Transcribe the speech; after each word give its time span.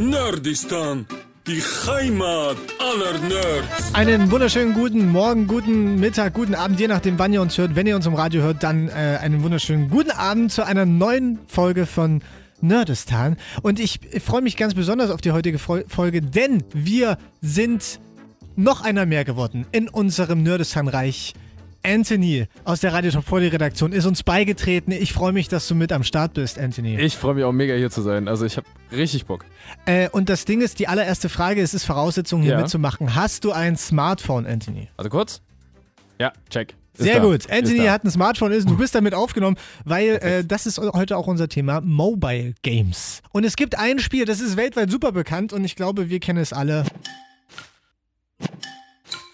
Nerdistan, 0.00 1.04
die 1.46 1.60
Heimat 1.60 2.56
aller 2.78 3.18
Nerds. 3.18 3.92
Einen 3.92 4.30
wunderschönen 4.30 4.72
guten 4.72 5.12
Morgen, 5.12 5.46
guten 5.46 6.00
Mittag, 6.00 6.32
guten 6.32 6.54
Abend, 6.54 6.80
je 6.80 6.88
nachdem, 6.88 7.18
wann 7.18 7.34
ihr 7.34 7.42
uns 7.42 7.58
hört. 7.58 7.76
Wenn 7.76 7.86
ihr 7.86 7.96
uns 7.96 8.06
im 8.06 8.14
Radio 8.14 8.40
hört, 8.40 8.62
dann 8.62 8.88
äh, 8.88 9.18
einen 9.20 9.42
wunderschönen 9.42 9.90
guten 9.90 10.12
Abend 10.12 10.52
zu 10.52 10.64
einer 10.64 10.86
neuen 10.86 11.38
Folge 11.46 11.84
von 11.84 12.22
Nerdistan. 12.62 13.36
Und 13.60 13.78
ich 13.78 14.00
freue 14.24 14.40
mich 14.40 14.56
ganz 14.56 14.72
besonders 14.72 15.10
auf 15.10 15.20
die 15.20 15.32
heutige 15.32 15.58
Fol 15.58 15.84
Folge, 15.86 16.22
denn 16.22 16.64
wir 16.72 17.18
sind 17.42 18.00
noch 18.56 18.80
einer 18.80 19.04
mehr 19.04 19.26
geworden 19.26 19.66
in 19.70 19.90
unserem 19.90 20.42
Nerdistan-Reich. 20.42 21.34
Anthony 21.82 22.46
aus 22.64 22.80
der 22.80 22.92
Radio 22.92 23.10
Top 23.10 23.24
40 23.26 23.52
Redaktion 23.52 23.92
ist 23.92 24.04
uns 24.06 24.22
beigetreten. 24.22 24.92
Ich 24.92 25.12
freue 25.12 25.32
mich, 25.32 25.48
dass 25.48 25.66
du 25.68 25.74
mit 25.74 25.92
am 25.92 26.02
Start 26.02 26.34
bist, 26.34 26.58
Anthony. 26.58 26.98
Ich 27.00 27.16
freue 27.16 27.34
mich 27.34 27.44
auch 27.44 27.52
mega 27.52 27.74
hier 27.74 27.90
zu 27.90 28.02
sein. 28.02 28.28
Also 28.28 28.44
ich 28.44 28.56
habe 28.56 28.66
richtig 28.92 29.26
Bock. 29.26 29.44
Äh, 29.86 30.08
und 30.10 30.28
das 30.28 30.44
Ding 30.44 30.60
ist, 30.60 30.78
die 30.78 30.88
allererste 30.88 31.28
Frage, 31.28 31.62
es 31.62 31.72
ist 31.74 31.84
Voraussetzung 31.84 32.42
hier 32.42 32.52
Ja. 32.52 32.60
mitzumachen. 32.60 33.14
Hast 33.14 33.44
du 33.44 33.52
ein 33.52 33.76
Smartphone, 33.76 34.46
Anthony? 34.46 34.88
Also 34.96 35.08
kurz? 35.10 35.40
Ja, 36.18 36.32
check. 36.50 36.74
Ist 36.98 37.04
Sehr 37.04 37.16
da. 37.20 37.24
gut. 37.24 37.36
Ist 37.46 37.50
Anthony 37.50 37.86
hat 37.86 38.04
ein 38.04 38.10
Smartphone, 38.10 38.52
ist, 38.52 38.68
du 38.68 38.76
bist 38.78 38.94
damit 38.94 39.14
aufgenommen, 39.14 39.56
weil 39.84 40.16
äh, 40.16 40.44
das 40.44 40.66
ist 40.66 40.78
heute 40.78 41.16
auch 41.16 41.26
unser 41.28 41.48
Thema 41.48 41.80
Mobile 41.80 42.52
Games. 42.62 43.22
Und 43.32 43.44
es 43.44 43.56
gibt 43.56 43.78
ein 43.78 44.00
Spiel, 44.00 44.26
das 44.26 44.40
ist 44.40 44.56
weltweit 44.58 44.90
super 44.90 45.12
bekannt 45.12 45.52
und 45.54 45.64
ich 45.64 45.76
glaube, 45.76 46.10
wir 46.10 46.20
kennen 46.20 46.40
es 46.40 46.52
alle. 46.52 46.84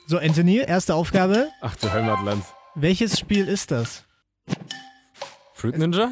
So, 0.06 0.19
Anthony, 0.19 0.59
erste 0.59 0.95
Aufgabe. 0.95 1.48
Ach 1.60 1.74
du 1.77 1.92
Heimatland. 1.92 2.45
Welches 2.77 3.19
Spiel 3.19 3.48
ist 3.48 3.70
das? 3.70 4.05
Fruit 5.55 5.77
Ninja? 5.77 6.10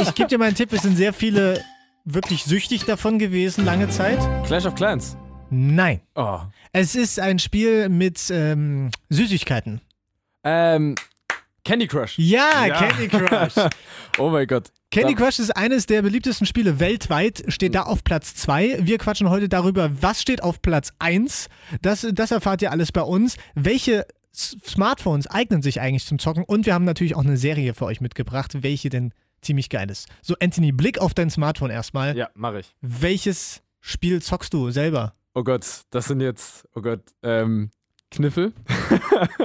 Ich 0.00 0.14
gebe 0.14 0.28
dir 0.28 0.38
mal 0.38 0.46
einen 0.46 0.56
Tipp, 0.56 0.72
es 0.72 0.82
sind 0.82 0.96
sehr 0.96 1.12
viele 1.12 1.62
wirklich 2.04 2.44
süchtig 2.44 2.84
davon 2.86 3.18
gewesen, 3.18 3.64
lange 3.64 3.88
Zeit. 3.90 4.18
Clash 4.46 4.64
of 4.66 4.74
Clans. 4.74 5.16
Nein. 5.50 6.00
Oh. 6.16 6.40
Es 6.72 6.94
ist 6.94 7.20
ein 7.20 7.38
Spiel 7.38 7.88
mit 7.88 8.18
ähm, 8.30 8.90
Süßigkeiten. 9.10 9.80
Ähm, 10.42 10.94
Candy 11.64 11.86
Crush. 11.86 12.18
Ja, 12.18 12.66
Ja. 12.66 12.78
Candy 12.88 13.08
Crush. 13.08 13.68
Oh 14.18 14.30
mein 14.30 14.46
Gott. 14.46 14.72
Candy 14.90 15.14
Crush 15.14 15.38
ist 15.38 15.54
eines 15.54 15.84
der 15.84 16.00
beliebtesten 16.00 16.46
Spiele 16.46 16.80
weltweit, 16.80 17.44
steht 17.48 17.74
da 17.74 17.82
auf 17.82 18.04
Platz 18.04 18.34
2. 18.36 18.86
Wir 18.86 18.96
quatschen 18.96 19.28
heute 19.28 19.50
darüber, 19.50 20.02
was 20.02 20.22
steht 20.22 20.42
auf 20.42 20.62
Platz 20.62 20.94
1. 20.98 21.48
Das, 21.82 22.06
das 22.10 22.30
erfahrt 22.30 22.62
ihr 22.62 22.72
alles 22.72 22.90
bei 22.90 23.02
uns. 23.02 23.36
Welche 23.54 24.06
Smartphones 24.32 25.26
eignen 25.26 25.60
sich 25.60 25.82
eigentlich 25.82 26.06
zum 26.06 26.18
Zocken? 26.18 26.42
Und 26.42 26.64
wir 26.64 26.72
haben 26.72 26.86
natürlich 26.86 27.16
auch 27.16 27.24
eine 27.24 27.36
Serie 27.36 27.74
für 27.74 27.84
euch 27.84 28.00
mitgebracht, 28.00 28.62
welche 28.62 28.88
denn 28.88 29.12
ziemlich 29.42 29.68
geil 29.68 29.90
ist. 29.90 30.08
So, 30.22 30.34
Anthony, 30.40 30.72
Blick 30.72 30.98
auf 30.98 31.12
dein 31.12 31.28
Smartphone 31.28 31.70
erstmal. 31.70 32.16
Ja, 32.16 32.30
mache 32.32 32.60
ich. 32.60 32.74
Welches 32.80 33.62
Spiel 33.80 34.22
zockst 34.22 34.54
du 34.54 34.70
selber? 34.70 35.14
Oh 35.34 35.44
Gott, 35.44 35.82
das 35.90 36.06
sind 36.06 36.22
jetzt, 36.22 36.66
oh 36.74 36.80
Gott, 36.80 37.02
ähm, 37.22 37.70
Kniffel. 38.10 38.54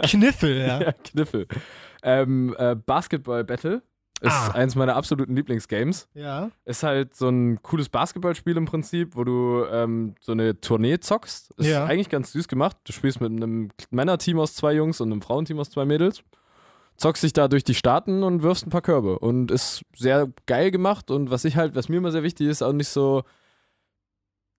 Kniffel, 0.03 0.57
ja. 0.57 0.81
ja, 0.81 0.91
Kniffel. 0.93 1.47
Ähm, 2.01 2.55
äh, 2.57 2.75
Basketball 2.75 3.43
Battle 3.43 3.83
ist 4.23 4.31
Ah. 4.31 4.51
eins 4.51 4.75
meiner 4.75 4.95
absoluten 4.95 5.35
Lieblingsgames. 5.35 6.07
Ja. 6.15 6.49
Ist 6.65 6.81
halt 6.83 7.15
so 7.15 7.29
ein 7.29 7.61
cooles 7.61 7.89
Basketballspiel 7.89 8.57
im 8.57 8.65
Prinzip, 8.65 9.15
wo 9.15 9.23
du 9.23 9.65
ähm, 9.71 10.15
so 10.19 10.31
eine 10.31 10.59
Tournee 10.59 10.99
zockst. 10.99 11.51
Ist 11.57 11.67
Ja. 11.67 11.85
eigentlich 11.85 12.09
ganz 12.09 12.31
süß 12.31 12.47
gemacht. 12.47 12.77
Du 12.85 12.93
spielst 12.93 13.21
mit 13.21 13.31
einem 13.31 13.69
Männerteam 13.91 14.39
aus 14.39 14.55
zwei 14.55 14.73
Jungs 14.73 14.99
und 15.01 15.11
einem 15.11 15.21
Frauenteam 15.21 15.59
aus 15.59 15.69
zwei 15.69 15.85
Mädels. 15.85 16.23
Zockst 16.97 17.23
dich 17.23 17.33
da 17.33 17.47
durch 17.47 17.63
die 17.63 17.73
Staaten 17.75 18.23
und 18.23 18.43
wirfst 18.43 18.65
ein 18.65 18.69
paar 18.69 18.81
Körbe. 18.81 19.19
Und 19.19 19.51
ist 19.51 19.81
sehr 19.95 20.27
geil 20.45 20.71
gemacht. 20.71 21.11
Und 21.11 21.29
was 21.31 21.43
ich 21.45 21.55
halt, 21.57 21.75
was 21.75 21.89
mir 21.89 21.97
immer 21.97 22.11
sehr 22.11 22.23
wichtig 22.23 22.47
ist, 22.47 22.61
auch 22.61 22.73
nicht 22.73 22.89
so. 22.89 23.23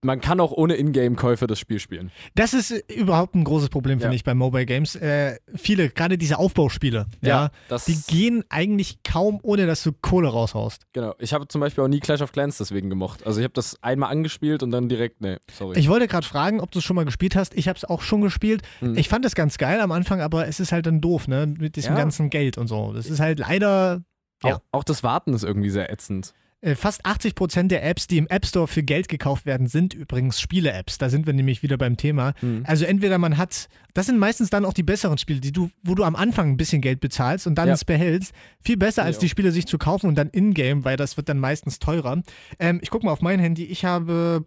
Man 0.05 0.21
kann 0.21 0.39
auch 0.39 0.53
ohne 0.53 0.75
Ingame-Käufe 0.77 1.47
das 1.47 1.59
Spiel 1.59 1.81
spielen. 1.81 2.11
Das 2.35 2.53
ist 2.53 2.71
äh, 2.71 2.83
überhaupt 2.95 3.35
ein 3.35 3.43
großes 3.45 3.71
Problem, 3.71 3.99
finde 4.01 4.15
Ja. 4.15 4.17
ich, 4.17 4.23
bei 4.25 4.35
Mobile 4.35 4.67
Games. 4.67 4.95
Äh, 4.97 5.39
viele, 5.55 5.89
gerade 5.89 6.19
diese 6.19 6.39
Aufbauspiele, 6.39 7.07
ja, 7.23 7.51
das 7.69 7.87
die 7.87 7.99
gehen 8.07 8.45
eigentlich 8.51 9.03
kaum, 9.03 9.41
ohne 9.43 9.67
dass 9.67 9.83
du 9.83 9.93
Kohle 9.93 10.29
raushaust. 10.29 10.83
Genau. 10.93 11.15
Ich 11.19 11.33
habe 11.33 11.49
zum 11.49 11.61
Beispiel 11.63 11.83
auch 11.85 11.89
nie 11.89 12.01
Clash 12.01 12.21
of 12.21 12.33
Clans 12.33 12.59
deswegen 12.59 12.91
gemocht. 12.91 13.27
Also 13.27 13.41
ich 13.41 13.45
habe 13.45 13.55
das 13.55 13.83
einmal 13.83 14.11
angespielt 14.11 14.63
und 14.63 14.71
dann 14.73 14.89
direkt, 14.91 15.23
nee, 15.23 15.39
sorry. 15.51 15.79
Ich 15.79 15.89
wollte 15.89 16.07
gerade 16.07 16.27
fragen, 16.27 16.61
ob 16.61 16.71
du 16.71 16.81
es 16.81 16.85
schon 16.85 16.97
mal 16.97 17.05
gespielt 17.07 17.35
hast. 17.35 17.55
Ich 17.55 17.67
habe 17.69 17.79
es 17.79 17.85
auch 17.85 18.03
schon 18.03 18.21
gespielt. 18.21 18.61
Mhm. 18.83 18.99
Ich 18.99 19.09
fand 19.09 19.25
es 19.25 19.35
ganz 19.35 19.57
geil 19.57 19.81
am 19.81 19.91
Anfang, 19.91 20.21
aber 20.21 20.47
es 20.47 20.61
ist 20.61 20.71
halt 20.71 20.85
dann 20.85 21.01
doof, 21.01 21.29
ne? 21.29 21.47
Mit 21.47 21.77
diesem 21.77 21.93
Ja. 21.95 21.99
ganzen 21.99 22.29
Geld 22.29 22.59
und 22.59 22.69
so. 22.69 22.93
Das 22.93 23.07
ist 23.07 23.21
halt 23.21 23.39
leider 23.39 24.03
ja. 24.43 24.57
auch, 24.57 24.61
auch 24.73 24.85
das 24.85 25.03
Warten 25.03 25.33
ist 25.33 25.45
irgendwie 25.45 25.71
sehr 25.71 25.91
ätzend. 25.91 26.35
Äh, 26.65 26.75
fast 26.75 27.05
80 27.05 27.35
Prozent 27.35 27.71
der 27.71 27.85
Apps, 27.85 28.07
die 28.07 28.17
im 28.19 28.27
App 28.29 28.47
Store 28.47 28.67
für 28.67 28.83
Geld 28.83 29.09
gekauft 29.09 29.45
werden, 29.47 29.67
sind 29.67 29.93
übrigens 29.95 30.41
Spiele-Apps. 30.41 30.99
Da 30.99 31.11
sind 31.11 31.27
wir 31.27 31.33
nämlich 31.35 31.63
wieder 31.63 31.77
beim 31.77 31.97
Thema. 31.97 32.33
Mhm. 32.41 32.63
Also 32.67 32.85
entweder 32.87 33.19
man 33.19 33.37
hat, 33.37 33.69
das 33.93 34.07
sind 34.07 34.19
meistens 34.19 34.51
dann 34.51 34.65
auch 34.65 34.73
die 34.73 34.83
besseren 34.83 35.19
Spiele, 35.19 35.41
die 35.41 35.53
du, 35.53 35.71
wo 35.83 35.95
du 35.95 36.05
am 36.05 36.17
Anfang 36.17 36.51
ein 36.51 36.57
bisschen 36.57 36.81
Geld 36.81 37.01
bezahlst 37.01 37.47
und 37.47 37.57
dann 37.57 37.69
Ja. 37.69 37.75
es 37.75 37.85
behältst. 37.85 38.33
Viel 38.61 38.77
besser 38.77 39.03
als 39.05 39.17
Ja. 39.17 39.21
die 39.21 39.29
Spiele 39.29 39.53
sich 39.53 39.67
zu 39.67 39.77
kaufen 39.79 40.07
und 40.09 40.15
dann 40.17 40.31
in-game, 40.31 40.85
weil 40.85 40.97
das 40.97 41.17
wird 41.17 41.29
dann 41.29 41.39
meistens 41.39 41.79
teurer. 41.79 42.23
Ähm, 42.59 42.81
ich 42.83 42.91
gucke 42.91 43.05
mal 43.07 43.13
auf 43.13 43.21
mein 43.23 43.41
Handy. 43.41 43.65
Ich 43.65 43.85
habe, 43.85 44.45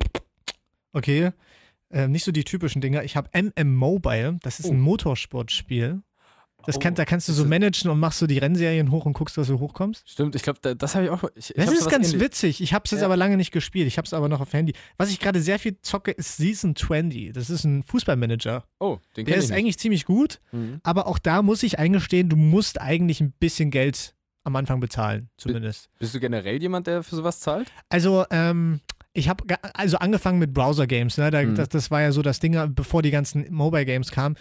okay, 0.93 1.31
äh, 1.89 2.07
nicht 2.07 2.23
so 2.25 2.31
die 2.31 2.43
typischen 2.43 2.81
Dinger. 2.81 3.03
Ich 3.03 3.15
habe 3.15 3.29
MM 3.33 3.75
Mobile. 3.75 4.39
Das 4.41 4.59
ist 4.59 4.65
ein 4.69 4.77
Oh. 4.79 4.83
Motorsportspiel. 4.83 6.01
Das 6.65 6.79
kann, 6.79 6.93
Oh, 6.93 6.95
da 6.97 7.05
kannst 7.05 7.29
du 7.29 7.33
so 7.33 7.45
managen 7.45 7.89
und 7.89 7.99
machst 7.99 8.19
so 8.19 8.27
die 8.27 8.39
Rennserien 8.39 8.91
hoch 8.91 9.05
und 9.05 9.13
guckst, 9.13 9.37
dass 9.37 9.47
du 9.47 9.59
hochkommst. 9.59 10.09
Stimmt, 10.09 10.35
ich 10.35 10.41
glaube, 10.43 10.75
das 10.75 10.95
habe 10.95 11.05
ich 11.05 11.11
auch. 11.11 11.23
Ich, 11.35 11.51
ich 11.51 11.55
Das 11.55 11.71
ist 11.71 11.89
ganz 11.89 12.07
ähnlich- 12.07 12.21
witzig. 12.21 12.61
Ich 12.61 12.73
habe 12.73 12.83
es 12.85 12.91
jetzt 12.91 13.01
Ja. 13.01 13.05
aber 13.05 13.15
lange 13.15 13.37
nicht 13.37 13.51
gespielt. 13.51 13.87
Ich 13.87 13.97
habe 13.97 14.05
es 14.05 14.13
aber 14.13 14.27
noch 14.27 14.41
auf 14.41 14.51
Handy. 14.51 14.73
Was 14.97 15.09
ich 15.09 15.19
gerade 15.19 15.39
sehr 15.41 15.59
viel 15.59 15.77
zocke, 15.81 16.11
ist 16.11 16.35
Season 16.37 16.75
20. 16.75 17.31
Das 17.31 17.49
ist 17.49 17.63
ein 17.63 17.83
Fußballmanager. 17.83 18.65
Oh, 18.79 18.97
den 19.15 19.25
Der 19.25 19.37
ich 19.37 19.43
ist 19.43 19.49
nicht. 19.49 19.57
eigentlich 19.57 19.77
ziemlich 19.77 20.05
gut, 20.05 20.39
Mhm. 20.51 20.81
aber 20.83 21.07
auch 21.07 21.19
da 21.19 21.41
muss 21.41 21.63
ich 21.63 21.79
eingestehen, 21.79 22.27
du 22.27 22.35
musst 22.35 22.81
eigentlich 22.81 23.21
ein 23.21 23.31
bisschen 23.39 23.71
Geld 23.71 24.15
am 24.43 24.55
Anfang 24.55 24.79
bezahlen, 24.79 25.29
zumindest. 25.37 25.89
Bist 25.99 26.15
du 26.15 26.19
generell 26.19 26.61
jemand, 26.61 26.87
der 26.87 27.03
für 27.03 27.15
sowas 27.15 27.39
zahlt? 27.39 27.71
Also, 27.89 28.25
ähm, 28.31 28.79
ich 29.13 29.29
habe 29.29 29.43
also 29.73 29.97
angefangen 29.97 30.39
mit 30.39 30.53
Browser-Games, 30.53 31.17
ne? 31.17 31.31
Da, 31.31 31.43
Mhm. 31.43 31.55
das, 31.55 31.69
das 31.69 31.91
war 31.91 32.01
ja 32.01 32.11
so 32.11 32.21
das 32.21 32.39
Ding, 32.39 32.57
bevor 32.73 33.01
die 33.01 33.11
ganzen 33.11 33.45
Mobile-Games 33.53 34.11
kamen. 34.11 34.35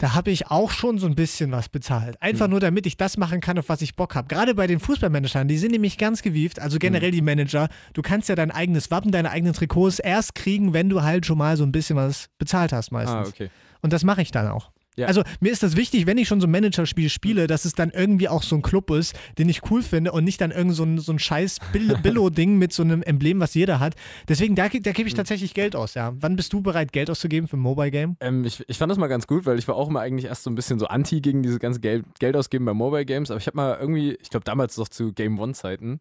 Da 0.00 0.14
habe 0.14 0.30
ich 0.30 0.46
auch 0.46 0.70
schon 0.70 0.98
so 0.98 1.06
ein 1.06 1.14
bisschen 1.14 1.52
was 1.52 1.68
bezahlt. 1.68 2.20
Einfach 2.22 2.46
Mhm. 2.46 2.52
nur, 2.52 2.60
damit 2.60 2.86
ich 2.86 2.96
das 2.96 3.18
machen 3.18 3.40
kann, 3.40 3.58
auf 3.58 3.68
was 3.68 3.82
ich 3.82 3.96
Bock 3.96 4.14
habe. 4.14 4.28
Gerade 4.28 4.54
bei 4.54 4.66
den 4.66 4.80
Fußballmanagern, 4.80 5.46
die 5.46 5.58
sind 5.58 5.72
nämlich 5.72 5.98
ganz 5.98 6.22
gewieft. 6.22 6.58
Also 6.58 6.78
generell 6.78 7.10
die 7.10 7.20
Manager. 7.20 7.68
Du 7.92 8.00
kannst 8.00 8.30
ja 8.30 8.34
dein 8.34 8.50
eigenes 8.50 8.90
Wappen, 8.90 9.12
deine 9.12 9.30
eigenen 9.30 9.52
Trikots 9.52 9.98
erst 9.98 10.34
kriegen, 10.34 10.72
wenn 10.72 10.88
du 10.88 11.02
halt 11.02 11.26
schon 11.26 11.36
mal 11.36 11.58
so 11.58 11.64
ein 11.64 11.72
bisschen 11.72 11.96
was 11.96 12.28
bezahlt 12.38 12.72
hast 12.72 12.92
meistens. 12.92 13.14
Ah, 13.14 13.28
okay. 13.28 13.50
Und 13.82 13.92
das 13.92 14.02
mache 14.02 14.22
ich 14.22 14.30
dann 14.30 14.48
auch. 14.48 14.70
Ja. 14.96 15.06
Also 15.06 15.22
mir 15.40 15.52
ist 15.52 15.62
das 15.62 15.76
wichtig, 15.76 16.06
wenn 16.06 16.18
ich 16.18 16.26
schon 16.28 16.40
so 16.40 16.46
ein 16.46 16.50
Managerspiel 16.50 17.08
spiele, 17.08 17.46
dass 17.46 17.64
es 17.64 17.74
dann 17.74 17.90
irgendwie 17.90 18.28
auch 18.28 18.42
so 18.42 18.56
ein 18.56 18.60
Club 18.62 18.90
ist, 18.90 19.14
den 19.38 19.48
ich 19.48 19.62
cool 19.70 19.82
finde 19.82 20.12
und 20.12 20.24
nicht 20.24 20.40
dann 20.40 20.50
irgend 20.50 20.74
so 20.74 20.82
ein, 20.82 20.98
so 20.98 21.12
ein 21.12 21.18
scheiß 21.18 21.58
Bill- 21.72 21.96
Billo-Ding 22.02 22.58
mit 22.58 22.72
so 22.72 22.82
einem 22.82 23.02
Emblem, 23.02 23.40
was 23.40 23.54
jeder 23.54 23.78
hat. 23.80 23.94
Deswegen, 24.28 24.54
da, 24.56 24.68
da 24.68 24.74
Hm. 24.74 24.92
gebe 24.92 25.08
ich 25.08 25.14
tatsächlich 25.14 25.54
Geld 25.54 25.76
aus, 25.76 25.94
ja. 25.94 26.12
Wann 26.18 26.36
bist 26.36 26.52
du 26.52 26.60
bereit, 26.60 26.92
Geld 26.92 27.08
auszugeben 27.08 27.48
für 27.48 27.56
ein 27.56 27.60
Mobile-Game? 27.60 28.16
Ähm, 28.20 28.44
ich, 28.44 28.62
ich 28.68 28.78
fand 28.78 28.90
das 28.90 28.98
mal 28.98 29.06
ganz 29.06 29.26
gut, 29.26 29.46
weil 29.46 29.58
ich 29.58 29.66
war 29.68 29.76
auch 29.76 29.88
immer 29.88 30.00
eigentlich 30.00 30.26
erst 30.26 30.42
so 30.42 30.50
ein 30.50 30.54
bisschen 30.54 30.78
so 30.78 30.86
anti 30.86 31.20
gegen 31.20 31.42
diese 31.42 31.58
ganze 31.60 31.80
Geld, 31.80 32.04
Geld 32.18 32.36
ausgeben 32.36 32.64
bei 32.64 32.74
Mobile 32.74 33.04
Games. 33.06 33.30
Aber 33.30 33.38
ich 33.40 33.46
habe 33.46 33.56
mal 33.56 33.78
irgendwie, 33.80 34.18
ich 34.20 34.28
glaube 34.30 34.44
damals 34.44 34.76
noch 34.76 34.88
zu 34.88 35.12
Game 35.12 35.38
One-Zeiten, 35.38 36.00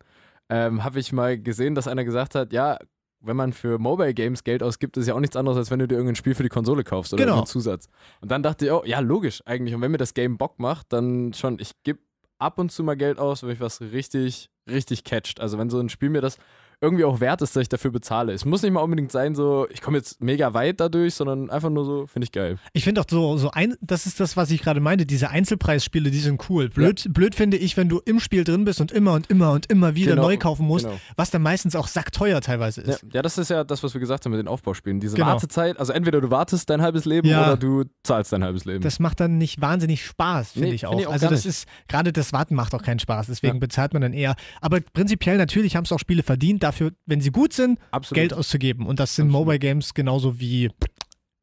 ähm, 0.50 0.83
habe 0.83 1.00
ich 1.00 1.11
mal 1.13 1.38
gesehen, 1.39 1.75
dass 1.75 1.88
einer 1.88 2.03
gesagt 2.03 2.33
hat, 2.35 2.51
ja, 2.53 2.79
wenn 3.22 3.35
man 3.35 3.53
für 3.53 3.78
Mobile 3.80 4.13
Games 4.13 4.44
Geld 4.44 4.63
ausgibt, 4.63 4.96
ist 4.97 5.07
ja 5.07 5.13
auch 5.13 5.19
nichts 5.19 5.35
anderes, 5.35 5.57
als 5.57 5.72
wenn 5.72 5.80
du 5.80 5.88
dir 5.88 5.96
irgendein 5.96 6.16
Spiel 6.16 6.35
für 6.35 6.44
die 6.44 6.50
Konsole 6.50 6.84
kaufst 6.84 7.13
oder 7.13 7.22
Genau. 7.24 7.34
irgendeinen 7.34 7.52
Zusatz. 7.52 7.90
Und 8.22 8.31
dann 8.31 8.44
dachte 8.44 8.66
ich, 8.66 8.72
oh, 8.72 8.84
ja, 8.85 9.00
logisch 9.00 9.41
eigentlich. 9.46 9.75
Und 9.75 9.81
wenn 9.81 9.91
mir 9.91 9.97
das 9.97 10.13
Game 10.13 10.38
Bock 10.38 10.59
macht, 10.59 10.94
dann 10.94 11.34
schon, 11.34 11.59
ich 11.59 11.72
gebe 11.84 12.00
ab 12.38 12.57
und 12.59 12.72
zu 12.72 12.84
mal 12.84 12.96
Geld 12.96 13.19
aus, 13.19 13.41
wenn 13.44 13.50
mich 13.50 13.59
was 13.59 13.81
richtig, 13.81 14.50
richtig 14.69 15.03
catcht. 15.03 15.41
Also 15.41 15.57
wenn 15.57 15.69
so 15.69 15.80
ein 15.80 15.90
Spiel 15.90 16.09
mir 16.09 16.22
das 16.22 16.38
irgendwie 16.81 17.03
auch 17.03 17.19
wert 17.19 17.41
ist, 17.41 17.56
dass 17.56 17.62
ich 17.63 17.69
dafür 17.69 17.91
bezahle. 17.91 18.31
Es 18.31 18.45
muss 18.45 18.62
nicht 18.62 18.72
mal 18.72 18.79
unbedingt 18.81 19.12
sein, 19.12 19.36
so, 19.36 19.68
ich 19.69 19.81
komme 19.81 19.98
jetzt 19.98 20.21
mega 20.24 20.53
weit 20.53 20.80
dadurch, 20.80 21.13
sondern 21.13 21.50
einfach 21.50 21.69
nur 21.69 21.83
so, 21.83 22.07
finde 22.07 22.24
ich 22.25 22.31
geil. 22.31 22.57
Ich 22.71 22.86
finde 22.86 23.01
auch 23.01 23.06
so, 23.09 23.38
so 23.38 23.51
ein, 23.51 23.75
das 23.81 24.06
ist 24.06 24.19
das, 24.21 24.38
was 24.38 24.50
ich 24.51 24.62
gerade 24.62 24.80
meinte, 24.80 25.06
diese 25.06 25.30
Einzelpreisspiele, 25.30 26.09
die 26.09 26.19
sind 26.19 26.50
cool. 26.50 26.69
Blöd, 26.69 27.07
blöd 27.13 27.36
finde 27.36 27.57
ich, 27.57 27.75
wenn 27.75 27.89
du 27.89 28.00
im 28.06 28.19
Spiel 28.21 28.44
drin 28.45 28.63
bist 28.63 28.80
und 28.80 28.92
immer 28.94 29.13
und 29.13 29.30
immer 29.30 29.51
und 29.51 29.65
immer 29.69 29.95
wieder 29.95 30.12
Genau, 30.12 30.24
neu 30.24 30.38
kaufen 30.38 30.65
musst, 30.65 30.86
genau. 30.86 30.98
was 31.18 31.31
dann 31.31 31.42
meistens 31.42 31.75
auch 31.75 31.88
sackteuer 31.88 32.39
teilweise 32.39 32.81
Ja, 32.86 32.94
ist. 32.94 33.06
ja, 33.12 33.21
das 33.21 33.38
ist 33.38 33.50
ja 33.50 33.63
das, 33.65 33.83
was 33.83 33.94
wir 33.94 34.00
gesagt 34.00 34.24
haben 34.24 34.31
mit 34.31 34.39
den 34.39 34.48
Aufbauspielen. 34.48 35.01
Diese 35.01 35.15
Genau. 35.18 35.27
Wartezeit, 35.27 35.77
also 35.80 35.92
entweder 35.92 36.21
du 36.21 36.31
wartest 36.31 36.69
dein 36.69 36.81
halbes 36.81 37.03
Leben 37.06 37.27
Ja. 37.27 37.44
oder 37.44 37.57
du 37.57 37.83
zahlst 38.03 38.31
dein 38.31 38.44
halbes 38.44 38.63
Leben. 38.63 38.81
Das 38.83 39.00
macht 39.00 39.19
dann 39.19 39.38
nicht 39.38 39.59
wahnsinnig 39.59 40.06
Spaß, 40.06 40.51
finde 40.53 40.69
Nee, 40.69 40.75
ich 40.75 40.86
auch. 40.86 40.92
finde 40.92 41.03
ich 41.03 41.07
auch 41.07 41.12
also 41.13 41.27
das 41.27 41.44
nicht. 41.45 41.56
ist, 41.57 41.68
gerade 41.89 42.13
das 42.13 42.31
Warten 42.31 42.56
macht 42.56 42.74
auch 42.74 42.83
keinen 42.83 43.00
Spaß, 43.00 43.27
deswegen 43.27 43.56
Ja. 43.56 43.59
bezahlt 43.59 43.92
man 43.92 44.01
dann 44.01 44.13
eher. 44.13 44.36
Aber 44.62 44.80
prinzipiell 44.80 45.38
natürlich 45.38 45.75
haben 45.75 45.83
es 45.83 45.92
auch 45.92 46.00
Spiele 46.00 46.24
verdient, 46.24 46.63
dafür, 46.69 46.92
wenn 47.06 47.21
sie 47.21 47.31
gut 47.31 47.54
sind, 47.54 47.80
Absolut. 47.92 48.16
Geld 48.16 48.33
auszugeben. 48.33 48.86
Und 48.86 49.00
das 49.00 49.16
sind 49.16 49.27
Absolut. 49.27 49.48
Mobile 49.48 49.60
Games 49.60 49.94
genauso 49.94 50.39
wie 50.39 50.69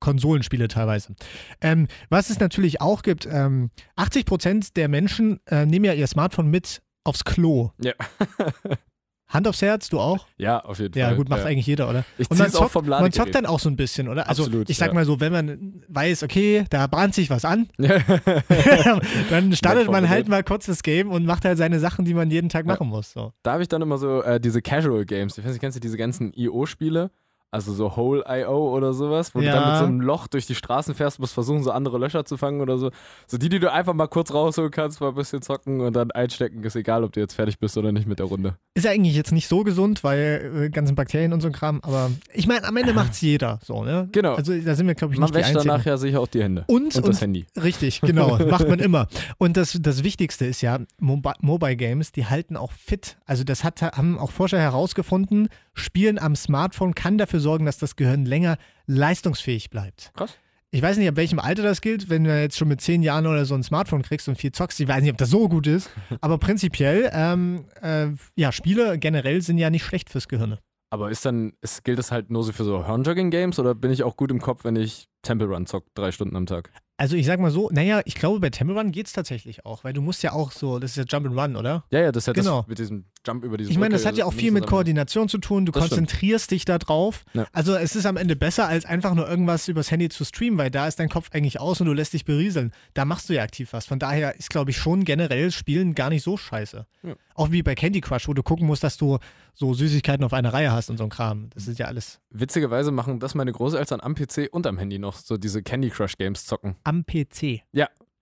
Konsolenspiele 0.00 0.69
teilweise. 0.69 1.14
Ähm, 1.61 1.88
was 2.11 2.31
es 2.31 2.38
natürlich 2.38 2.81
auch 2.81 3.02
gibt, 3.02 3.26
ähm, 3.26 3.70
80% 3.96 4.75
der 4.75 4.88
Menschen 4.88 5.40
äh, 5.46 5.67
nehmen 5.67 5.84
ja 5.84 5.93
ihr 5.94 6.06
Smartphone 6.06 6.49
mit 6.49 6.82
aufs 7.05 7.25
Klo. 7.25 7.70
Ja. 7.82 7.93
Hand 9.28 9.49
aufs 9.49 9.61
Herz, 9.61 9.88
du 9.88 9.99
auch? 9.99 10.26
Ja, 10.37 10.61
auf 10.61 10.78
jeden 10.78 10.96
Ja, 10.96 11.08
Fall. 11.08 11.17
gut, 11.17 11.28
macht 11.28 11.44
eigentlich 11.44 11.67
jeder, 11.67 11.88
oder? 11.90 12.05
Ich 12.17 12.31
Und 12.31 12.38
man 12.38 12.46
zieh's 12.46 12.55
auch 12.56 12.61
zockt, 12.61 12.73
vom 12.73 12.84
man 12.84 12.90
Ladegerät. 12.90 13.14
zockt 13.14 13.34
dann 13.34 13.44
auch 13.46 13.58
so 13.58 13.69
ein 13.69 13.75
bisschen, 13.76 14.06
oder? 14.08 14.28
Also 14.28 14.44
Absolut, 14.44 14.70
ich 14.70 14.76
sag 14.76 14.88
ja. 14.88 14.94
mal 14.94 15.05
so, 15.05 15.19
wenn 15.19 15.32
man 15.32 15.82
weiß, 15.88 16.23
okay, 16.23 16.64
da 16.70 16.87
bahnt 16.87 17.14
sich 17.14 17.28
was 17.28 17.44
an, 17.44 17.69
Ja. 17.78 17.99
dann 19.31 19.52
startet 19.55 19.90
man 19.90 20.08
halt 20.08 20.28
mal 20.28 20.44
kurz 20.44 20.67
das 20.67 20.82
Game 20.82 21.11
und 21.11 21.26
macht 21.26 21.44
halt 21.44 21.58
seine 21.58 21.81
Sachen, 21.81 22.05
die 22.05 22.14
man 22.14 22.31
jeden 22.31 22.49
Tag 22.49 22.67
machen 22.67 22.87
muss. 22.88 23.12
So. 23.12 23.32
da 23.43 23.52
habe 23.55 23.62
ich 23.62 23.69
dann 23.69 23.82
immer 23.82 23.99
so 23.99 24.23
äh, 24.23 24.38
diese 24.40 24.62
Casual 24.62 25.05
Games. 25.05 25.37
Ich 25.38 25.44
weiß 25.44 25.52
nicht, 25.52 25.61
kennst 25.61 25.76
du 25.76 25.81
diese 25.81 25.96
ganzen 25.96 26.32
IO-Spiele? 26.32 27.11
Also 27.52 27.72
so 27.72 27.96
Hole.io 27.96 28.75
oder 28.76 28.93
sowas, 28.93 29.34
wo 29.34 29.40
Ja. 29.40 29.52
du 29.52 29.60
dann 29.60 29.69
mit 29.70 29.78
so 29.78 29.84
einem 29.84 30.00
Loch 30.00 30.26
durch 30.26 30.46
die 30.46 30.54
Straßen 30.54 30.94
fährst, 30.94 31.20
musst 31.20 31.32
versuchen, 31.32 31.62
so 31.62 31.70
andere 31.70 31.96
Löcher 31.98 32.25
zu 32.25 32.37
fangen 32.37 32.60
oder 32.60 32.76
so. 32.76 32.90
So 33.28 33.38
die, 33.38 33.48
die 33.48 33.60
du 33.60 33.72
einfach 33.72 33.94
mal 33.94 34.08
kurz 34.08 34.34
rausholen 34.34 34.70
kannst, 34.70 35.00
mal 35.00 35.10
ein 35.10 35.14
bisschen 35.14 35.43
zocken 35.43 35.81
und 35.81 35.94
dann 35.94 36.10
einstecken. 36.10 36.62
Ist 36.64 36.76
egal, 36.76 37.04
ob 37.04 37.12
du 37.12 37.20
jetzt 37.20 37.34
fertig 37.34 37.58
bist 37.58 37.78
oder 37.78 37.93
nicht 37.93 38.06
mit 38.06 38.19
der 38.19 38.26
Runde. 38.26 38.56
Ist 38.75 38.84
ja 38.84 38.90
eigentlich 38.90 39.14
jetzt 39.14 39.32
nicht 39.32 39.48
so 39.48 39.62
gesund, 39.64 40.02
weil 40.04 40.64
äh, 40.64 40.70
ganzen 40.70 40.96
Bakterien 40.96 41.32
und 41.32 41.40
so 41.40 41.46
ein 41.46 41.52
Kram, 41.52 41.81
aber 41.82 42.10
ich 42.34 42.46
meine, 42.46 42.66
am 42.66 42.76
Ende 42.76 42.93
macht's 42.94 43.20
jeder 43.20 43.58
so, 43.62 43.84
ne? 43.84 44.08
Genau. 44.12 44.34
Also 44.34 44.58
da 44.60 44.75
sind 44.75 44.87
wir, 44.87 44.94
glaube 44.94 45.14
ich, 45.14 45.20
Man 45.20 45.31
nicht 45.31 45.37
die 45.37 45.54
wäscht 45.54 45.66
danach 45.66 45.84
ja 45.87 45.96
sicher 45.96 46.20
auch 46.20 46.26
die 46.28 46.43
Hände. 46.43 46.64
Und, 46.66 46.94
und 46.96 47.08
das 47.08 47.20
Handy. 47.20 47.46
Richtig, 47.62 48.00
genau. 48.00 48.37
Macht 48.50 48.69
man 48.69 48.81
immer. 48.81 49.06
Und 49.38 49.56
das, 49.56 49.78
das 49.81 50.02
Wichtigste 50.02 50.44
ist 50.46 50.60
ja, 50.62 50.81
Mobi 50.98 51.31
Mobile 51.40 51.76
Games, 51.76 52.12
die 52.12 52.26
halten 52.26 52.56
auch 52.56 52.72
fit. 52.72 53.16
Also 53.25 53.44
das 53.44 53.64
hat, 53.64 53.81
haben 53.82 54.19
auch 54.19 54.31
Forscher 54.31 54.58
herausgefunden, 54.58 55.48
Spielen 55.78 56.19
am 56.19 56.34
Smartphone 56.37 56.94
kann 56.94 57.19
dafür 57.19 57.35
sorgen, 57.40 57.66
dass 57.66 57.78
das 57.78 57.96
Gehirn 57.96 58.24
länger 58.24 58.58
leistungsfähig 58.86 59.70
bleibt. 59.70 60.12
Krass. 60.14 60.36
Ich 60.70 60.82
weiß 60.82 60.98
nicht, 60.98 61.08
ab 61.08 61.16
welchem 61.16 61.38
Alter 61.38 61.62
das 61.62 61.80
gilt, 61.80 62.10
wenn 62.10 62.24
du 62.24 62.38
jetzt 62.38 62.58
schon 62.58 62.68
mit 62.68 62.80
zehn 62.80 63.02
Jahren 63.02 63.26
oder 63.26 63.44
so 63.46 63.54
ein 63.54 63.62
Smartphone 63.62 64.02
kriegst 64.02 64.28
und 64.28 64.36
viel 64.36 64.52
zockst. 64.52 64.80
Ich 64.80 64.88
weiß 64.88 65.00
nicht, 65.00 65.12
ob 65.12 65.16
das 65.16 65.30
so 65.30 65.48
gut 65.48 65.66
ist. 65.66 65.90
Aber 66.20 66.38
prinzipiell, 66.38 67.10
ähm, 67.12 67.64
äh, 67.80 68.08
ja, 68.34 68.52
Spiele 68.52 68.98
generell 68.98 69.40
sind 69.42 69.58
ja 69.58 69.70
nicht 69.70 69.84
schlecht 69.84 70.10
fürs 70.10 70.28
Gehirn. 70.28 70.58
Aber 70.90 71.10
ist 71.10 71.24
dann, 71.24 71.52
ist, 71.62 71.84
gilt 71.84 71.98
das 71.98 72.12
halt 72.12 72.30
nur 72.30 72.44
so 72.44 72.52
für 72.52 72.64
so 72.64 72.86
Hornjogging-Games 72.86 73.58
oder 73.58 73.74
bin 73.74 73.90
ich 73.90 74.02
auch 74.02 74.16
gut 74.16 74.30
im 74.30 74.40
Kopf, 74.40 74.64
wenn 74.64 74.76
ich 74.76 75.08
Temple 75.22 75.48
Run 75.48 75.66
zock, 75.66 75.84
drei 75.94 76.12
Stunden 76.12 76.36
am 76.36 76.46
Tag? 76.46 76.70
Also 76.98 77.14
ich 77.14 77.26
sag 77.26 77.38
mal 77.40 77.50
so, 77.50 77.69
naja, 77.72 78.00
ich 78.06 78.14
glaube, 78.14 78.40
bei 78.40 78.48
Temple 78.48 78.75
Run 78.78 78.90
geht's 78.90 79.12
tatsächlich 79.12 79.66
auch, 79.66 79.84
weil 79.84 79.93
du 79.93 80.00
musst 80.00 80.22
ja 80.22 80.32
auch 80.32 80.50
so, 80.50 80.78
das 80.78 80.93
ist 80.93 80.96
ja 80.96 81.04
Jump 81.06 81.26
and 81.26 81.38
Run, 81.38 81.56
oder? 81.56 81.84
Ja, 81.90 82.00
ja, 82.00 82.10
das 82.12 82.26
hat 82.26 82.34
Genau. 82.37 82.60
das 82.60 82.69
mit 82.69 82.78
diesem 82.78 83.04
Jump 83.26 83.44
über 83.44 83.58
diese 83.58 83.70
Ich 83.70 83.76
meine, 83.78 83.93
das 83.93 84.02
Brücke, 84.02 84.08
hat 84.12 84.19
ja 84.19 84.25
auch 84.25 84.32
viel 84.32 84.50
mit 84.50 84.66
Koordination 84.66 85.28
zu 85.28 85.37
tun. 85.38 85.66
Du 85.66 85.72
Das 85.72 85.87
stimmt. 85.87 86.00
konzentrierst 86.00 86.50
dich 86.52 86.64
da 86.64 86.78
drauf. 86.78 87.25
Ja. 87.34 87.46
Also 87.52 87.75
es 87.75 87.96
ist 87.96 88.06
am 88.06 88.16
Ende 88.16 88.34
besser, 88.34 88.66
als 88.66 88.87
einfach 88.87 89.14
nur 89.14 89.28
irgendwas 89.28 89.69
übers 89.69 89.90
Handy 89.90 90.08
zu 90.08 90.25
streamen, 90.25 90.58
weil 90.58 90.70
da 90.70 90.87
ist 90.87 90.98
dein 90.98 91.10
Kopf 91.10 91.28
eigentlich 91.32 91.60
aus 91.60 91.81
und 91.81 91.87
du 91.87 91.93
lässt 91.93 92.14
dich 92.14 92.25
berieseln. 92.25 92.72
Da 92.94 93.04
machst 93.04 93.28
du 93.28 93.34
ja 93.34 93.43
aktiv 93.43 93.72
was. 93.72 93.84
Von 93.84 93.98
daher 93.98 94.37
ist, 94.37 94.48
glaube 94.48 94.70
ich, 94.70 94.78
schon 94.78 95.04
generell 95.04 95.50
Spielen 95.50 95.94
gar 95.94 96.08
nicht 96.08 96.22
so 96.22 96.37
scheiße. 96.38 96.87
Ja. 97.02 97.14
Auch 97.34 97.52
wie 97.52 97.62
bei 97.62 97.75
Candy 97.75 98.00
Crush, 98.00 98.26
wo 98.26 98.32
du 98.32 98.43
gucken 98.43 98.66
musst, 98.66 98.82
dass 98.82 98.96
du 98.96 99.19
so 99.52 99.75
Süßigkeiten 99.75 100.25
auf 100.25 100.32
einer 100.32 100.52
Reihe 100.52 100.72
hast 100.72 100.88
und 100.90 100.96
so 100.96 101.04
ein 101.04 101.10
Kram. 101.10 101.50
Das 101.54 101.66
ist 101.69 101.78
ja 101.78 101.87
alles 101.87 102.20
Witzigerweise 102.31 102.90
machen 102.90 103.20
das 103.20 103.34
meine 103.34 103.52
Großeltern 103.52 104.00
am 104.02 104.14
PC 104.14 104.48
und 104.50 104.66
am 104.66 104.76
Handy 104.78 104.98
noch, 104.98 105.16
so 105.16 105.37
diese 105.38 105.62
Candy 105.62 105.88
Crush 105.90 106.16
Games 106.19 106.44
zocken. 106.44 106.76
Am 106.86 107.04
PC. 107.04 107.62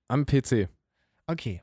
Am 0.08 0.24
PC. 0.24 0.68
Okay. 1.26 1.60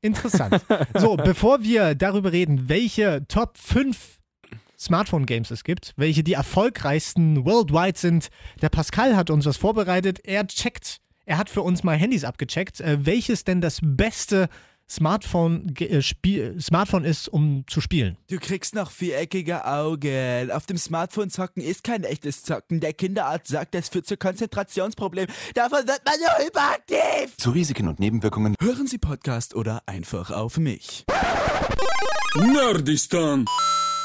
Interessant. 0.00 0.64
so, 0.94 1.16
bevor 1.30 1.62
wir 1.62 1.94
darüber 1.94 2.32
reden, 2.32 2.68
welche 2.68 3.26
Top 3.28 3.58
5 3.58 4.18
Smartphone-Games 4.78 5.50
es 5.50 5.62
gibt, 5.62 5.92
welche 5.96 6.22
die 6.24 6.32
erfolgreichsten 6.32 7.44
worldwide 7.44 7.98
sind, 7.98 8.28
der 8.62 8.70
Pascal 8.70 9.14
hat 9.14 9.28
uns 9.30 9.44
was 9.44 9.56
vorbereitet. 9.56 10.20
Er 10.24 10.46
checkt, 10.46 11.00
er 11.26 11.36
hat 11.36 11.50
für 11.50 11.62
uns 11.62 11.84
mal 11.84 11.96
Handys 11.96 12.24
abgecheckt, 12.24 12.80
äh, 12.80 13.04
welches 13.04 13.44
denn 13.44 13.60
das 13.60 13.80
beste 13.82 14.48
Smartphone, 14.90 15.74
äh, 15.78 16.02
Spiel, 16.02 16.60
Smartphone 16.60 17.04
ist, 17.04 17.28
um 17.28 17.64
zu 17.66 17.80
spielen. 17.80 18.16
Du 18.30 18.38
kriegst 18.38 18.74
noch 18.74 18.90
viereckige 18.90 19.66
Augen. 19.66 20.50
Auf 20.50 20.66
dem 20.66 20.78
Smartphone 20.78 21.30
zocken 21.30 21.62
ist 21.62 21.84
kein 21.84 22.04
echtes 22.04 22.42
Zocken. 22.42 22.80
Der 22.80 22.92
Kinderarzt 22.92 23.48
sagt, 23.48 23.74
das 23.74 23.88
führt 23.88 24.06
zu 24.06 24.16
Konzentrationsproblemen. 24.16 25.30
Davon 25.54 25.86
wird 25.86 26.00
man 26.04 26.14
nur 26.18 26.46
hyperaktiv. 26.46 27.36
Zu 27.36 27.50
Risiken 27.50 27.88
und 27.88 27.98
Nebenwirkungen 27.98 28.54
Hören 28.60 28.86
Sie 28.86 28.98
Podcast 28.98 29.54
oder 29.54 29.82
einfach 29.86 30.30
auf 30.30 30.58
mich. 30.58 31.04
Nerdistan, 32.34 33.44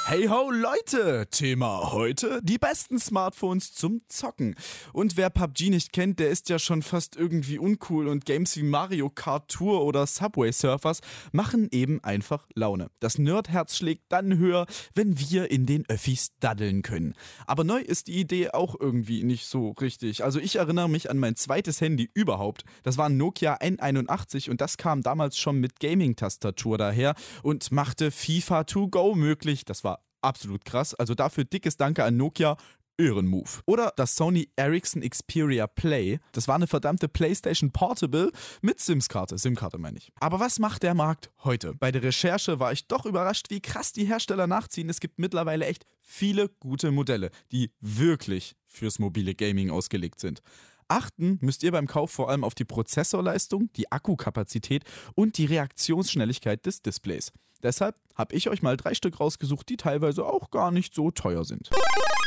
Hey 0.05 0.27
ho 0.27 0.51
Leute, 0.51 1.27
Thema 1.31 1.94
heute 1.94 2.41
die 2.44 2.57
besten 2.57 3.00
Smartphones 3.00 3.73
zum 3.73 4.01
Zocken. 4.09 4.55
Und 4.91 5.15
wer 5.15 5.29
PUBG 5.29 5.69
nicht 5.69 5.94
kennt, 5.94 6.19
der 6.19 6.29
ist 6.29 6.50
ja 6.50 6.59
schon 6.59 6.81
fast 6.81 7.15
irgendwie 7.15 7.57
uncool 7.57 8.09
und 8.09 8.25
Games 8.25 8.57
wie 8.57 8.63
Mario 8.63 9.09
Kart 9.09 9.50
Tour 9.50 9.81
oder 9.81 10.05
Subway 10.05 10.51
Surfers 10.51 11.00
machen 11.31 11.69
eben 11.71 12.03
einfach 12.03 12.47
Laune. 12.53 12.91
Das 13.00 13.17
Nerdherz 13.17 13.77
schlägt 13.77 14.03
dann 14.09 14.38
höher, 14.38 14.67
wenn 14.94 15.19
wir 15.19 15.50
in 15.50 15.65
den 15.65 15.88
Öffis 15.88 16.31
daddeln 16.41 16.81
können. 16.81 17.15
Aber 17.47 17.63
neu 17.63 17.79
ist 17.79 18.07
die 18.07 18.19
Idee 18.19 18.50
auch 18.50 18.75
irgendwie 18.77 19.23
nicht 19.23 19.45
so 19.45 19.69
richtig. 19.71 20.25
Also 20.25 20.38
ich 20.38 20.57
erinnere 20.57 20.89
mich 20.89 21.09
an 21.09 21.17
mein 21.17 21.38
zweites 21.38 21.79
Handy 21.79 22.09
überhaupt. 22.13 22.65
Das 22.83 22.97
war 22.97 23.05
ein 23.05 23.15
Nokia 23.15 23.55
N81 23.55 24.50
und 24.50 24.59
das 24.59 24.75
kam 24.75 25.01
damals 25.01 25.38
schon 25.38 25.61
mit 25.61 25.79
Gaming-Tastatur 25.79 26.77
daher 26.77 27.15
und 27.41 27.71
machte 27.71 28.11
FIFA 28.11 28.65
to 28.65 28.89
go 28.89 29.15
möglich. 29.15 29.63
Das 29.63 29.85
war 29.85 29.92
absolut 30.23 30.65
krass. 30.65 30.93
Also 30.93 31.15
dafür 31.15 31.43
dickes 31.45 31.77
Danke 31.77 32.03
an 32.03 32.17
Nokia. 32.17 32.57
Ehrenmove. 32.97 33.61
Oder 33.65 33.91
das 33.95 34.15
Sony 34.15 34.49
Ericsson 34.55 35.01
Xperia 35.01 35.67
Play. 35.67 36.19
Das 36.31 36.47
war 36.47 36.55
eine 36.55 36.67
verdammte 36.67 37.07
PlayStation 37.07 37.71
Portable 37.71 38.31
mit 38.61 38.79
SIMS-Karte. 38.79 39.37
SIM-Karte 39.37 39.77
meine 39.77 39.97
ich. 39.97 40.11
Aber 40.19 40.39
was 40.39 40.59
macht 40.59 40.83
der 40.83 40.93
Markt 40.93 41.31
heute? 41.43 41.73
Bei 41.73 41.91
der 41.91 42.03
Recherche 42.03 42.59
war 42.59 42.71
ich 42.71 42.87
doch 42.87 43.05
überrascht, 43.05 43.47
wie 43.49 43.61
krass 43.61 43.93
die 43.93 44.05
Hersteller 44.05 44.47
nachziehen. 44.47 44.89
Es 44.89 44.99
gibt 44.99 45.19
mittlerweile 45.19 45.65
echt 45.65 45.85
viele 46.01 46.49
gute 46.59 46.91
Modelle, 46.91 47.31
die 47.51 47.71
wirklich 47.81 48.55
fürs 48.67 48.99
mobile 48.99 49.33
Gaming 49.33 49.71
ausgelegt 49.71 50.19
sind. 50.19 50.41
Achten 50.88 51.38
müsst 51.41 51.63
ihr 51.63 51.71
beim 51.71 51.88
Kauf 51.88 52.12
vor 52.12 52.30
allem 52.30 52.44
auf 52.44 52.56
die 52.56 52.65
Prozessorleistung, 52.65 53.69
die 53.75 53.91
Akkukapazität 53.91 54.83
und 55.15 55.38
die 55.38 55.45
Reaktionsschnelligkeit 55.45 56.65
des 56.65 56.81
Displays. 56.81 57.31
Deshalb 57.62 57.95
habe 58.15 58.35
ich 58.35 58.50
euch 58.50 58.62
mal 58.62 58.75
drei 58.75 58.94
Stück 58.94 59.19
rausgesucht, 59.19 59.69
die 59.69 59.77
teilweise 59.77 60.25
auch 60.25 60.51
gar 60.51 60.71
nicht 60.71 60.94
so 60.94 61.12
teuer 61.12 61.45
sind. 61.45 61.69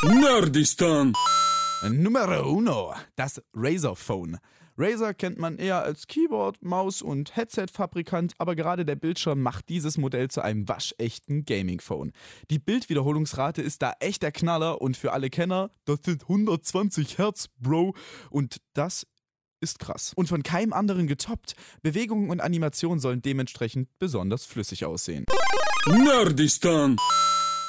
Nerdistan, 0.02 1.12
Numero 1.88 2.50
uno, 2.50 2.94
das 3.16 3.42
Razer 3.54 3.94
Phone. 3.94 4.38
Razer 4.78 5.14
kennt 5.14 5.38
man 5.38 5.56
eher 5.58 5.82
als 5.82 6.06
Keyboard, 6.06 6.62
Maus 6.62 7.00
und 7.00 7.34
Headset-Fabrikant, 7.34 8.34
aber 8.38 8.54
gerade 8.54 8.84
der 8.84 8.96
Bildschirm 8.96 9.40
macht 9.40 9.68
dieses 9.68 9.96
Modell 9.96 10.28
zu 10.28 10.42
einem 10.42 10.68
waschechten 10.68 11.44
Gaming-Phone. 11.44 12.12
Die 12.50 12.58
Bildwiederholungsrate 12.58 13.62
ist 13.62 13.80
da 13.82 13.94
echt 14.00 14.22
der 14.22 14.32
Knaller 14.32 14.82
und 14.82 14.96
für 14.96 15.12
alle 15.12 15.30
Kenner, 15.30 15.70
das 15.86 16.00
sind 16.04 16.22
120 16.22 17.18
Hertz, 17.18 17.48
Bro. 17.58 17.94
Und 18.30 18.60
das 18.74 19.06
ist 19.60 19.78
krass. 19.78 20.12
Und 20.14 20.28
von 20.28 20.42
keinem 20.42 20.72
anderen 20.72 21.06
getoppt. 21.06 21.54
Bewegungen 21.82 22.30
und 22.30 22.40
Animationen 22.40 23.00
sollen 23.00 23.22
dementsprechend 23.22 23.88
besonders 23.98 24.44
flüssig 24.44 24.84
aussehen. 24.84 25.24
Nerdistan, 25.86 26.96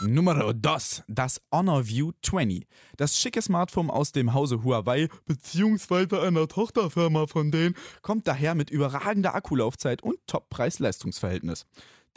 Numero 0.01 0.53
dos, 0.53 1.01
das 1.07 1.41
Honor 1.51 1.87
View 1.87 2.11
20. 2.21 2.67
Das 2.97 3.17
schicke 3.17 3.41
Smartphone 3.41 3.89
aus 3.89 4.11
dem 4.11 4.35
Hause 4.35 4.63
Huawei 4.63 5.09
beziehungsweise 5.25 6.21
einer 6.21 6.47
Tochterfirma 6.47 7.25
von 7.25 7.49
denen 7.49 7.75
kommt 8.03 8.27
daher 8.27 8.53
mit 8.53 8.69
überragender 8.69 9.33
Akkulaufzeit 9.33 10.03
und 10.03 10.17
Top-Preis-Leistungsverhältnis. 10.27 11.65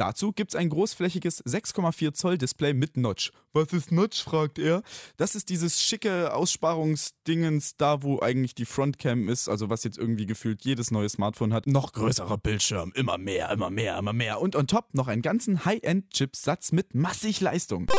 Dazu 0.00 0.32
gibt's 0.32 0.54
ein 0.54 0.70
großflächiges 0.70 1.44
6,4 1.44 2.14
Zoll 2.14 2.38
Display 2.38 2.72
mit 2.72 2.96
Notch. 2.96 3.32
Was 3.52 3.74
ist 3.74 3.92
Notch, 3.92 4.24
fragt 4.24 4.58
er. 4.58 4.82
Das 5.18 5.34
ist 5.34 5.50
dieses 5.50 5.82
schicke 5.82 6.32
Aussparungsdingens 6.32 7.76
da, 7.76 8.02
wo 8.02 8.18
eigentlich 8.18 8.54
die 8.54 8.64
Frontcam 8.64 9.28
ist, 9.28 9.50
also 9.50 9.68
was 9.68 9.84
jetzt 9.84 9.98
irgendwie 9.98 10.24
gefühlt 10.24 10.64
jedes 10.64 10.90
neue 10.90 11.10
Smartphone 11.10 11.52
hat. 11.52 11.66
Noch 11.66 11.92
größerer 11.92 12.38
Bildschirm, 12.38 12.92
immer 12.94 13.18
mehr, 13.18 13.50
immer 13.50 13.68
mehr, 13.68 13.98
immer 13.98 14.14
mehr. 14.14 14.40
Und 14.40 14.56
on 14.56 14.66
top 14.66 14.94
noch 14.94 15.06
einen 15.06 15.20
ganzen 15.20 15.66
High-End-Chipsatz 15.66 16.72
mit 16.72 16.94
massig 16.94 17.42
Leistung. 17.42 17.90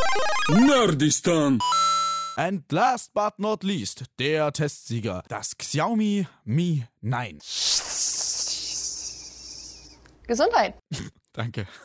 Nerdistan, 0.48 1.60
And 2.34 2.64
last 2.72 3.14
but 3.14 3.38
not 3.38 3.62
least, 3.62 4.06
der 4.18 4.52
Testsieger, 4.52 5.22
das 5.28 5.56
Xiaomi 5.56 6.26
Mi 6.44 6.84
9. 7.00 7.38
Gesundheit. 10.26 10.74
Danke. 11.32 11.66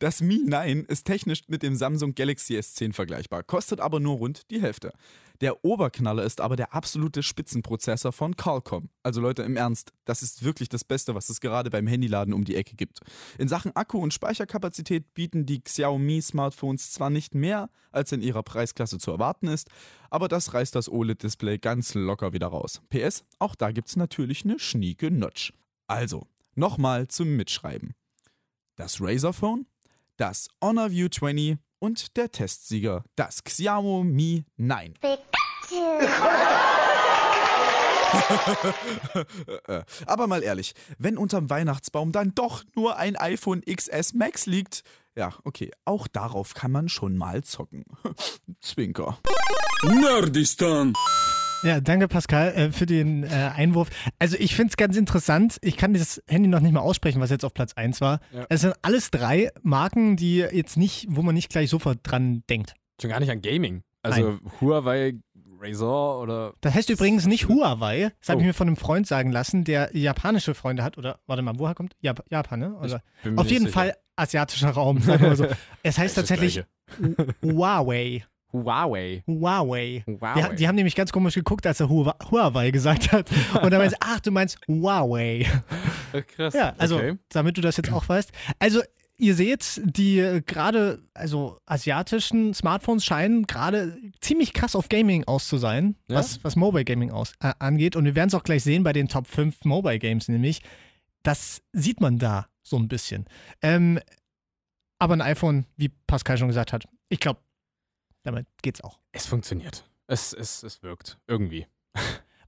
Das 0.00 0.20
Mi 0.20 0.42
9 0.44 0.84
ist 0.86 1.04
technisch 1.04 1.42
mit 1.46 1.62
dem 1.62 1.76
Samsung 1.76 2.14
Galaxy 2.14 2.56
S10 2.56 2.92
vergleichbar, 2.92 3.44
kostet 3.44 3.80
aber 3.80 4.00
nur 4.00 4.16
rund 4.16 4.50
die 4.50 4.60
Hälfte. 4.60 4.92
Der 5.40 5.64
Oberknaller 5.64 6.24
ist 6.24 6.40
aber 6.40 6.56
der 6.56 6.74
absolute 6.74 7.22
Spitzenprozessor 7.22 8.12
von 8.12 8.36
Qualcomm. 8.36 8.88
Also 9.04 9.20
Leute, 9.20 9.42
im 9.42 9.56
Ernst, 9.56 9.92
das 10.04 10.22
ist 10.22 10.42
wirklich 10.44 10.68
das 10.68 10.82
Beste, 10.82 11.14
was 11.14 11.28
es 11.28 11.40
gerade 11.40 11.70
beim 11.70 11.86
Handyladen 11.86 12.34
um 12.34 12.44
die 12.44 12.56
Ecke 12.56 12.74
gibt. 12.74 13.00
In 13.38 13.46
Sachen 13.48 13.74
Akku 13.76 13.98
und 13.98 14.12
Speicherkapazität 14.12 15.14
bieten 15.14 15.46
die 15.46 15.60
Xiaomi 15.60 16.20
Smartphones 16.20 16.90
zwar 16.90 17.10
nicht 17.10 17.34
mehr, 17.34 17.70
als 17.92 18.12
in 18.12 18.22
ihrer 18.22 18.42
Preisklasse 18.42 18.98
zu 18.98 19.12
erwarten 19.12 19.46
ist, 19.46 19.68
aber 20.10 20.28
das 20.28 20.52
reißt 20.52 20.74
das 20.74 20.90
OLED-Display 20.90 21.58
ganz 21.58 21.94
locker 21.94 22.32
wieder 22.32 22.48
raus. 22.48 22.82
PS, 22.90 23.24
auch 23.38 23.54
da 23.54 23.70
gibt's 23.70 23.96
natürlich 23.96 24.44
eine 24.44 24.58
schnieke 24.58 25.10
Notch. 25.10 25.52
Also, 25.86 26.26
nochmal 26.54 27.08
zum 27.08 27.36
Mitschreiben 27.36 27.94
das 28.76 29.00
Razer 29.00 29.32
Phone, 29.32 29.66
das 30.16 30.48
Honor 30.62 30.90
View 30.90 31.08
20 31.08 31.58
Und 31.78 32.16
der 32.16 32.30
Testsieger, 32.30 33.04
das 33.16 33.44
Xiaomi 33.44 34.44
9. 34.56 34.94
Äh, 35.02 35.16
Aber 40.06 40.26
mal 40.26 40.42
ehrlich, 40.42 40.74
wenn 40.98 41.18
unterm 41.18 41.50
Weihnachtsbaum 41.50 42.12
dann 42.12 42.34
doch 42.34 42.64
nur 42.74 42.96
ein 42.96 43.16
iPhone 43.16 43.62
XS 43.62 44.14
Max 44.14 44.46
liegt, 44.46 44.84
ja, 45.16 45.32
okay, 45.44 45.70
auch 45.84 46.06
darauf 46.06 46.54
kann 46.54 46.70
man 46.70 46.88
schon 46.88 47.16
mal 47.16 47.42
zocken. 47.42 47.84
Zwinker. 48.60 49.18
Nerdistan. 49.82 50.94
Ja, 51.66 51.80
danke 51.80 52.06
Pascal 52.08 52.54
äh, 52.54 52.70
für 52.72 52.86
den 52.86 53.24
äh, 53.24 53.26
Einwurf. 53.54 53.88
Also 54.18 54.36
ich 54.38 54.54
finde 54.54 54.70
es 54.70 54.76
ganz 54.76 54.96
interessant. 54.96 55.58
Ich 55.62 55.76
kann 55.76 55.92
dieses 55.92 56.22
Handy 56.28 56.48
noch 56.48 56.60
nicht 56.60 56.72
mal 56.72 56.80
aussprechen, 56.80 57.20
was 57.20 57.30
jetzt 57.30 57.44
auf 57.44 57.52
Platz 57.54 57.72
1 57.74 58.00
war. 58.00 58.20
Ja. 58.32 58.46
Es 58.48 58.60
sind 58.60 58.74
alles 58.82 59.10
drei 59.10 59.50
Marken, 59.62 60.16
die 60.16 60.36
jetzt 60.38 60.76
nicht, 60.76 61.06
wo 61.10 61.22
man 61.22 61.34
nicht 61.34 61.50
gleich 61.50 61.68
sofort 61.70 61.98
dran 62.04 62.44
denkt. 62.48 62.74
Schon 63.00 63.10
gar 63.10 63.20
nicht 63.20 63.30
an 63.30 63.42
Gaming. 63.42 63.82
Also 64.02 64.38
Huawei, 64.60 65.14
Razer 65.60 66.20
oder. 66.20 66.52
Das 66.60 66.74
heißt 66.74 66.90
übrigens 66.90 67.26
nicht 67.26 67.48
Huawei. 67.48 68.12
Das 68.20 68.28
habe 68.28 68.38
Oh. 68.38 68.40
ich 68.42 68.46
mir 68.46 68.54
von 68.54 68.68
einem 68.68 68.76
Freund 68.76 69.06
sagen 69.06 69.32
lassen, 69.32 69.64
der 69.64 69.90
japanische 69.96 70.54
Freunde 70.54 70.84
hat. 70.84 70.96
Oder 70.98 71.18
warte 71.26 71.42
mal, 71.42 71.54
woher 71.58 71.74
kommt? 71.74 71.94
Jap 72.00 72.24
Japan, 72.30 72.60
ne? 72.60 72.74
Oder? 72.76 73.02
mir 73.24 73.38
Auf 73.38 73.50
jeden 73.50 73.66
sicher. 73.66 73.72
Fall 73.80 73.94
asiatischer 74.14 74.70
Raum, 74.70 75.00
sagen 75.00 75.24
wir 75.24 75.34
so. 75.36 75.46
Es 75.82 75.98
heißt 75.98 76.14
tatsächlich. 76.14 76.62
Huawei. 77.42 78.24
Huawei. 78.64 79.22
Huawei. 79.26 80.02
Huawei. 80.06 80.48
Die, 80.50 80.56
die 80.56 80.68
haben 80.68 80.76
nämlich 80.76 80.94
ganz 80.94 81.12
komisch 81.12 81.34
geguckt, 81.34 81.66
als 81.66 81.80
er 81.80 81.88
Hua- 81.88 82.16
Huawei 82.30 82.70
gesagt 82.70 83.12
hat. 83.12 83.30
Und 83.62 83.70
dann 83.70 83.78
meinst 83.80 83.96
ach, 84.00 84.20
du 84.20 84.30
meinst 84.30 84.58
Huawei. 84.68 85.46
Äh, 86.12 86.22
Krass. 86.22 86.54
Ja, 86.54 86.74
also 86.78 86.96
Okay. 86.96 87.16
damit 87.30 87.56
du 87.56 87.60
das 87.60 87.76
jetzt 87.76 87.92
auch 87.92 88.08
weißt. 88.08 88.30
Also 88.58 88.80
ihr 89.18 89.34
seht, 89.34 89.80
die 89.84 90.18
äh, 90.18 90.42
gerade, 90.42 91.02
also 91.14 91.58
asiatischen 91.66 92.52
Smartphones 92.54 93.04
scheinen 93.04 93.46
gerade 93.46 93.96
ziemlich 94.20 94.52
krass 94.52 94.76
auf 94.76 94.88
Gaming 94.88 95.24
aus 95.24 95.48
zu 95.48 95.56
sein, 95.56 95.96
Ja? 96.08 96.16
was, 96.16 96.42
was 96.44 96.54
Mobile 96.56 96.84
Gaming 96.84 97.10
aus, 97.10 97.32
äh, 97.40 97.52
angeht. 97.58 97.96
Und 97.96 98.04
wir 98.04 98.14
werden 98.14 98.28
es 98.28 98.34
auch 98.34 98.42
gleich 98.44 98.62
sehen 98.62 98.82
bei 98.82 98.92
den 98.92 99.08
Top 99.08 99.26
5 99.26 99.64
Mobile 99.64 99.98
Games, 99.98 100.28
nämlich. 100.28 100.60
Das 101.22 101.60
sieht 101.72 102.00
man 102.00 102.18
da 102.18 102.46
so 102.62 102.76
ein 102.76 102.88
bisschen. 102.88 103.24
Ähm, 103.62 103.98
aber 104.98 105.14
ein 105.14 105.20
iPhone, 105.22 105.66
wie 105.76 105.88
Pascal 106.06 106.38
schon 106.38 106.48
gesagt 106.48 106.72
hat, 106.72 106.84
ich 107.08 107.20
glaube, 107.20 107.40
damit 108.26 108.46
geht's 108.62 108.80
auch. 108.82 108.98
Es 109.12 109.26
funktioniert. 109.26 109.88
Es, 110.06 110.32
es, 110.32 110.62
es 110.62 110.82
wirkt. 110.82 111.18
Irgendwie. 111.26 111.66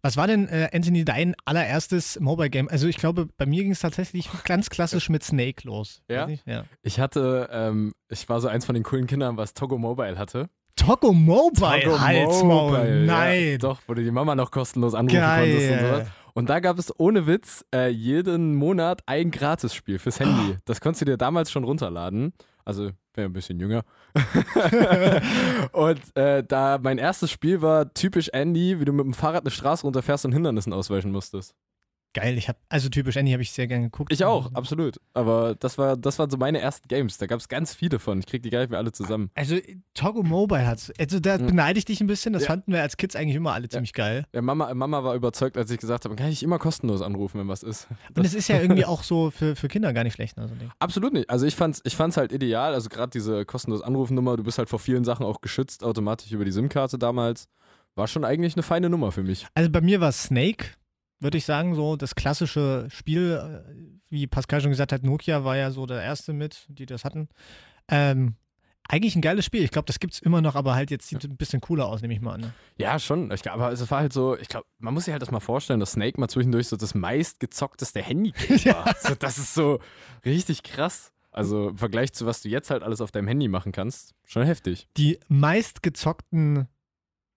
Was 0.03 0.17
war 0.17 0.27
denn, 0.29 0.49
äh, 0.49 0.69
Anthony, 0.73 1.05
dein 1.05 1.35
allererstes 1.45 2.21
Mobile 2.21 2.51
Game? 2.51 2.69
Also 2.69 2.87
ich 2.87 2.97
glaube, 2.97 3.29
bei 3.37 3.47
mir 3.47 3.63
ging 3.63 3.73
es 3.73 3.81
tatsächlich 3.81 4.29
ganz 4.45 4.71
klassisch 4.71 5.09
mit 5.09 5.25
Snake 5.25 5.67
los. 5.67 6.03
Ja? 6.09 6.27
Nicht? 6.27 6.47
ja. 6.47 6.65
Ich 6.83 7.01
hatte, 7.01 7.49
ähm, 7.51 7.93
ich 8.09 8.29
war 8.29 8.41
so 8.41 8.49
eins 8.49 8.65
von 8.65 8.75
den 8.75 8.85
coolen 8.85 9.07
Kindern, 9.07 9.37
was 9.37 9.55
Togo 9.55 9.77
Mobile 9.77 10.17
hatte. 10.17 10.49
Togo 10.77 11.13
Mobile, 11.13 11.81
Togo 11.81 12.01
Halsmaul, 12.01 12.71
Mobile, 12.71 13.07
nein. 13.07 13.51
Ja, 13.53 13.59
doch, 13.59 13.81
wo 13.89 13.95
du 13.95 14.05
die 14.05 14.13
Mama 14.13 14.37
noch 14.37 14.53
kostenlos 14.53 14.95
anrufen 14.95 15.19
Geil. 15.19 15.51
konntest 15.51 15.73
und 15.73 15.79
sowas. 15.81 16.09
Und 16.35 16.49
da 16.49 16.61
gab 16.61 16.79
es 16.79 16.95
ohne 17.01 17.27
Witz 17.27 17.65
äh, 17.75 17.89
jeden 17.89 18.55
Monat 18.55 19.03
ein 19.07 19.33
Gratisspiel 19.33 19.99
fürs 19.99 20.21
Handy. 20.21 20.57
Das 20.67 20.81
konntest 20.81 21.01
du 21.01 21.07
dir 21.07 21.17
damals 21.17 21.51
schon 21.51 21.65
runterladen. 21.65 22.33
Also, 22.69 22.91
wäre 23.15 23.31
ein 23.31 23.33
bisschen 23.33 23.59
jünger. 23.59 23.83
und 25.73 26.01
äh, 26.15 26.45
da 26.45 26.77
mein 26.77 26.99
erstes 26.99 27.31
Spiel 27.31 27.63
war 27.63 27.95
typisch 27.95 28.29
Andy, 28.29 28.79
wie 28.79 28.85
du 28.85 28.93
mit 28.93 29.07
dem 29.07 29.15
Fahrrad 29.15 29.45
eine 29.45 29.51
Straße 29.51 29.85
runterfährst 29.85 30.27
und 30.27 30.33
Hindernissen 30.33 30.75
ausweichen 30.75 31.11
musstest. 31.11 31.55
Geil, 32.15 32.39
ich 32.39 32.49
habe 32.49 32.59
also 32.71 32.89
typisch 32.89 33.17
Annie 33.19 33.33
habe 33.35 33.43
ich 33.43 33.53
sehr 33.53 33.67
gerne 33.67 33.85
geguckt. 33.85 34.11
Ich 34.13 34.25
auch, 34.25 34.53
absolut. 34.55 34.99
Aber 35.13 35.55
das 35.55 35.77
war, 35.77 35.97
das 35.97 36.19
waren 36.19 36.31
so 36.31 36.39
meine 36.39 36.59
ersten 36.59 36.89
Games. 36.89 37.19
Da 37.19 37.27
gab 37.27 37.39
es 37.39 37.49
ganz 37.49 37.75
viele 37.75 37.99
von. 37.99 38.19
Ich 38.19 38.27
krieg 38.27 38.43
die 38.43 38.49
gar 38.51 38.61
nicht 38.61 38.71
mehr 38.71 38.79
alle 38.79 38.93
zusammen. 38.93 39.31
Also 39.35 39.57
Togo 39.93 40.23
Mobile 40.23 40.67
hat's. 40.67 40.91
Also 40.99 41.21
da 41.21 41.37
Mhm. 41.39 41.47
beneide 41.49 41.79
ich 41.79 41.85
dich 41.85 42.01
ein 42.01 42.07
bisschen. 42.07 42.33
Das 42.33 42.43
Ja. 42.45 42.49
fanden 42.49 42.73
wir 42.73 42.81
als 42.81 42.97
Kids 42.97 43.15
eigentlich 43.15 43.37
immer 43.37 43.53
alle 43.53 43.69
ziemlich 43.69 43.93
geil. 43.93 44.25
Ja, 44.33 44.41
Mama, 44.41 44.73
Mama 44.75 45.05
war 45.05 45.15
überzeugt, 45.15 45.59
als 45.59 45.71
ich 45.71 45.79
gesagt 45.79 46.07
habe, 46.07 46.17
kann 46.17 46.31
ich 46.31 46.43
immer 46.43 46.59
kostenlos 46.59 47.03
anrufen, 47.03 47.39
wenn 47.41 47.49
was 47.49 47.63
ist. 47.63 47.89
Und 48.17 48.25
es 48.25 48.33
ist 48.35 48.49
ja 48.49 48.59
irgendwie 48.61 48.87
auch 48.87 49.03
so 49.03 49.31
für, 49.31 49.55
für 49.55 49.69
Kinder 49.69 49.93
gar 49.93 50.03
nicht 50.05 50.15
schlecht. 50.15 50.39
Also 50.39 50.55
Ding. 50.55 50.71
Absolut 50.79 51.13
nicht. 51.13 51.29
Also 51.29 51.45
ich 51.45 51.57
fand's, 51.57 51.83
ich 51.85 51.95
fand's 51.95 52.17
halt 52.17 52.33
ideal. 52.33 52.73
Also 52.73 52.89
gerade 52.89 53.11
diese 53.11 53.45
kostenlose 53.45 53.85
Anrufnummer, 53.85 54.37
du 54.39 54.43
bist 54.45 54.57
halt 54.59 54.71
vor 54.71 54.79
vielen 54.79 55.05
Sachen 55.05 55.27
auch 55.27 55.43
geschützt, 55.43 55.85
automatisch 55.85 56.33
über 56.33 56.47
die 56.47 56.53
SIM-Karte 56.53 56.99
damals. 56.99 57.49
War 57.95 58.07
schon 58.07 58.25
eigentlich 58.25 58.55
eine 58.55 58.63
feine 58.63 58.89
Nummer 58.89 59.11
für 59.13 59.25
mich. 59.25 59.47
Also 59.55 59.71
bei 59.71 59.81
mir 59.81 60.01
war 60.01 60.13
Snake, 60.13 60.67
würde 61.21 61.39
ich 61.39 61.45
sagen, 61.45 61.75
so 61.75 61.97
das 61.97 62.15
klassische 62.15 62.87
Spiel, 62.91 63.33
äh, 63.33 63.99
wie 64.09 64.27
Pascal 64.27 64.61
schon 64.61 64.71
gesagt 64.71 64.93
hat, 64.93 65.03
Nokia 65.03 65.45
war 65.45 65.57
ja 65.57 65.71
so 65.71 65.87
der 65.87 66.03
erste 66.03 66.33
mit, 66.33 66.67
die 66.69 66.87
das 66.87 67.05
hatten. 67.05 67.29
Ähm, 67.89 68.37
eigentlich 68.89 69.15
ein 69.15 69.23
geiles 69.23 69.45
Spiel. 69.45 69.63
Ich 69.63 69.71
glaube, 69.71 69.85
das 69.87 70.01
gibt's 70.01 70.19
immer 70.19 70.41
noch, 70.41 70.55
aber 70.55 70.75
halt 70.75 70.91
jetzt 70.91 71.09
sieht 71.09 71.23
es 71.23 71.31
ein 71.31 71.37
bisschen 71.37 71.61
cooler 71.61 71.87
aus, 71.87 72.01
nehme 72.01 72.15
ich 72.15 72.21
mal 72.21 72.35
an. 72.35 72.41
Ne? 72.41 72.55
Ja, 72.79 72.99
schon. 72.99 73.31
Ich 73.31 73.43
glaub, 73.43 73.57
aber 73.57 73.71
es 73.71 73.91
war 73.91 74.01
halt 74.01 74.15
so, 74.15 74.37
ich 74.37 74.49
glaube, 74.49 74.67
man 74.79 74.95
muss 74.95 75.05
sich 75.05 75.13
halt 75.13 75.21
das 75.21 75.31
mal 75.31 75.41
vorstellen, 75.41 75.79
dass 75.79 75.93
Snake 75.93 76.19
mal 76.19 76.29
zwischendurch 76.29 76.69
so 76.69 76.77
das 76.77 76.95
meistgezockteste 76.95 78.01
Handy 78.03 78.33
war. 78.65 78.95
so, 78.99 79.15
das 79.15 79.37
ist 79.37 79.53
so 79.55 79.81
richtig 80.25 80.63
krass. 80.63 81.13
Also 81.31 81.69
im 81.69 81.77
Vergleich 81.77 82.15
zu 82.15 82.25
was 82.25 82.41
du 82.41 82.49
jetzt 82.49 82.71
halt 82.71 82.83
alles 82.83 83.03
auf 83.03 83.13
deinem 83.13 83.29
Handy 83.29 83.49
machen 83.49 83.73
kannst, 83.73 84.15
schon 84.25 84.45
heftig. 84.45 84.89
die 84.97 85.19
meistgezockten 85.29 86.67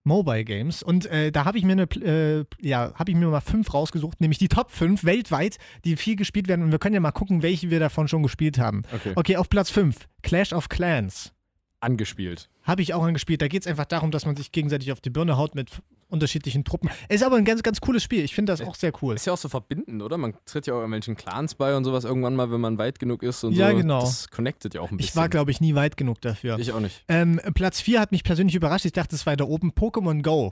Mobile 0.03 0.43
Games. 0.43 0.83
Und 0.83 1.05
äh, 1.07 1.31
da 1.31 1.45
habe 1.45 1.57
ich 1.57 1.63
mir 1.63 1.73
eine, 1.73 1.83
äh, 1.83 2.45
ja, 2.59 2.93
habe 2.95 3.11
ich 3.11 3.17
mir 3.17 3.27
mal 3.27 3.41
fünf 3.41 3.73
rausgesucht, 3.73 4.19
nämlich 4.19 4.39
die 4.39 4.47
Top 4.47 4.71
5 4.71 5.03
weltweit, 5.03 5.57
die 5.85 5.95
viel 5.95 6.15
gespielt 6.15 6.47
werden. 6.47 6.63
Und 6.63 6.71
wir 6.71 6.79
können 6.79 6.95
ja 6.95 7.01
mal 7.01 7.11
gucken, 7.11 7.41
welche 7.41 7.69
wir 7.69 7.79
davon 7.79 8.07
schon 8.07 8.23
gespielt 8.23 8.57
haben. 8.57 8.83
Okay. 8.93 9.13
Okay, 9.15 9.37
auf 9.37 9.49
Platz 9.49 9.69
5, 9.69 10.07
Clash 10.23 10.53
of 10.53 10.69
Clans. 10.69 11.33
Angespielt. 11.79 12.49
Habe 12.63 12.81
ich 12.81 12.93
auch 12.93 13.03
angespielt. 13.03 13.41
Da 13.41 13.47
geht 13.47 13.63
es 13.63 13.67
einfach 13.67 13.85
darum, 13.85 14.11
dass 14.11 14.25
man 14.25 14.35
sich 14.35 14.51
gegenseitig 14.51 14.91
auf 14.91 15.01
die 15.01 15.09
Birne 15.09 15.37
haut 15.37 15.55
mit 15.55 15.81
unterschiedlichen 16.11 16.63
Truppen. 16.63 16.89
Ist 17.09 17.23
aber 17.23 17.37
ein 17.37 17.45
ganz, 17.45 17.63
ganz 17.63 17.81
cooles 17.81 18.03
Spiel. 18.03 18.23
Ich 18.23 18.35
finde 18.35 18.53
das 18.53 18.61
auch 18.61 18.75
sehr 18.75 18.91
cool. 19.01 19.15
Ist 19.15 19.25
ja 19.25 19.33
auch 19.33 19.37
so 19.37 19.49
verbindend, 19.49 20.01
oder? 20.01 20.17
Man 20.17 20.33
tritt 20.45 20.67
ja 20.67 20.73
auch 20.73 20.77
irgendwelchen 20.79 21.15
Clans 21.15 21.55
bei 21.55 21.75
und 21.75 21.83
sowas 21.85 22.03
irgendwann 22.03 22.35
mal, 22.35 22.51
wenn 22.51 22.61
man 22.61 22.77
weit 22.77 22.99
genug 22.99 23.23
ist 23.23 23.43
und 23.43 23.53
Ja, 23.53 23.71
so. 23.71 23.77
genau. 23.77 24.01
Das 24.01 24.29
connectet 24.29 24.73
ja 24.73 24.81
auch 24.81 24.91
ein 24.91 24.97
bisschen. 24.97 25.09
Ich 25.11 25.15
war, 25.15 25.29
glaube 25.29 25.51
ich, 25.51 25.61
nie 25.61 25.75
weit 25.75 25.97
genug 25.97 26.21
dafür. 26.21 26.59
Ich 26.59 26.71
auch 26.71 26.79
nicht. 26.79 27.03
Ähm, 27.07 27.39
Platz 27.55 27.81
4 27.81 27.99
hat 27.99 28.11
mich 28.11 28.23
persönlich 28.23 28.55
überrascht. 28.55 28.85
Ich 28.85 28.93
dachte, 28.93 29.15
es 29.15 29.25
war 29.25 29.35
da 29.35 29.45
oben 29.45 29.71
Pokémon 29.71 30.21
Go. 30.21 30.51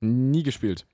Nie 0.00 0.42
gespielt. 0.42 0.86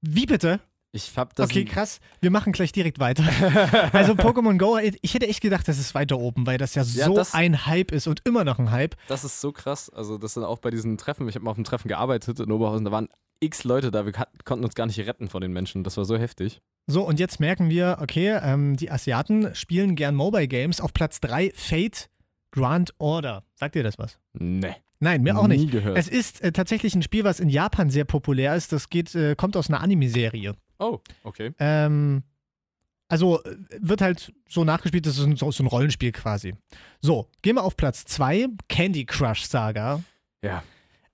Wie 0.00 0.26
bitte? 0.26 0.60
Ich 0.90 1.16
hab 1.18 1.34
das. 1.34 1.50
Okay, 1.50 1.66
krass. 1.66 2.00
Wir 2.20 2.30
machen 2.30 2.50
gleich 2.52 2.72
direkt 2.72 2.98
weiter. 2.98 3.22
also 3.92 4.14
Pokémon 4.14 4.56
Go, 4.56 4.78
ich 5.02 5.12
hätte 5.12 5.28
echt 5.28 5.42
gedacht, 5.42 5.68
das 5.68 5.78
ist 5.78 5.94
weiter 5.94 6.18
oben, 6.18 6.46
weil 6.46 6.56
das 6.56 6.74
ja 6.74 6.82
so 6.82 6.98
Ja, 6.98 7.08
das- 7.10 7.34
ein 7.34 7.66
Hype 7.66 7.92
ist 7.92 8.06
und 8.06 8.22
immer 8.24 8.42
noch 8.44 8.58
ein 8.58 8.70
Hype. 8.70 8.96
Das 9.06 9.22
ist 9.22 9.40
so 9.42 9.52
krass. 9.52 9.90
Also, 9.90 10.16
das 10.16 10.32
sind 10.34 10.44
auch 10.44 10.58
bei 10.60 10.70
diesen 10.70 10.96
Treffen. 10.96 11.28
Ich 11.28 11.34
habe 11.34 11.44
mal 11.44 11.50
auf 11.50 11.58
einem 11.58 11.64
Treffen 11.64 11.88
gearbeitet 11.88 12.40
in 12.40 12.50
Oberhausen. 12.50 12.86
Da 12.86 12.90
waren 12.90 13.08
x 13.40 13.64
Leute 13.64 13.90
da. 13.90 14.04
Wir 14.04 14.12
konnten 14.44 14.64
uns 14.64 14.74
gar 14.74 14.86
nicht 14.86 14.98
retten 15.00 15.28
vor 15.28 15.40
den 15.40 15.52
Menschen. 15.52 15.84
Das 15.84 15.96
war 15.96 16.04
so 16.04 16.16
heftig. 16.16 16.60
So, 16.86 17.02
und 17.02 17.20
jetzt 17.20 17.38
merken 17.40 17.68
wir, 17.70 17.98
okay, 18.00 18.38
ähm, 18.42 18.76
die 18.76 18.90
Asiaten 18.90 19.54
spielen 19.54 19.94
gern 19.94 20.14
Mobile 20.14 20.48
Games. 20.48 20.80
Auf 20.80 20.92
Platz 20.92 21.20
3 21.20 21.52
Fate 21.54 22.08
Grand 22.50 22.94
Order. 22.98 23.44
Sagt 23.54 23.76
ihr 23.76 23.82
das 23.82 23.98
was? 23.98 24.18
Nee. 24.32 24.74
Nein, 25.00 25.22
mir 25.22 25.38
auch 25.38 25.46
nicht. 25.46 25.60
Nie 25.60 25.70
gehört. 25.70 25.96
Es 25.96 26.08
ist 26.08 26.42
äh, 26.42 26.50
tatsächlich 26.50 26.94
ein 26.94 27.02
Spiel, 27.02 27.24
was 27.24 27.40
in 27.40 27.48
Japan 27.48 27.90
sehr 27.90 28.04
populär 28.04 28.56
ist. 28.56 28.72
Das 28.72 28.88
geht, 28.88 29.14
äh, 29.14 29.36
kommt 29.36 29.56
aus 29.56 29.68
einer 29.68 29.80
Anime-Serie. 29.80 30.54
oh, 30.78 30.98
okay. 31.22 31.52
Ähm, 31.58 32.22
also 33.08 33.42
äh, 33.42 33.56
wird 33.78 34.00
halt 34.00 34.32
so 34.48 34.64
nachgespielt, 34.64 35.06
das 35.06 35.18
ist 35.18 35.24
ein, 35.24 35.36
so, 35.36 35.50
so 35.50 35.62
ein 35.62 35.66
Rollenspiel 35.66 36.12
quasi. 36.12 36.54
So, 37.00 37.28
gehen 37.42 37.56
wir 37.56 37.64
auf 37.64 37.76
Platz 37.76 38.04
2, 38.04 38.48
Candy 38.68 39.04
Crush 39.06 39.44
Saga. 39.44 40.02
Ja. 40.42 40.62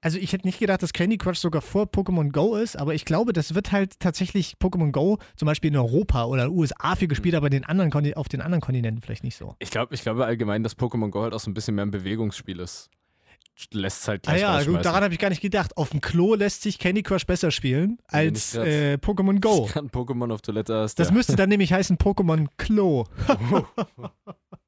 Also 0.04 0.18
ich 0.18 0.34
hätte 0.34 0.46
nicht 0.46 0.58
gedacht, 0.58 0.82
dass 0.82 0.92
Candy 0.92 1.16
Crush 1.16 1.38
sogar 1.38 1.62
vor 1.62 1.84
Pokémon 1.84 2.30
Go 2.30 2.56
ist, 2.56 2.76
aber 2.76 2.94
ich 2.94 3.06
glaube, 3.06 3.32
das 3.32 3.54
wird 3.54 3.73
halt 3.73 3.99
tatsächlich 4.00 4.56
Pokémon 4.62 4.90
Go 4.90 5.16
zum 5.34 5.46
Beispiel 5.46 5.70
in 5.70 5.78
Europa 5.78 6.26
oder 6.26 6.50
USA 6.50 6.94
viel 6.94 7.08
gespielt, 7.08 7.34
aber 7.34 7.49
den 7.49 7.64
anderen 7.64 7.90
auf 8.14 8.28
den 8.28 8.42
anderen 8.42 8.61
Kontinenten 8.61 9.00
vielleicht 9.00 9.25
nicht 9.25 9.34
so. 9.34 9.56
Ich 9.61 9.70
glaube 9.70 9.94
ich 9.94 10.02
glaube 10.02 10.26
allgemein, 10.26 10.62
dass 10.62 10.76
Pokémon 10.76 11.08
Go 11.08 11.23
halt 11.23 11.32
auch 11.32 11.40
so 11.40 11.50
ein 11.50 11.54
bisschen 11.54 11.76
mehr 11.76 11.87
ein 11.87 11.90
Bewegungsspiel 11.90 12.61
ist. 12.61 12.90
Lässt 13.73 14.02
es 14.02 14.08
halt 14.08 14.28
Ah 14.28 14.32
gleich 14.32 14.42
ja, 14.42 14.62
gut, 14.64 14.84
daran 14.84 15.04
habe 15.04 15.14
ich 15.14 15.20
gar 15.20 15.30
nicht 15.30 15.40
gedacht. 15.40 15.75
Auf 15.78 15.88
dem 15.88 16.02
Klo 16.02 16.34
lässt 16.34 16.61
sich 16.61 16.78
Candy 16.78 17.02
Crush 17.02 17.25
besser 17.25 17.50
spielen 17.50 17.96
als 18.08 18.52
nicht 18.52 18.66
äh, 18.66 18.94
Pokémon 19.00 19.40
Go. 19.40 19.70
Pokémon 19.75 20.30
auf 20.34 20.42
Toilette 20.42 20.75
hast. 20.75 20.99
Das 20.99 21.08
ja. 21.08 21.14
müsste 21.14 21.34
dann 21.34 21.49
nämlich 21.49 21.73
heißen 21.73 21.96
Pokémon 21.96 22.49
Klo. 22.58 23.06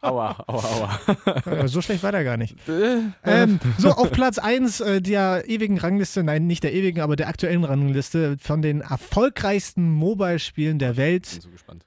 Aua, 0.00 0.36
aua, 0.46 0.98
aua. 1.06 1.66
So 1.68 1.80
schlecht 1.82 2.02
war 2.02 2.12
der 2.12 2.24
gar 2.24 2.36
nicht. 2.36 2.56
Äh, 2.68 3.00
Ähm, 3.24 3.58
so, 3.78 3.90
auf 3.90 4.10
Platz 4.10 4.38
1 4.38 4.80
äh, 4.80 5.00
der 5.02 5.48
ewigen 5.48 5.78
Rangliste, 5.78 6.22
nein, 6.22 6.46
nicht 6.46 6.62
der 6.64 6.72
ewigen, 6.72 7.00
aber 7.00 7.16
der 7.16 7.28
aktuellen 7.28 7.64
Rangliste 7.64 8.36
von 8.40 8.62
den 8.62 8.80
erfolgreichsten 8.80 9.90
Mobile-Spielen 9.90 10.78
der 10.78 10.90
bin 10.90 10.96
Welt. 10.98 11.26
so 11.26 11.50
gespannt. 11.50 11.84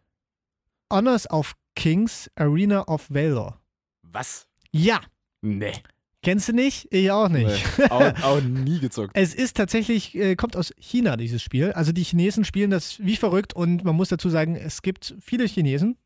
Honors 0.92 1.30
of 1.30 1.54
Kings, 1.76 2.30
Arena 2.36 2.84
of 2.88 3.08
Valor. 3.10 3.60
Was? 4.04 4.48
Ja, 4.72 5.02
Nee. 5.42 5.74
kennst 6.22 6.48
du 6.50 6.54
nicht? 6.54 6.88
Ich 6.94 7.10
auch 7.12 7.28
nicht. 7.30 7.66
nee. 7.78 7.84
Auch, 7.90 8.24
auch 8.24 8.42
nie 8.42 8.80
gezockt. 8.80 9.12
Es 9.16 9.34
ist 9.34 9.58
tatsächlich, 9.58 10.16
äh, 10.16 10.36
kommt 10.36 10.56
aus 10.56 10.72
China, 10.80 11.18
dieses 11.18 11.42
Spiel. 11.42 11.72
Also 11.74 11.92
die 11.92 12.04
Chinesen 12.04 12.46
spielen 12.46 12.70
das 12.72 13.00
wie 13.04 13.16
verrückt 13.18 13.54
und 13.56 13.84
man 13.84 13.96
muss 13.96 14.10
dazu 14.10 14.30
sagen, 14.30 14.56
es 14.56 14.82
gibt 14.84 15.16
viele 15.20 15.46
Chinesen, 15.46 15.98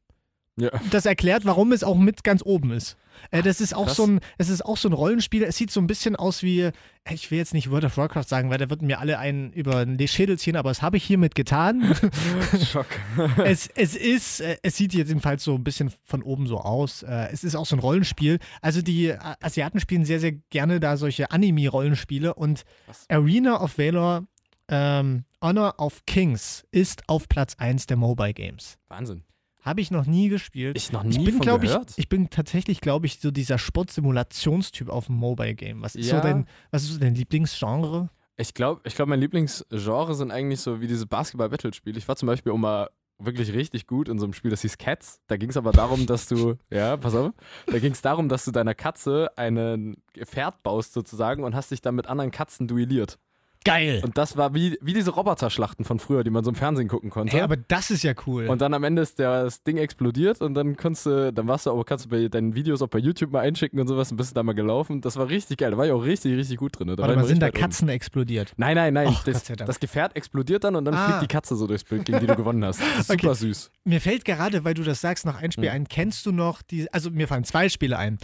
Ja. 0.58 0.72
das 0.92 1.06
erklärt, 1.06 1.46
warum 1.46 1.72
es 1.72 1.84
auch 1.84 1.98
mit 1.98 2.24
ganz 2.24 2.42
oben 2.44 2.72
ist. 2.72 2.98
Äh, 3.32 3.44
das 3.44 3.62
ist 3.62 3.76
auch 3.76 3.86
krass. 3.86 3.98
so 3.98 4.08
ein, 4.08 4.20
es 4.38 4.50
ist 4.50 4.66
auch 4.66 4.78
so 4.78 4.90
ein 4.90 4.94
Rollenspiel. 4.94 5.44
Es 5.44 5.56
sieht 5.58 5.72
so 5.72 5.80
ein 5.80 5.88
bisschen 5.88 6.16
aus 6.16 6.42
wie, 6.44 6.62
äh, 6.62 6.72
ich 7.12 7.30
will 7.30 7.38
jetzt 7.38 7.54
nicht 7.54 7.70
World 7.70 7.86
of 7.86 7.98
Warcraft 7.98 8.24
sagen, 8.24 8.50
weil 8.50 8.58
da 8.58 8.70
würden 8.70 8.88
mir 8.88 9.00
alle 9.00 9.20
einen 9.20 9.52
über 9.54 9.86
den 9.86 10.08
Schädel 10.08 10.40
ziehen, 10.40 10.56
aber 10.56 10.70
das 10.70 10.82
habe 10.82 10.98
ich 10.98 11.04
hiermit 11.04 11.36
getan. 11.36 11.96
Schock. 12.72 12.88
es, 13.46 13.70
es 13.76 13.96
ist, 13.96 14.42
äh, 14.42 14.58
es 14.64 14.78
sieht 14.78 14.94
jetzt 14.94 15.10
jedenfalls 15.10 15.44
so 15.44 15.56
ein 15.56 15.64
bisschen 15.64 15.92
von 16.04 16.24
oben 16.24 16.48
so 16.48 16.60
aus. 16.60 17.04
Äh, 17.04 17.30
es 17.32 17.44
ist 17.44 17.56
auch 17.56 17.66
so 17.66 17.76
ein 17.76 17.80
Rollenspiel. 17.80 18.40
Also 18.62 18.82
die 18.82 19.14
Asiaten 19.42 19.80
spielen 19.80 20.06
sehr, 20.06 20.20
sehr 20.20 20.34
gerne 20.50 20.80
da 20.80 20.98
solche 20.98 21.32
Anime-Rollenspiele 21.32 22.34
und 22.34 22.64
Krass. 22.86 23.06
Arena 23.10 23.62
of 23.62 23.78
Valor 23.78 24.28
ähm, 24.70 25.24
Honor 25.42 25.76
of 25.78 26.06
Kings 26.06 26.66
ist 26.72 27.08
auf 27.08 27.30
Platz 27.30 27.56
1 27.58 27.86
der 27.86 27.98
Mobile 27.98 28.34
Games. 28.34 28.78
Wahnsinn. 28.90 29.24
Habe 29.68 29.82
ich 29.82 29.92
noch 29.92 30.06
nie 30.06 30.30
gespielt. 30.30 30.78
Ich 30.78 30.94
noch 30.94 31.04
nie 31.04 31.18
Ich 31.18 31.26
bin, 31.26 31.44
von 31.44 31.62
ich, 31.62 31.76
ich 31.98 32.08
bin 32.08 32.30
tatsächlich, 32.30 32.80
glaube 32.80 33.06
ich, 33.06 33.20
so 33.20 33.32
dieser 33.32 33.58
Sportsimulationstyp 33.58 34.88
auf 34.88 35.08
dem 35.08 35.16
Mobile 35.16 35.56
Game. 35.56 35.82
Was 35.82 35.96
ist 35.96 36.10
Ja. 36.10 36.16
so 36.16 36.22
dein, 36.22 36.48
was 36.72 36.84
ist 36.84 36.94
so 36.94 37.00
dein 37.00 37.16
Lieblingsgenre? 37.16 38.10
Ich 38.38 38.54
glaube, 38.54 38.80
ich 38.86 38.96
glaub, 38.96 39.10
mein 39.10 39.20
Lieblingsgenre 39.20 40.16
sind 40.16 40.32
eigentlich 40.32 40.62
so 40.62 40.80
wie 40.80 40.88
diese 40.88 41.06
Basketball-Battle-Spiele. 41.06 41.98
Ich 41.98 42.08
war 42.08 42.16
zum 42.16 42.28
Beispiel 42.28 42.54
mal 42.54 42.90
wirklich 43.20 43.52
richtig 43.52 43.88
gut 43.88 44.08
in 44.08 44.20
so 44.20 44.26
einem 44.26 44.34
Spiel, 44.34 44.52
das 44.52 44.62
hieß 44.62 44.78
Cats. 44.78 45.20
Da 45.28 45.36
ging 45.36 45.50
es 45.50 45.58
aber 45.58 45.74
darum, 45.74 46.06
dass 46.06 46.28
du, 46.28 46.56
ja, 46.70 46.96
pass 46.96 47.14
auf, 47.14 47.32
da 47.66 47.80
ging 47.80 47.92
es 47.92 48.02
darum, 48.02 48.30
dass 48.30 48.46
du 48.46 48.52
deiner 48.52 48.74
Katze 48.74 49.32
ein 49.38 49.98
Pferd 50.24 50.64
baust 50.64 50.94
sozusagen 50.94 51.44
und 51.44 51.56
hast 51.56 51.72
dich 51.72 51.82
dann 51.82 51.96
mit 51.96 52.08
anderen 52.08 52.32
Katzen 52.32 52.68
duelliert. 52.70 53.20
Geil. 53.68 54.02
Und 54.04 54.18
das 54.18 54.38
war 54.38 54.54
wie, 54.54 54.78
wie 54.82 54.94
diese 54.94 55.12
Roboterschlachten 55.12 55.86
von 55.86 56.00
früher, 56.00 56.24
die 56.24 56.30
man 56.30 56.44
so 56.44 56.50
im 56.50 56.56
Fernsehen 56.56 56.88
gucken 56.88 57.10
konnte. 57.10 57.34
Hey, 57.34 57.42
aber 57.42 57.58
das 57.58 57.92
ist 57.92 58.04
ja 58.04 58.14
cool. 58.26 58.48
und 58.48 58.62
dann 58.62 58.74
am 58.74 58.84
Ende 58.84 59.02
ist 59.02 59.20
der, 59.20 59.44
das 59.44 59.64
Ding 59.64 59.78
explodiert 59.78 60.42
und 60.42 60.54
dann 60.54 60.78
kannst 60.78 61.06
du, 61.06 61.34
dann 61.34 61.48
warst 61.48 61.66
du 61.66 61.72
aber, 61.72 61.84
kannst 61.86 62.06
du 62.06 62.10
bei 62.10 62.28
deinen 62.28 62.56
Videos 62.56 62.82
auch 62.82 62.88
bei 62.88 63.00
YouTube 63.00 63.32
mal 63.32 63.42
einschicken 63.42 63.80
und 63.80 63.88
sowas 63.88 64.10
und 64.12 64.18
bist 64.18 64.32
du 64.32 64.36
da 64.36 64.44
mal 64.44 64.54
gelaufen. 64.54 65.02
Das 65.02 65.18
war 65.18 65.30
richtig 65.30 65.58
geil. 65.58 65.72
Da 65.72 65.78
war 65.78 65.86
ich 65.86 65.92
auch 65.92 66.04
richtig, 66.04 66.36
richtig 66.38 66.58
gut 66.58 66.80
drin. 66.80 66.88
Da 66.88 66.98
war 66.98 67.08
Warte 67.10 67.20
mal, 67.20 67.26
sind 67.28 67.42
da. 67.42 67.52
Katzen 67.52 67.90
explodiert? 67.90 68.54
Nein, 68.58 68.76
nein, 68.76 68.94
nein. 68.94 69.08
Och, 69.08 69.24
das, 69.24 69.44
das 69.44 69.80
Gefährt 69.80 70.16
explodiert 70.16 70.64
dann 70.64 70.76
und 70.76 70.86
dann 70.86 70.94
Ah. 70.96 71.06
fliegt 71.10 71.22
die 71.24 71.28
Katze 71.28 71.56
so 71.56 71.68
durchs 71.68 71.84
Bild, 71.84 72.06
gegen 72.06 72.20
die 72.20 72.28
du 72.28 72.36
gewonnen 72.36 72.64
hast. 72.66 72.80
Das 72.82 73.00
ist 73.00 73.08
super 73.10 73.32
Okay. 73.32 73.36
süß. 73.36 73.72
Mir 73.84 74.02
fällt 74.02 74.26
gerade, 74.26 74.64
weil 74.64 74.74
du 74.74 74.84
das 74.84 75.02
sagst, 75.02 75.26
noch 75.26 75.36
ein 75.42 75.52
Spiel 75.52 75.70
Hm. 75.70 75.76
ein. 75.76 75.88
Kennst 75.90 76.26
du 76.26 76.32
noch 76.32 76.62
die, 76.62 76.92
also 76.94 77.10
mir 77.12 77.28
fallen 77.28 77.44
zwei 77.44 77.68
Spiele 77.70 77.98
ein. 77.98 78.18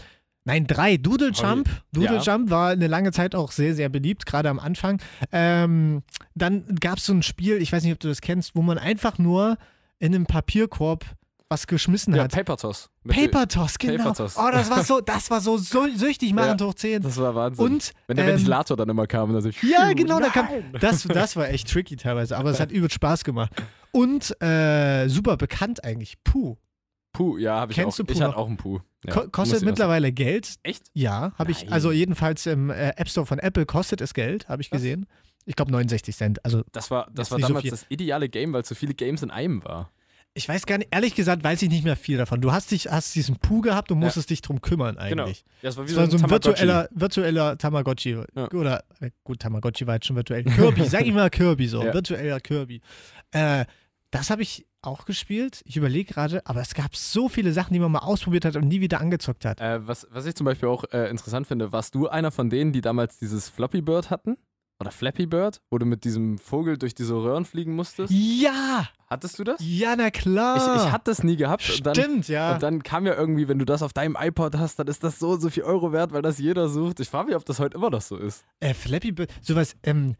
Nein, 0.46 0.68
drei. 0.68 0.98
Doodle 0.98 1.32
Jump. 1.32 1.70
Doodle 1.94 2.18
Ja. 2.18 2.22
Jump 2.22 2.50
war 2.50 2.72
eine 2.72 2.88
lange 2.88 3.12
Zeit 3.12 3.34
auch 3.36 3.52
sehr, 3.52 3.76
sehr 3.76 3.90
beliebt, 3.90 4.26
gerade 4.26 4.50
am 4.50 4.60
Anfang. 4.60 5.02
Ähm, 5.32 6.04
dann 6.36 6.76
gab 6.80 6.98
es 6.98 7.06
so 7.06 7.14
ein 7.14 7.24
Spiel, 7.24 7.62
ich 7.62 7.72
weiß 7.72 7.84
nicht, 7.84 7.94
ob 7.94 8.00
du 8.00 8.10
das 8.10 8.22
kennst, 8.22 8.56
wo 8.56 8.62
man 8.62 8.78
einfach 8.78 9.18
nur 9.18 9.58
in 10.00 10.14
einem 10.14 10.26
Papierkorb 10.26 11.06
was 11.50 11.68
geschmissen 11.68 12.16
Ja, 12.16 12.24
hat. 12.24 12.32
Paper 12.32 12.58
Toss. 12.58 12.90
Paper 13.08 13.48
Toss, 13.48 13.78
genau. 13.78 13.98
Paper 14.04 14.16
Toss. 14.16 14.38
Oh, 14.38 14.50
das 14.52 14.70
war 14.70 14.84
so, 14.84 15.02
das 15.06 15.30
war 15.30 15.40
so, 15.40 15.58
so 15.58 15.88
süchtig 15.96 16.34
machend 16.34 16.62
hoch 16.62 16.74
10. 16.74 17.04
Das 17.04 17.18
war 17.18 17.36
Wahnsinn. 17.36 17.66
Und 17.66 17.92
Wenn 18.08 18.18
der 18.18 18.26
ähm, 18.26 18.32
Ventilator 18.34 18.76
dann 18.76 18.90
immer 18.90 19.08
kam. 19.08 19.32
Dann 19.32 19.42
so, 19.42 19.50
ja, 19.62 19.94
genau, 19.94 20.20
da 20.20 20.30
kam, 20.30 20.48
das, 20.80 21.04
das 21.04 21.36
war 21.36 21.50
echt 21.50 21.72
tricky 21.72 21.96
teilweise, 21.96 22.38
aber 22.38 22.50
es 22.50 22.60
hat 22.60 22.72
übel 22.72 22.90
Spaß 22.92 23.24
gemacht. 23.24 23.52
Und 23.92 24.42
äh, 24.42 25.08
super 25.08 25.38
bekannt 25.38 25.84
eigentlich, 25.84 26.16
Puh. 26.24 26.58
Puh, 27.14 27.38
ja, 27.38 27.56
habe 27.60 27.72
ich 27.72 27.78
Kennst 27.78 27.94
auch. 27.94 27.98
du 27.98 28.04
Puh 28.06 28.14
ich 28.14 28.20
noch? 28.20 28.28
hatte 28.30 28.38
auch 28.38 28.48
einen 28.48 28.58
Puh. 28.58 28.80
Ja, 29.06 29.14
Ko 29.14 29.28
kostet 29.30 29.64
mittlerweile 29.64 30.12
Geld. 30.12 30.46
sagen. 30.48 30.60
Echt? 30.64 30.84
Ja, 30.94 31.34
habe 31.38 31.52
ich, 31.52 31.72
also 31.72 31.92
jedenfalls 31.92 32.46
im 32.46 32.70
äh, 32.70 32.90
App 32.98 33.08
Store 33.10 33.26
von 33.26 33.38
Apple 33.40 33.66
kostet 33.66 34.02
es 34.02 34.14
Geld, 34.14 34.50
habe 34.50 34.62
ich 34.62 34.72
Was? 34.72 34.78
gesehen. 34.78 35.06
Ich 35.46 35.56
glaube 35.56 35.72
69 35.72 36.16
Cent. 36.16 36.44
Also 36.46 36.64
Das 36.72 36.90
war, 36.90 37.10
das 37.14 37.30
war 37.32 37.40
so 37.40 37.48
damals 37.48 37.62
viel. 37.64 37.72
das 37.72 37.86
ideale 37.90 38.30
Game, 38.30 38.54
weil 38.54 38.62
es 38.62 38.70
so 38.70 38.76
viele 38.76 38.94
Games 38.94 39.22
in 39.24 39.30
einem 39.32 39.64
war. 39.66 39.92
ich 40.36 40.48
weiß 40.50 40.66
gar 40.66 40.78
nicht, 40.80 40.88
ehrlich 40.92 41.14
gesagt 41.16 41.44
weiß 41.44 41.62
ich 41.62 41.70
nicht 41.70 41.84
mehr 41.84 41.98
viel 41.98 42.18
davon. 42.18 42.40
Du 42.42 42.52
hast 42.54 42.72
dich, 42.72 42.88
hast 42.90 43.14
diesen 43.14 43.36
Puh 43.36 43.60
gehabt 43.62 43.92
und 43.92 44.00
Ja. 44.00 44.06
musstest 44.06 44.30
dich 44.30 44.42
drum 44.42 44.62
kümmern 44.62 44.98
eigentlich. 44.98 45.44
Ja, 45.62 45.70
das 45.70 45.78
war 45.78 45.84
wie 45.84 45.90
Das 45.90 45.98
war 45.98 46.08
so 46.10 46.18
ein 46.18 46.22
Tamagotchi. 46.22 46.48
virtueller, 46.48 46.88
virtueller 46.92 47.58
Tamagotchi. 47.58 48.18
Ja. 48.36 48.52
Oder, 48.54 48.84
äh, 49.02 49.12
gut, 49.26 49.40
Tamagotchi 49.42 49.86
war 49.86 49.96
jetzt 49.96 50.08
schon 50.08 50.16
virtuell. 50.16 50.44
Kirby, 50.46 50.86
sag 50.88 51.06
ich 51.06 51.14
mal 51.14 51.30
Kirby 51.30 51.68
so. 51.68 51.84
Ja. 51.84 51.94
Virtueller 51.94 52.40
Kirby. 52.40 52.82
Äh, 53.32 53.66
das 54.12 54.30
habe 54.30 54.42
ich 54.44 54.66
auch 54.84 55.06
gespielt. 55.06 55.62
Ich 55.66 55.78
überlege 55.78 56.14
gerade, 56.14 56.46
aber 56.46 56.62
es 56.62 56.74
gab 56.74 56.96
so 56.96 57.30
viele 57.30 57.54
Sachen, 57.54 57.74
die 57.74 57.80
man 57.80 57.92
mal 57.92 58.00
ausprobiert 58.00 58.46
hat 58.46 58.56
und 58.56 58.68
nie 58.68 58.82
wieder 58.82 59.02
angezockt 59.02 59.46
hat. 59.46 59.60
Äh, 59.62 59.88
was, 59.88 60.08
was 60.12 60.26
ich 60.26 60.36
zum 60.36 60.46
Beispiel 60.46 60.70
auch 60.70 60.84
äh, 60.92 61.10
interessant 61.10 61.48
finde, 61.48 61.72
warst 61.72 61.96
du 61.96 62.08
einer 62.08 62.32
von 62.32 62.50
denen, 62.50 62.72
die 62.74 62.82
damals 62.82 63.18
dieses 63.18 63.50
Floppy 63.50 63.82
Bird 63.82 64.10
hatten? 64.10 64.38
Oder 64.80 64.92
Flappy 64.92 65.28
Bird, 65.28 65.62
wo 65.70 65.78
du 65.78 65.86
mit 65.86 66.04
diesem 66.04 66.38
Vogel 66.40 66.78
durch 66.78 66.94
diese 66.96 67.14
Röhren 67.14 67.46
fliegen 67.46 67.76
musstest? 67.76 68.12
Ja, 68.12 68.90
Hattest 69.08 69.38
du 69.38 69.44
das? 69.44 69.58
ja, 69.62 69.96
na 69.96 70.08
Ich, 70.08 70.14
klar. 70.14 70.76
ich 70.86 70.92
hatte 70.92 71.12
das 71.12 71.24
nie 71.24 71.36
gehabt. 71.38 71.70
Und 71.70 71.86
dann, 71.86 71.94
Stimmt, 71.96 72.28
ja. 72.28 72.56
Und 72.56 72.64
dann 72.64 72.82
kam 72.82 73.06
ja 73.06 73.14
irgendwie, 73.14 73.48
wenn 73.48 73.60
du 73.60 73.66
das 73.66 73.84
auf 73.84 73.94
deinem 73.94 74.18
iPod 74.20 74.58
hast, 74.58 74.80
dann 74.80 74.88
ist 74.88 75.04
das 75.04 75.20
so 75.20 75.30
und 75.30 75.42
so 75.42 75.50
viel 75.52 75.64
Euro 75.64 75.92
wert, 75.94 76.12
weil 76.12 76.24
das 76.24 76.40
jeder 76.40 76.68
sucht. 76.68 77.00
Ich 77.00 77.10
frage 77.10 77.28
mich, 77.28 77.36
ob 77.36 77.46
das 77.46 77.60
heute 77.60 77.78
immer 77.78 77.92
noch 77.92 78.02
so 78.02 78.18
ist. 78.18 78.44
Äh, 78.60 78.74
Flappy 78.74 79.12
Bird, 79.12 79.30
sowas, 79.42 79.76
ähm, 79.84 80.16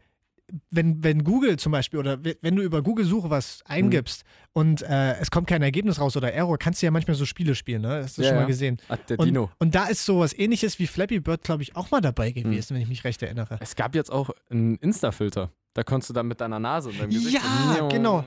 wenn, 0.70 1.02
wenn 1.02 1.24
Google 1.24 1.58
zum 1.58 1.72
Beispiel 1.72 1.98
oder 1.98 2.22
we- 2.24 2.36
wenn 2.42 2.54
du 2.56 2.62
über 2.62 2.82
Google-Suche 2.82 3.30
was 3.30 3.62
eingibst 3.64 4.24
und 4.52 4.82
äh, 4.82 5.14
es 5.18 5.30
kommt 5.30 5.46
kein 5.46 5.62
Ergebnis 5.62 5.98
raus 6.00 6.16
oder 6.16 6.32
Error, 6.32 6.58
kannst 6.58 6.82
du 6.82 6.86
ja 6.86 6.90
manchmal 6.90 7.14
so 7.16 7.24
Spiele 7.24 7.54
spielen, 7.54 7.82
ne? 7.82 8.02
Hast 8.04 8.18
du 8.18 8.22
Ja, 8.22 8.28
schon 8.28 8.36
mal 8.36 8.40
ja. 8.42 8.46
gesehen. 8.48 8.76
Ah, 8.88 8.96
der 8.96 9.18
Und, 9.18 9.26
Dino. 9.26 9.50
und 9.58 9.74
da 9.74 9.86
ist 9.86 10.04
sowas 10.04 10.32
ähnliches 10.38 10.78
wie 10.78 10.86
Flappy 10.86 11.20
Bird, 11.20 11.42
glaube 11.42 11.62
ich, 11.62 11.76
auch 11.76 11.90
mal 11.90 12.00
dabei 12.00 12.28
Hm. 12.30 12.42
gewesen, 12.44 12.74
wenn 12.74 12.82
ich 12.82 12.88
mich 12.88 13.04
recht 13.04 13.22
erinnere. 13.22 13.58
Es 13.60 13.74
gab 13.74 13.94
jetzt 13.94 14.10
auch 14.12 14.30
einen 14.50 14.76
Insta-Filter. 14.76 15.50
Da 15.72 15.82
konntest 15.82 16.10
du 16.10 16.14
dann 16.14 16.28
mit 16.28 16.40
deiner 16.40 16.60
Nase 16.60 16.90
und 16.90 17.00
deinem 17.00 17.10
Gesicht. 17.10 17.34
Ja, 17.34 17.76
so 17.78 17.88
genau. 17.88 18.24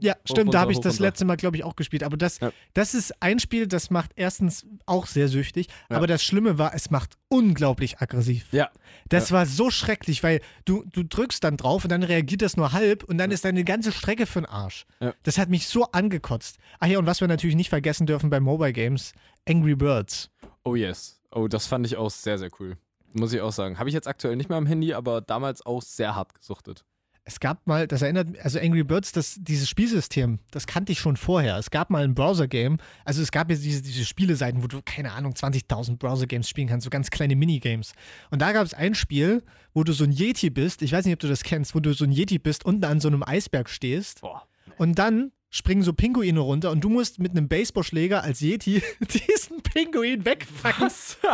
Ja, 0.00 0.14
stimmt, 0.24 0.54
da 0.54 0.60
habe 0.60 0.72
ich 0.72 0.80
das 0.80 0.98
letzte 0.98 1.24
Mal, 1.24 1.36
glaube 1.36 1.56
ich, 1.56 1.64
auch 1.64 1.76
gespielt. 1.76 2.02
Aber 2.02 2.16
das, 2.16 2.40
Ja. 2.40 2.52
das 2.74 2.94
ist 2.94 3.22
ein 3.22 3.38
Spiel, 3.38 3.66
das 3.66 3.90
macht 3.90 4.12
erstens 4.16 4.66
auch 4.86 5.06
sehr 5.06 5.28
süchtig, 5.28 5.68
Ja. 5.90 5.96
aber 5.96 6.06
das 6.06 6.22
Schlimme 6.22 6.58
war, 6.58 6.74
es 6.74 6.90
macht 6.90 7.16
unglaublich 7.28 7.98
aggressiv. 8.00 8.46
Ja. 8.52 8.70
Das 9.08 9.32
war 9.32 9.46
so 9.46 9.70
schrecklich, 9.70 10.22
weil 10.22 10.40
du, 10.64 10.84
du 10.92 11.02
drückst 11.02 11.42
dann 11.44 11.56
drauf 11.56 11.84
und 11.84 11.90
dann 11.90 12.02
reagiert 12.02 12.42
das 12.42 12.56
nur 12.56 12.72
halb 12.72 13.04
und 13.04 13.18
dann 13.18 13.30
ist 13.30 13.44
deine 13.44 13.64
ganze 13.64 13.92
Strecke 13.92 14.26
für 14.26 14.40
den 14.40 14.46
Arsch. 14.46 14.86
Ja. 15.00 15.14
Das 15.22 15.38
hat 15.38 15.48
mich 15.48 15.66
so 15.68 15.84
angekotzt. 15.92 16.58
Ach 16.80 16.86
ja, 16.86 16.98
und 16.98 17.06
was 17.06 17.20
wir 17.20 17.28
natürlich 17.28 17.56
nicht 17.56 17.70
vergessen 17.70 18.06
dürfen 18.06 18.30
bei 18.30 18.40
Mobile 18.40 18.72
Games, 18.72 19.12
Angry 19.48 19.74
Birds. 19.74 20.30
Oh 20.64 20.74
yes. 20.74 21.20
Oh, 21.30 21.48
das 21.48 21.66
fand 21.66 21.86
ich 21.86 21.96
auch 21.96 22.10
sehr, 22.10 22.38
sehr 22.38 22.50
cool. 22.58 22.76
Muss 23.12 23.32
ich 23.32 23.40
auch 23.40 23.52
sagen. 23.52 23.78
Habe 23.78 23.88
ich 23.88 23.94
jetzt 23.94 24.06
aktuell 24.08 24.36
nicht 24.36 24.48
mehr 24.50 24.58
am 24.58 24.66
Handy, 24.66 24.92
aber 24.92 25.20
damals 25.20 25.64
auch 25.64 25.82
sehr 25.82 26.14
hart 26.14 26.34
gesuchtet. 26.34 26.84
Es 27.28 27.40
gab 27.40 27.66
mal, 27.66 27.86
das 27.86 28.00
erinnert 28.00 28.30
mich, 28.30 28.42
also 28.42 28.58
Angry 28.58 28.82
Birds, 28.84 29.12
das, 29.12 29.36
dieses 29.38 29.68
Spielsystem, 29.68 30.38
das 30.50 30.66
kannte 30.66 30.92
ich 30.92 30.98
schon 30.98 31.18
vorher. 31.18 31.58
Es 31.58 31.70
gab 31.70 31.90
mal 31.90 32.02
ein 32.02 32.14
Browser-Game, 32.14 32.78
also 33.04 33.20
es 33.20 33.30
gab 33.30 33.50
jetzt 33.50 33.62
diese, 33.62 33.82
diese 33.82 34.06
Spieleseiten, 34.06 34.62
wo 34.62 34.66
du, 34.66 34.80
keine 34.82 35.12
Ahnung, 35.12 35.34
20.000 35.34 35.98
Browser-Games 35.98 36.48
spielen 36.48 36.68
kannst, 36.68 36.84
so 36.84 36.90
ganz 36.90 37.10
kleine 37.10 37.36
Minigames. 37.36 37.92
Und 38.30 38.40
da 38.40 38.52
gab 38.52 38.64
es 38.64 38.72
ein 38.72 38.94
Spiel, 38.94 39.42
wo 39.74 39.84
du 39.84 39.92
so 39.92 40.04
ein 40.04 40.10
Yeti 40.10 40.48
bist, 40.48 40.80
ich 40.80 40.90
weiß 40.90 41.04
nicht, 41.04 41.12
ob 41.12 41.20
du 41.20 41.28
das 41.28 41.42
kennst, 41.42 41.74
wo 41.74 41.80
du 41.80 41.92
so 41.92 42.04
ein 42.04 42.12
Yeti 42.12 42.38
bist, 42.38 42.64
unten 42.64 42.84
an 42.84 42.98
so 42.98 43.08
einem 43.08 43.22
Eisberg 43.22 43.68
stehst 43.68 44.22
Boah. 44.22 44.48
und 44.78 44.98
dann 44.98 45.30
springen 45.50 45.82
so 45.82 45.92
Pinguine 45.92 46.40
runter 46.40 46.70
und 46.70 46.82
du 46.84 46.88
musst 46.88 47.18
mit 47.18 47.32
einem 47.32 47.48
Baseballschläger 47.48 48.22
als 48.22 48.40
Yeti 48.40 48.82
diesen 49.00 49.62
Pinguin 49.62 50.24
wegfangen. 50.24 50.90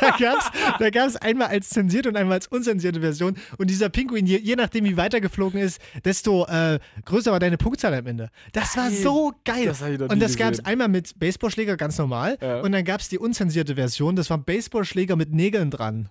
Da 0.00 0.16
gab's, 0.18 0.50
da 0.78 0.90
gab's 0.90 1.16
einmal 1.16 1.48
als 1.48 1.70
zensierte 1.70 2.08
und 2.08 2.16
einmal 2.16 2.34
als 2.34 2.46
unzensierte 2.46 3.00
Version. 3.00 3.36
Und 3.58 3.68
dieser 3.70 3.88
Pinguin, 3.88 4.26
je, 4.26 4.38
je 4.38 4.56
nachdem 4.56 4.84
wie 4.84 4.96
weiter 4.96 5.20
geflogen 5.20 5.60
ist, 5.60 5.80
desto 6.04 6.46
äh, 6.46 6.78
größer 7.04 7.32
war 7.32 7.38
deine 7.38 7.56
Punktzahl 7.58 7.94
am 7.94 8.06
Ende. 8.06 8.30
Das 8.52 8.76
war 8.76 8.90
so 8.90 9.32
geil. 9.44 9.66
Das 9.66 9.82
und 9.82 10.20
das 10.20 10.36
gab's 10.36 10.58
gesehen. 10.58 10.66
einmal 10.66 10.88
mit 10.88 11.18
Baseballschläger, 11.18 11.76
ganz 11.76 11.98
normal. 11.98 12.38
Ja. 12.40 12.60
Und 12.60 12.72
dann 12.72 12.84
gab's 12.84 13.08
die 13.08 13.18
unzensierte 13.18 13.74
Version, 13.74 14.16
das 14.16 14.30
war 14.30 14.38
ein 14.38 14.44
Baseballschläger 14.44 15.16
mit 15.16 15.32
Nägeln 15.32 15.70
dran. 15.70 16.08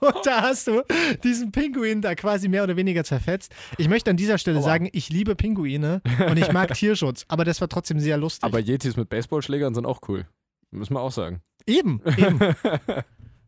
Und 0.00 0.24
da 0.24 0.42
hast 0.42 0.66
du 0.66 0.82
diesen 1.22 1.52
Pinguin 1.52 2.00
da 2.02 2.14
quasi 2.14 2.48
mehr 2.48 2.64
oder 2.64 2.76
weniger 2.76 3.04
zerfetzt. 3.04 3.52
Ich 3.78 3.88
möchte 3.88 4.10
an 4.10 4.16
dieser 4.16 4.38
Stelle 4.38 4.58
Aua. 4.58 4.64
sagen, 4.64 4.88
ich 4.92 5.08
liebe 5.10 5.34
Pinguine 5.36 6.02
und 6.28 6.36
ich 6.38 6.52
mag 6.52 6.72
Tierschutz, 6.74 7.24
aber 7.28 7.44
das 7.44 7.60
war 7.60 7.68
trotzdem 7.68 8.00
sehr 8.00 8.16
lustig. 8.16 8.44
Aber 8.44 8.58
Yetis 8.60 8.96
mit 8.96 9.08
Baseballschlägern 9.08 9.74
sind 9.74 9.86
auch 9.86 10.00
cool. 10.08 10.26
Muss 10.70 10.90
man 10.90 11.02
auch 11.02 11.12
sagen. 11.12 11.40
eben, 11.66 12.00
eben. 12.16 12.38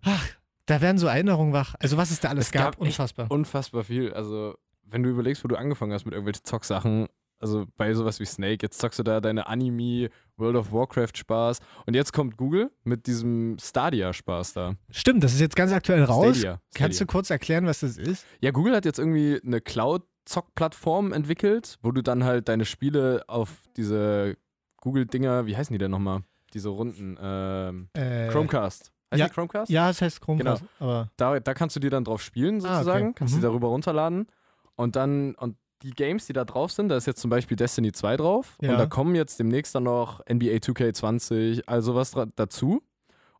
Ach, 0.03 0.29
da 0.67 0.81
werden 0.81 0.99
so 0.99 1.07
Erinnerungen 1.07 1.53
wach. 1.53 1.75
Also 1.79 1.97
was 1.97 2.11
es 2.11 2.21
da 2.21 2.29
alles 2.31 2.47
Es 2.47 2.53
gab, 2.53 2.73
gab 2.77 2.81
unfassbar. 2.81 3.31
Unfassbar 3.31 3.85
viel. 3.85 4.13
Also, 4.13 4.55
wenn 4.85 5.03
du 5.03 5.09
überlegst, 5.11 5.43
wo 5.45 5.49
du 5.49 5.57
angefangen 5.57 5.93
hast 5.93 6.05
mit 6.05 6.15
irgendwelchen 6.15 6.45
Zocksachen, 6.45 7.09
also 7.43 7.67
bei 7.77 7.93
sowas 7.95 8.19
wie 8.21 8.25
Snake, 8.25 8.59
jetzt 8.63 8.79
zockst 8.81 8.99
du 8.99 9.03
da 9.03 9.21
deine 9.21 9.47
Anime, 9.47 10.09
World 10.37 10.57
of 10.57 10.73
Warcraft 10.73 11.11
Spaß 11.17 11.59
und 11.87 11.95
jetzt 11.95 12.13
kommt 12.13 12.37
Google 12.37 12.71
mit 12.85 13.07
diesem 13.07 13.57
Stadia 13.61 14.13
Spaß 14.13 14.55
da. 14.55 14.75
Stimmt, 14.91 15.23
das 15.25 15.35
ist 15.35 15.41
jetzt 15.41 15.57
ganz 15.57 15.73
aktuell 15.73 16.05
raus. 16.05 16.37
Stadia. 16.39 16.61
Kannst 16.75 17.01
du 17.01 17.05
Stadia. 17.05 17.13
kurz 17.13 17.31
erklären, 17.31 17.67
was 17.67 17.81
das 17.81 17.99
ist? 17.99 18.25
Ja, 18.41 18.51
Google 18.53 18.75
hat 18.75 18.85
jetzt 18.85 18.99
irgendwie 18.99 19.41
eine 19.45 19.61
Cloud-Zock-Plattform 19.61 21.13
entwickelt, 21.13 21.79
wo 21.83 21.91
du 21.93 22.03
dann 22.03 22.25
halt 22.25 22.49
deine 22.49 22.65
Spiele 22.65 23.25
auf 23.29 23.61
diese 23.77 24.37
Google-Dinger, 24.81 25.47
wie 25.47 25.57
heißen 25.57 25.73
die 25.73 25.79
denn 25.79 25.91
nochmal? 25.91 26.23
Diese 26.55 26.69
runden, 26.69 27.17
ähm, 27.21 27.89
Äh, 27.95 28.29
Chromecast. 28.29 28.93
Heißt 29.13 29.21
ja. 29.21 29.27
die 29.29 29.33
Chromecast? 29.35 29.71
Ja, 29.71 29.91
es 29.91 30.01
heißt 30.03 30.21
Chromecast, 30.21 30.65
aber 30.79 31.11
Da, 31.17 31.39
da 31.41 31.55
kannst 31.55 31.77
du 31.77 31.81
die 31.81 31.91
dann 31.91 32.05
drauf 32.05 32.23
spielen, 32.23 32.57
Ah, 32.57 32.59
okay. 32.59 32.73
sozusagen. 32.75 33.15
Kannst 33.15 33.35
Mhm. 33.35 33.39
die 33.39 33.43
darüber 33.43 33.69
runterladen. 33.69 34.27
Und 34.75 34.97
dann, 34.97 35.35
und 35.35 35.57
die 35.83 35.91
Games, 35.91 36.27
die 36.27 36.33
da 36.33 36.45
drauf 36.45 36.73
sind, 36.73 36.89
da 36.89 36.97
ist 36.97 37.07
jetzt 37.07 37.21
zum 37.21 37.31
Beispiel 37.31 37.57
Destiny 37.57 37.93
2 37.93 38.17
drauf 38.17 38.57
Ja. 38.61 38.73
und 38.73 38.79
da 38.79 38.87
kommen 38.87 39.15
jetzt 39.15 39.39
demnächst 39.39 39.75
dann 39.75 39.85
noch 39.85 40.21
NBA 40.29 40.57
2K20, 40.61 41.63
also 41.67 41.95
was 41.95 42.15
dazu. 42.37 42.83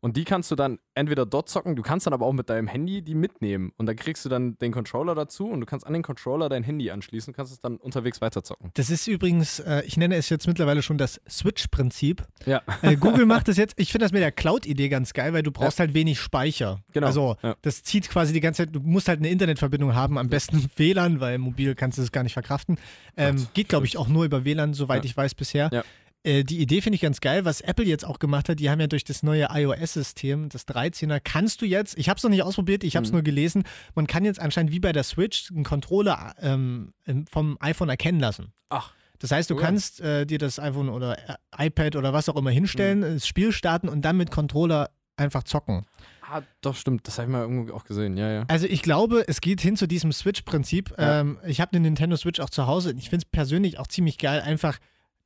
Und 0.03 0.17
die 0.17 0.25
kannst 0.25 0.51
du 0.51 0.57
dann 0.57 0.81
entweder 0.95 1.25
dort 1.25 1.49
zocken, 1.49 1.77
du 1.77 1.83
kannst 1.83 2.07
dann 2.07 2.13
aber 2.13 2.27
auch 2.27 2.33
mit 2.33 2.51
deinem 2.51 2.67
Handy 2.67 3.03
die 3.03 3.15
mitnehmen. 3.15 3.71
Und 3.77 3.87
dann 3.87 3.95
kriegst 3.95 4.25
du 4.25 4.29
dann 4.29 4.59
den 4.59 4.73
Controller 4.73 5.15
dazu 5.15 5.49
und 5.49 5.61
du 5.61 5.67
kannst 5.67 5.87
an 5.87 5.93
den 5.93 6.03
Controller 6.03 6.49
dein 6.49 6.65
Handy 6.65 6.91
anschließen 6.91 7.31
und 7.31 7.37
kannst 7.37 7.53
es 7.53 7.61
dann 7.61 7.77
unterwegs 7.77 8.21
weiterzocken. 8.21 8.73
Das 8.75 8.91
ist 8.91 9.07
übrigens, 9.07 9.61
äh, 9.61 9.83
ich 9.87 9.97
nenne 9.97 10.17
es 10.17 10.29
jetzt 10.29 10.49
mittlerweile 10.49 10.83
schon 10.83 10.99
das 10.99 11.21
Switch-Prinzip. 11.29 12.25
Ja, 12.47 12.63
Äh, 12.83 12.97
Google 12.97 13.27
macht 13.27 13.47
das 13.47 13.57
jetzt, 13.57 13.75
ich 13.79 13.93
finde 13.93 14.05
das 14.05 14.13
mit 14.13 14.23
der 14.23 14.33
Cloud-Idee 14.33 14.89
ganz 14.89 15.13
geil, 15.13 15.33
weil 15.33 15.45
du 15.45 15.53
brauchst 15.53 15.79
halt 15.79 15.95
wenig 15.95 16.19
Speicher. 16.21 16.81
Genau, 16.93 17.07
Also 17.07 17.37
ja. 17.43 17.55
das 17.63 17.85
zieht 17.85 18.09
quasi 18.11 18.33
die 18.33 18.41
ganze 18.41 18.65
Zeit, 18.67 18.75
du 18.75 18.81
musst 18.81 19.07
halt 19.09 19.21
eine 19.21 19.29
Internetverbindung 19.29 19.95
haben, 19.95 20.19
am 20.19 20.29
besten 20.29 20.69
WLAN, 20.77 21.21
weil 21.21 21.39
mobil 21.39 21.77
kannst 21.77 21.99
du 21.99 22.03
das 22.03 22.11
gar 22.11 22.25
nicht 22.25 22.33
verkraften. 22.33 22.77
Ähm, 23.17 23.47
geht, 23.55 23.69
glaube 23.69 23.87
ich, 23.87 23.97
auch 23.99 24.09
nur 24.09 24.25
über 24.25 24.45
WLAN, 24.45 24.75
soweit 24.75 25.05
Ja. 25.05 25.11
ich 25.11 25.17
weiß 25.17 25.37
bisher. 25.37 25.71
Ja. 25.73 25.85
Äh, 26.25 26.45
die 26.45 26.61
Idee 26.61 26.81
finde 26.81 26.95
ich 26.97 27.01
ganz 27.03 27.21
geil. 27.21 27.45
Was 27.45 27.61
Apple 27.61 27.85
jetzt 27.85 28.05
auch 28.05 28.19
gemacht 28.19 28.49
hat, 28.49 28.61
die 28.61 28.71
haben 28.71 28.81
ja 28.81 28.87
durch 28.87 29.05
das 29.05 29.23
neue 29.23 29.49
iOS-System, 29.51 30.49
das 30.49 30.67
13er, 30.69 31.21
kannst 31.23 31.61
du 31.63 31.67
jetzt, 31.67 31.99
ich 31.99 32.09
habe 32.09 32.19
es 32.19 32.23
noch 32.23 32.31
nicht 32.31 32.43
ausprobiert, 32.43 32.85
ich 32.85 32.95
habe 32.97 33.05
es 33.05 33.11
Mhm. 33.11 33.17
nur 33.17 33.23
gelesen, 33.23 33.65
man 33.95 34.07
kann 34.07 34.25
jetzt 34.25 34.41
anscheinend 34.41 34.73
wie 34.73 34.81
bei 34.81 34.93
der 34.93 35.03
Switch 35.03 35.51
einen 35.51 35.65
Controller 35.65 36.35
ähm, 36.41 36.93
vom 37.31 37.57
iPhone 37.61 37.89
erkennen 37.89 38.21
lassen. 38.21 38.53
Ach. 38.69 38.93
Das 39.19 39.31
heißt, 39.31 39.51
du 39.51 39.55
Oh 39.55 39.59
ja. 39.59 39.65
kannst 39.67 40.01
äh, 40.01 40.27
dir 40.27 40.39
das 40.39 40.59
iPhone 40.59 40.89
oder 40.89 41.17
äh, 41.19 41.67
iPad 41.67 41.97
oder 41.97 42.13
was 42.13 42.29
auch 42.29 42.37
immer 42.37 42.51
hinstellen, 42.51 43.01
Mhm. 43.01 43.15
das 43.15 43.27
Spiel 43.27 43.53
starten 43.53 43.89
und 43.89 44.03
dann 44.05 44.17
mit 44.17 44.31
Controller 44.31 44.91
einfach 45.17 45.43
zocken. 45.45 45.85
Ah, 46.29 46.41
doch, 46.63 46.75
stimmt. 46.77 47.07
Das 47.07 47.19
habe 47.19 47.27
ich 47.29 47.33
mal 47.33 47.43
irgendwo 47.43 47.75
auch 47.75 47.85
gesehen. 47.85 48.17
Ja, 48.17 48.31
ja. 48.33 48.45
Also 48.49 48.67
ich 48.67 48.83
glaube, 48.83 49.25
es 49.29 49.41
geht 49.43 49.61
hin 49.61 49.77
zu 49.77 49.87
diesem 49.87 50.13
Switch-Prinzip. 50.13 50.95
Ja. 50.99 51.21
Ähm, 51.21 51.39
ich 51.47 51.61
habe 51.61 51.73
eine 51.73 51.81
Nintendo 51.81 52.17
Switch 52.17 52.41
auch 52.41 52.49
zu 52.49 52.67
Hause. 52.67 52.95
Ich 52.97 53.11
finde 53.11 53.27
es 53.27 53.31
persönlich 53.31 53.79
auch 53.79 53.87
ziemlich 53.87 54.17
geil. 54.19 54.41
Einfach, 54.41 54.79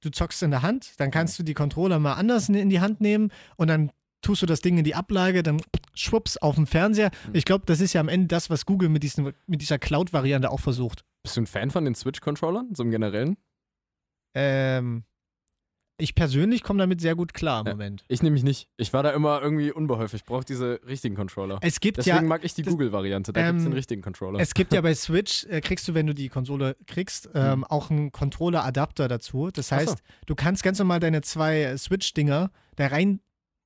du 0.06 0.10
zockst 0.10 0.42
in 0.42 0.50
der 0.50 0.62
Hand, 0.62 0.98
dann 0.98 1.10
kannst 1.10 1.38
du 1.38 1.42
die 1.42 1.54
Controller 1.54 1.98
mal 1.98 2.14
anders 2.14 2.48
in- 2.48 2.70
die 2.70 2.80
Hand 2.80 3.00
nehmen 3.00 3.30
und 3.56 3.68
dann 3.68 3.90
tust 4.22 4.42
du 4.42 4.46
das 4.46 4.60
Ding 4.60 4.78
in 4.78 4.84
die 4.84 4.94
Ablage, 4.94 5.42
dann 5.42 5.60
schwupps 5.94 6.36
auf 6.38 6.54
dem 6.56 6.66
Fernseher. 6.66 7.10
Mhm. 7.28 7.34
Ich 7.34 7.44
glaube, 7.44 7.64
das 7.66 7.80
ist 7.80 7.92
ja 7.92 8.00
am 8.00 8.08
Ende 8.08 8.26
das, 8.28 8.50
was 8.50 8.66
Google 8.66 8.88
mit, 8.88 9.02
diesen, 9.02 9.32
mit 9.46 9.60
dieser 9.60 9.78
Cloud-Variante 9.78 10.50
auch 10.50 10.60
versucht. 10.60 11.04
Bist 11.22 11.36
du 11.36 11.42
ein 11.42 11.46
Fan 11.46 11.70
von 11.70 11.84
den 11.84 11.94
Switch-Controllern, 11.94 12.74
so 12.74 12.82
im 12.82 12.90
Generellen? 12.90 13.36
Ähm, 14.34 15.04
ich 15.98 16.14
persönlich 16.14 16.62
komme 16.62 16.78
damit 16.78 17.00
sehr 17.00 17.14
gut 17.14 17.32
klar 17.34 17.60
im 17.62 17.66
Ja. 17.66 17.72
Moment. 17.72 18.04
Ich 18.08 18.22
nämlich 18.22 18.42
nicht. 18.42 18.68
Ich 18.76 18.92
war 18.92 19.02
da 19.02 19.10
immer 19.12 19.40
irgendwie 19.40 19.72
unbeholfen. 19.72 20.16
Ich 20.16 20.24
brauche 20.24 20.44
diese 20.44 20.80
richtigen 20.86 21.14
Controller. 21.14 21.58
Es 21.62 21.80
gibt 21.80 21.96
Deswegen 21.98 22.16
ja 22.16 22.22
mag 22.22 22.44
ich 22.44 22.54
die 22.54 22.62
Google-Variante. 22.62 23.32
Da 23.32 23.40
gibt 23.46 23.58
es 23.58 23.64
ähm, 23.64 23.70
den 23.70 23.76
richtigen 23.76 24.02
Controller. 24.02 24.38
Es 24.40 24.52
gibt 24.54 24.72
ja 24.72 24.80
bei 24.82 24.94
Switch, 24.94 25.44
äh, 25.46 25.60
kriegst 25.60 25.88
du, 25.88 25.94
wenn 25.94 26.06
du 26.06 26.14
die 26.14 26.28
Konsole 26.28 26.76
kriegst, 26.86 27.30
ähm, 27.34 27.58
Mhm. 27.60 27.64
auch 27.64 27.90
einen 27.90 28.12
Controller-Adapter 28.12 29.08
dazu. 29.08 29.50
Das 29.52 29.72
Ach 29.72 29.80
so. 29.80 29.86
heißt, 29.92 29.98
du 30.26 30.34
kannst 30.34 30.62
ganz 30.62 30.78
normal 30.78 31.00
deine 31.00 31.22
zwei 31.22 31.62
äh, 31.62 31.78
Switch-Dinger 31.78 32.50
da 32.76 32.86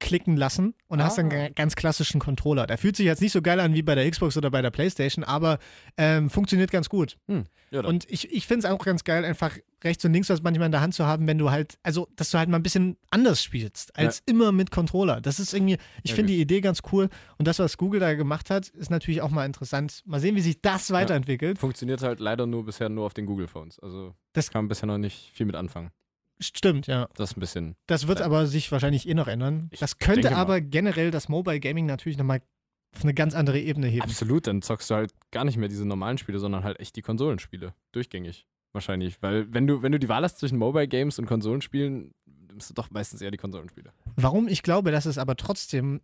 reinklicken 0.00 0.36
lassen 0.36 0.74
und 0.88 1.02
hast 1.02 1.18
dann 1.18 1.30
Ah. 1.30 1.34
einen 1.36 1.54
ganz 1.54 1.76
klassischen 1.76 2.20
Controller. 2.20 2.66
Der 2.66 2.78
fühlt 2.78 2.96
sich 2.96 3.06
jetzt 3.06 3.20
nicht 3.20 3.32
so 3.32 3.42
geil 3.42 3.60
an 3.60 3.74
wie 3.74 3.82
bei 3.82 3.94
der 3.94 4.10
Xbox 4.10 4.36
oder 4.36 4.50
bei 4.50 4.62
der 4.62 4.70
Playstation, 4.70 5.24
aber 5.24 5.58
ähm, 5.96 6.30
funktioniert 6.30 6.70
ganz 6.70 6.88
gut. 6.88 7.16
Hm. 7.28 7.44
Ja. 7.70 7.84
Und 7.84 8.10
ich, 8.10 8.32
ich 8.32 8.46
finde 8.46 8.66
es 8.66 8.72
auch 8.72 8.84
ganz 8.84 9.04
geil, 9.04 9.24
einfach 9.24 9.56
rechts 9.84 10.04
und 10.04 10.12
links 10.12 10.28
was 10.28 10.42
manchmal 10.42 10.66
in 10.66 10.72
der 10.72 10.80
Hand 10.80 10.94
zu 10.94 11.06
haben, 11.06 11.26
wenn 11.26 11.38
du 11.38 11.50
halt, 11.50 11.78
also, 11.82 12.08
dass 12.16 12.30
du 12.30 12.38
halt 12.38 12.48
mal 12.48 12.56
ein 12.58 12.62
bisschen 12.62 12.96
anders 13.10 13.42
spielst, 13.44 13.96
als 13.96 14.22
immer 14.26 14.50
mit 14.52 14.70
Controller. 14.70 15.20
Das 15.20 15.38
ist 15.38 15.54
irgendwie, 15.54 15.76
ich 16.02 16.10
Ja, 16.10 16.16
finde 16.16 16.32
die 16.32 16.40
Idee 16.40 16.60
ganz 16.60 16.80
cool. 16.92 17.08
Und 17.38 17.46
das, 17.46 17.58
was 17.60 17.76
Google 17.76 18.00
da 18.00 18.14
gemacht 18.14 18.50
hat, 18.50 18.68
ist 18.68 18.90
natürlich 18.90 19.22
auch 19.22 19.30
mal 19.30 19.46
interessant. 19.46 20.02
Mal 20.06 20.20
sehen, 20.20 20.34
wie 20.34 20.40
sich 20.40 20.60
das 20.60 20.90
weiterentwickelt. 20.90 21.58
Funktioniert 21.58 22.02
halt 22.02 22.18
leider 22.20 22.46
nur 22.46 22.64
bisher 22.66 22.88
nur 22.88 23.06
auf 23.06 23.14
den 23.14 23.26
Google-Phones. 23.26 23.78
Also 23.78 24.14
Das- 24.32 24.50
kann 24.50 24.64
man 24.64 24.68
bisher 24.68 24.86
noch 24.86 24.98
nicht 24.98 25.30
viel 25.32 25.46
mit 25.46 25.54
anfangen. 25.54 25.90
Stimmt, 26.40 26.86
ja. 26.86 27.08
Das 27.16 27.30
ist 27.32 27.36
ein 27.36 27.40
bisschen. 27.40 27.76
Das 27.86 28.06
wird 28.06 28.20
Ja. 28.20 28.26
aber 28.26 28.46
sich 28.46 28.70
wahrscheinlich 28.72 29.06
eh 29.08 29.14
noch 29.14 29.28
ändern. 29.28 29.68
Ich 29.72 29.80
Das 29.80 29.98
könnte 29.98 30.22
denke 30.22 30.36
mal. 30.36 30.40
aber 30.42 30.60
generell 30.60 31.10
das 31.10 31.28
Mobile 31.28 31.60
Gaming 31.60 31.86
natürlich 31.86 32.16
nochmal 32.18 32.40
auf 32.94 33.02
eine 33.04 33.14
ganz 33.14 33.34
andere 33.34 33.60
Ebene 33.60 33.86
heben. 33.86 34.02
Absolut, 34.02 34.46
dann 34.46 34.62
zockst 34.62 34.90
du 34.90 34.94
halt 34.94 35.12
gar 35.30 35.44
nicht 35.44 35.56
mehr 35.56 35.68
diese 35.68 35.84
normalen 35.86 36.18
Spiele, 36.18 36.38
sondern 36.38 36.64
halt 36.64 36.80
echt 36.80 36.96
die 36.96 37.02
Konsolenspiele. 37.02 37.74
Durchgängig. 37.92 38.46
Wahrscheinlich. 38.72 39.20
Weil 39.22 39.52
wenn 39.52 39.66
du, 39.66 39.82
wenn 39.82 39.92
du 39.92 39.98
die 39.98 40.08
Wahl 40.08 40.22
hast 40.24 40.38
zwischen 40.38 40.58
Mobile 40.58 40.88
Games 40.88 41.18
und 41.18 41.26
Konsolenspielen, 41.26 42.12
nimmst 42.48 42.70
du 42.70 42.74
doch 42.74 42.90
meistens 42.90 43.20
eher 43.20 43.30
die 43.30 43.36
Konsolenspiele. 43.36 43.92
Warum 44.16 44.48
ich 44.48 44.62
glaube, 44.62 44.90
dass 44.92 45.06
es 45.06 45.18
aber 45.18 45.36
trotzdem 45.36 46.00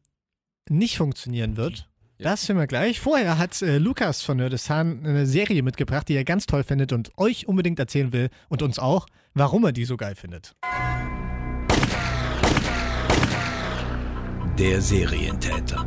nicht 0.68 0.96
funktionieren 0.99 1.57
wird, 1.57 1.88
Ja. 2.18 2.31
das 2.31 2.49
hören 2.49 2.59
wir 2.59 2.66
gleich. 2.66 3.01
Vorher 3.01 3.38
hat 3.38 3.62
äh, 3.62 3.79
Lukas 3.79 4.22
von 4.22 4.37
Nerdistan 4.38 5.05
eine 5.07 5.27
Serie 5.27 5.62
mitgebracht, 5.62 6.09
die 6.09 6.14
er 6.14 6.25
ganz 6.25 6.46
toll 6.46 6.64
findet 6.64 6.92
und 6.92 7.11
euch 7.18 7.46
unbedingt 7.46 7.79
erzählen 7.79 8.12
will 8.12 8.31
und 8.49 8.62
uns 8.62 8.79
auch, 8.79 9.07
warum 9.37 9.64
er 9.64 9.72
die 9.72 9.85
so 9.85 9.96
geil 9.96 10.14
findet. 10.16 10.57
Der 14.59 14.81
Serientäter. 14.81 15.87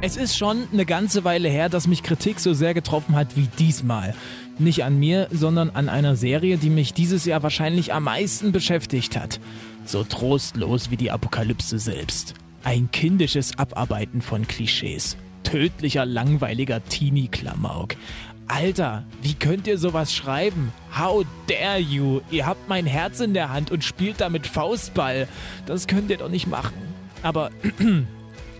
Es 0.00 0.16
ist 0.16 0.36
schon 0.36 0.64
eine 0.72 0.84
ganze 0.84 1.24
Weile 1.24 1.48
her, 1.48 1.68
dass 1.68 1.86
mich 1.86 2.02
Kritik 2.02 2.40
so 2.40 2.52
sehr 2.52 2.74
getroffen 2.74 3.14
hat 3.14 3.36
wie 3.36 3.48
diesmal. 3.58 4.14
Nicht 4.58 4.84
an 4.84 4.98
mir, 4.98 5.28
sondern 5.30 5.70
an 5.70 5.88
einer 5.88 6.16
Serie, 6.16 6.58
die 6.58 6.68
mich 6.68 6.92
dieses 6.92 7.24
Jahr 7.24 7.42
wahrscheinlich 7.42 7.94
am 7.94 8.04
meisten 8.04 8.52
beschäftigt 8.52 9.16
hat. 9.16 9.40
So 9.86 10.02
trostlos 10.04 10.90
wie 10.90 10.96
die 10.96 11.10
Apokalypse 11.10 11.78
selbst. 11.78 12.34
Ein 12.64 12.90
kindisches 12.90 13.58
Abarbeiten 13.58 14.20
von 14.20 14.46
Klischees. 14.46 15.16
Tödlicher, 15.44 16.04
langweiliger 16.04 16.84
Teenie-Klamauk. 16.84 17.96
Alter, 18.46 19.04
wie 19.22 19.34
könnt 19.34 19.66
ihr 19.66 19.78
sowas 19.78 20.14
schreiben? 20.14 20.72
How 20.96 21.24
dare 21.46 21.78
you? 21.78 22.20
Ihr 22.30 22.46
habt 22.46 22.68
mein 22.68 22.86
Herz 22.86 23.20
in 23.20 23.34
der 23.34 23.50
Hand 23.50 23.70
und 23.70 23.84
spielt 23.84 24.20
damit 24.20 24.46
Faustball. 24.46 25.28
Das 25.66 25.86
könnt 25.86 26.10
ihr 26.10 26.18
doch 26.18 26.28
nicht 26.28 26.46
machen. 26.46 26.74
Aber 27.22 27.50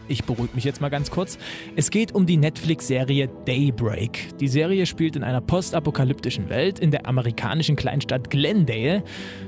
ich 0.09 0.25
beruhige 0.25 0.55
mich 0.55 0.65
jetzt 0.65 0.81
mal 0.81 0.89
ganz 0.89 1.11
kurz. 1.11 1.39
Es 1.77 1.91
geht 1.91 2.15
um 2.15 2.27
die 2.27 2.37
Netflix-Serie 2.37 3.29
Daybreak. 3.47 4.39
Die 4.39 4.49
Serie 4.49 4.87
spielt 4.87 5.17
in 5.17 5.25
einer 5.25 5.41
postapokalyptischen 5.41 6.49
Welt 6.49 6.79
in 6.79 6.91
der 6.91 7.07
amerikanischen 7.07 7.77
Kleinstadt 7.77 8.31
Glendale. 8.31 9.03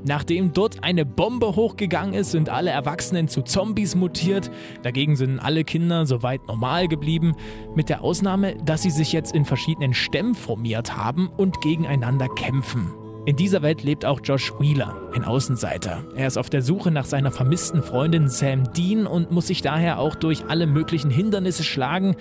Nachdem 0.04 0.52
dort 0.52 0.82
eine 0.82 1.04
Bombe 1.04 1.56
hochgegangen 1.56 2.14
ist, 2.14 2.30
sind 2.30 2.48
alle 2.48 2.70
Erwachsenen 2.70 3.28
zu 3.28 3.42
Zombies 3.42 3.94
mutiert. 3.94 4.50
Dagegen 4.82 5.16
sind 5.16 5.38
alle 5.38 5.64
Kinder 5.64 6.06
soweit 6.06 6.46
normal 6.48 6.88
geblieben. 6.88 7.34
Mit 7.74 7.88
der 7.88 8.02
Ausnahme, 8.02 8.56
dass 8.64 8.82
sie 8.82 8.90
sich 8.90 9.12
jetzt 9.12 9.34
in 9.34 9.44
verschiedenen 9.44 9.94
Stämmen 9.94 10.34
formiert 10.34 10.96
haben 10.96 11.28
und 11.36 11.60
gegeneinander 11.60 12.28
kämpfen. 12.28 13.05
In 13.26 13.34
dieser 13.34 13.60
Welt 13.60 13.82
lebt 13.82 14.04
auch 14.04 14.20
Josh 14.22 14.52
Wheeler, 14.60 14.94
ein 15.12 15.24
Außenseiter. 15.24 16.04
Er 16.14 16.28
ist 16.28 16.38
auf 16.38 16.48
der 16.48 16.62
Suche 16.62 16.92
nach 16.92 17.04
seiner 17.04 17.32
vermissten 17.32 17.82
Freundin 17.82 18.28
Sam 18.28 18.72
Dean 18.72 19.04
und 19.04 19.32
muss 19.32 19.48
sich 19.48 19.62
daher 19.62 19.98
auch 19.98 20.14
durch 20.14 20.44
alle 20.48 20.68
möglichen 20.68 21.10
Hindernisse 21.10 21.64
schlagen, 21.64 22.14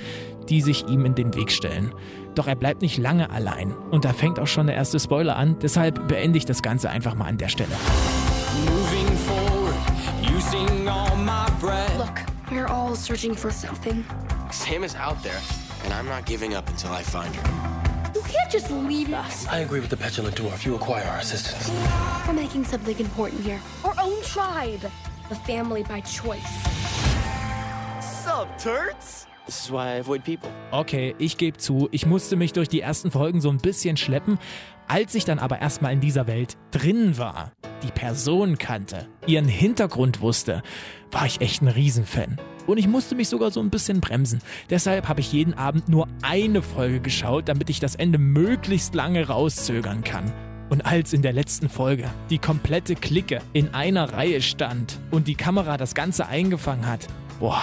die 0.50 0.62
sich 0.62 0.88
ihm 0.88 1.06
in 1.06 1.14
den 1.14 1.36
Weg 1.36 1.52
stellen. 1.52 1.94
Doch 2.34 2.48
er 2.48 2.56
bleibt 2.56 2.82
nicht 2.82 2.98
lange 2.98 3.30
allein. 3.30 3.72
Und 3.92 4.04
da 4.04 4.14
fängt 4.14 4.40
auch 4.40 4.48
schon 4.48 4.66
der 4.66 4.76
erste 4.76 5.00
Spoiler 5.00 5.36
an, 5.36 5.58
deshalb 5.62 6.08
beende 6.08 6.40
ich 6.40 6.46
das 6.46 6.64
Ganze 6.64 6.90
einfach 6.90 7.14
mal 7.14 7.26
an 7.26 7.38
der 7.38 7.50
Stelle. 7.50 7.76
Moving 8.66 9.16
forward, 9.28 9.76
using 10.36 10.88
all 10.90 11.16
my 11.18 11.46
breath. 11.62 11.96
Look, 12.00 12.24
we're 12.50 12.68
all 12.68 12.96
searching 12.96 13.36
for 13.36 13.52
something. 13.52 14.04
Sam 14.50 14.84
is 14.84 14.96
out 14.96 15.22
there, 15.22 15.40
and 15.84 15.94
I'm 15.94 16.10
not 16.10 16.26
giving 16.26 16.56
up 16.56 16.68
until 16.68 16.90
I 16.90 17.04
find 17.04 17.36
her. 17.36 17.85
You 18.16 18.22
can't 18.22 18.50
just 18.50 18.72
leave 18.72 19.14
us. 19.14 19.46
I 19.48 19.60
agree 19.60 19.82
with 19.82 19.90
the 19.90 19.98
petulant 19.98 20.38
dwarf. 20.38 20.66
You 20.66 20.72
require 20.72 21.04
our 21.04 21.20
assistance. 21.20 21.70
We're 22.26 22.34
making 22.34 22.64
something 22.64 22.98
important 22.98 23.42
here. 23.42 23.60
Our 23.84 23.94
own 24.02 24.22
tribe. 24.24 24.90
The 25.28 25.36
family 25.36 25.84
by 25.84 26.00
choice. 26.00 26.40
Sup, 28.00 28.48
turds? 28.58 29.28
This 29.46 29.66
is 29.66 29.70
why 29.70 29.96
I 29.96 30.00
avoid 30.00 30.24
people. 30.24 30.50
Okay, 30.72 31.14
ich 31.20 31.38
gebe 31.38 31.58
zu, 31.58 31.90
ich 31.92 32.06
musste 32.06 32.38
mich 32.38 32.54
durch 32.54 32.70
die 32.70 32.80
ersten 32.80 33.12
Folgen 33.12 33.42
so 33.42 33.50
ein 33.50 33.58
bisschen 33.58 33.98
schleppen. 33.98 34.40
Als 34.88 35.14
ich 35.14 35.26
dann 35.26 35.38
aber 35.38 35.60
erstmal 35.60 35.92
in 35.92 36.00
dieser 36.00 36.26
Welt 36.26 36.56
drin 36.72 37.18
war, 37.18 37.52
die 37.84 37.92
Person 37.92 38.58
kannte, 38.58 39.10
ihren 39.28 39.50
Hintergrund 39.50 40.22
wusste, 40.22 40.64
war 41.12 41.26
ich 41.26 41.42
echt 41.42 41.62
ein 41.62 41.68
Riesenfan. 41.68 42.40
Und 42.68 42.78
ich 42.78 42.88
musste 42.88 43.16
mich 43.16 43.30
sogar 43.30 43.52
so 43.52 43.60
ein 43.60 43.70
bisschen 43.70 44.02
bremsen. 44.02 44.42
Deshalb 44.70 45.08
habe 45.08 45.20
ich 45.20 45.32
jeden 45.32 45.54
Abend 45.54 45.88
nur 45.90 46.08
eine 46.22 46.62
Folge 46.62 47.00
geschaut, 47.00 47.48
damit 47.48 47.70
ich 47.70 47.80
das 47.80 47.96
Ende 47.96 48.18
möglichst 48.18 48.96
lange 48.96 49.28
rauszögern 49.28 50.04
kann. 50.04 50.32
Und 50.70 50.86
als 50.86 51.14
in 51.14 51.22
der 51.22 51.34
letzten 51.34 51.70
Folge 51.70 52.10
die 52.30 52.40
komplette 52.40 52.96
Clique 52.96 53.40
in 53.54 53.74
einer 53.74 54.14
Reihe 54.14 54.42
stand 54.42 55.00
und 55.12 55.28
die 55.28 55.36
Kamera 55.36 55.78
das 55.78 55.94
Ganze 55.94 56.28
eingefangen 56.28 56.88
hat, 56.88 57.08
boah, 57.40 57.62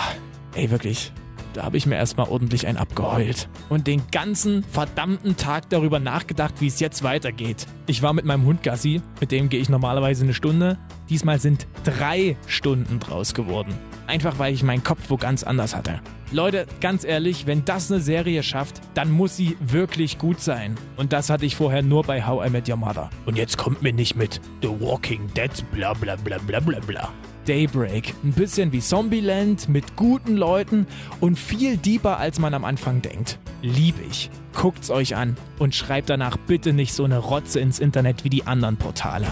ey 0.54 0.70
wirklich, 0.70 1.12
da 1.52 1.64
habe 1.64 1.76
ich 1.76 1.84
mir 1.84 1.96
erstmal 1.96 2.28
ordentlich 2.28 2.66
ein 2.66 2.76
abgeheult. 2.76 3.48
Und 3.68 3.86
den 3.86 4.02
ganzen 4.10 4.62
verdammten 4.64 5.36
Tag 5.36 5.68
darüber 5.68 5.98
nachgedacht, 5.98 6.54
wie 6.60 6.68
es 6.68 6.80
jetzt 6.80 7.02
weitergeht. 7.02 7.66
Ich 7.86 8.02
war 8.02 8.12
mit 8.12 8.24
meinem 8.24 8.46
Hund 8.46 8.62
Gassi, 8.62 9.02
mit 9.20 9.32
dem 9.32 9.48
gehe 9.48 9.60
ich 9.60 9.68
normalerweise 9.68 10.24
eine 10.24 10.34
Stunde. 10.34 10.78
Diesmal 11.10 11.40
sind 11.40 11.66
drei 11.84 12.36
Stunden 12.46 13.00
draus 13.00 13.34
geworden. 13.34 13.74
Einfach 14.12 14.38
weil 14.38 14.53
ich 14.53 14.62
meinen 14.62 14.85
Kopf 14.85 15.01
wo 15.09 15.16
ganz 15.16 15.42
anders 15.42 15.75
hatte. 15.75 16.01
Leute, 16.33 16.66
ganz 16.81 17.05
ehrlich, 17.05 17.46
wenn 17.46 17.64
das 17.64 17.90
eine 17.90 18.01
Serie 18.01 18.42
schafft, 18.42 18.81
dann 18.94 19.11
muss 19.11 19.37
sie 19.37 19.57
wirklich 19.61 20.18
gut 20.18 20.40
sein. 20.40 20.77
Und 20.96 21.12
das 21.12 21.31
hatte 21.31 21.46
ich 21.46 21.57
vorher 21.57 21.83
nur 21.83 22.05
bei 22.05 22.27
How 22.27 22.46
I 22.46 22.51
Met 22.51 22.68
Your 22.68 22.77
Mother. 22.77 23.11
Und 23.27 23.37
jetzt 23.37 23.57
kommt 23.57 23.83
mir 23.83 23.92
nicht 23.92 24.14
mit 24.14 24.40
The 24.61 24.68
Walking 24.68 25.33
Dead, 25.35 25.51
bla 25.72 25.94
bla 25.94 26.16
bla 26.16 26.38
bla 26.38 26.61
bla 26.61 26.79
bla. 26.81 27.09
Daybreak, 27.46 28.14
ein 28.22 28.33
bisschen 28.33 28.70
wie 28.72 28.81
Zombieland 28.81 29.68
mit 29.68 29.96
guten 29.96 30.37
Leuten 30.37 30.87
und 31.20 31.38
viel 31.38 31.77
deeper 31.77 32.18
als 32.18 32.38
man 32.38 32.55
am 32.55 32.64
Anfang 32.64 33.03
denkt. 33.03 33.38
Lieb 33.62 33.96
ich. 34.09 34.31
Guckt's 34.55 34.90
euch 34.90 35.16
an 35.16 35.37
und 35.59 35.75
schreibt 35.75 36.11
danach 36.11 36.37
bitte 36.37 36.72
nicht 36.72 36.92
so 36.92 37.05
eine 37.05 37.18
Rotze 37.18 37.61
ins 37.61 37.79
Internet 37.79 38.25
wie 38.25 38.31
die 38.31 38.46
anderen 38.46 38.77
Portale. 38.77 39.27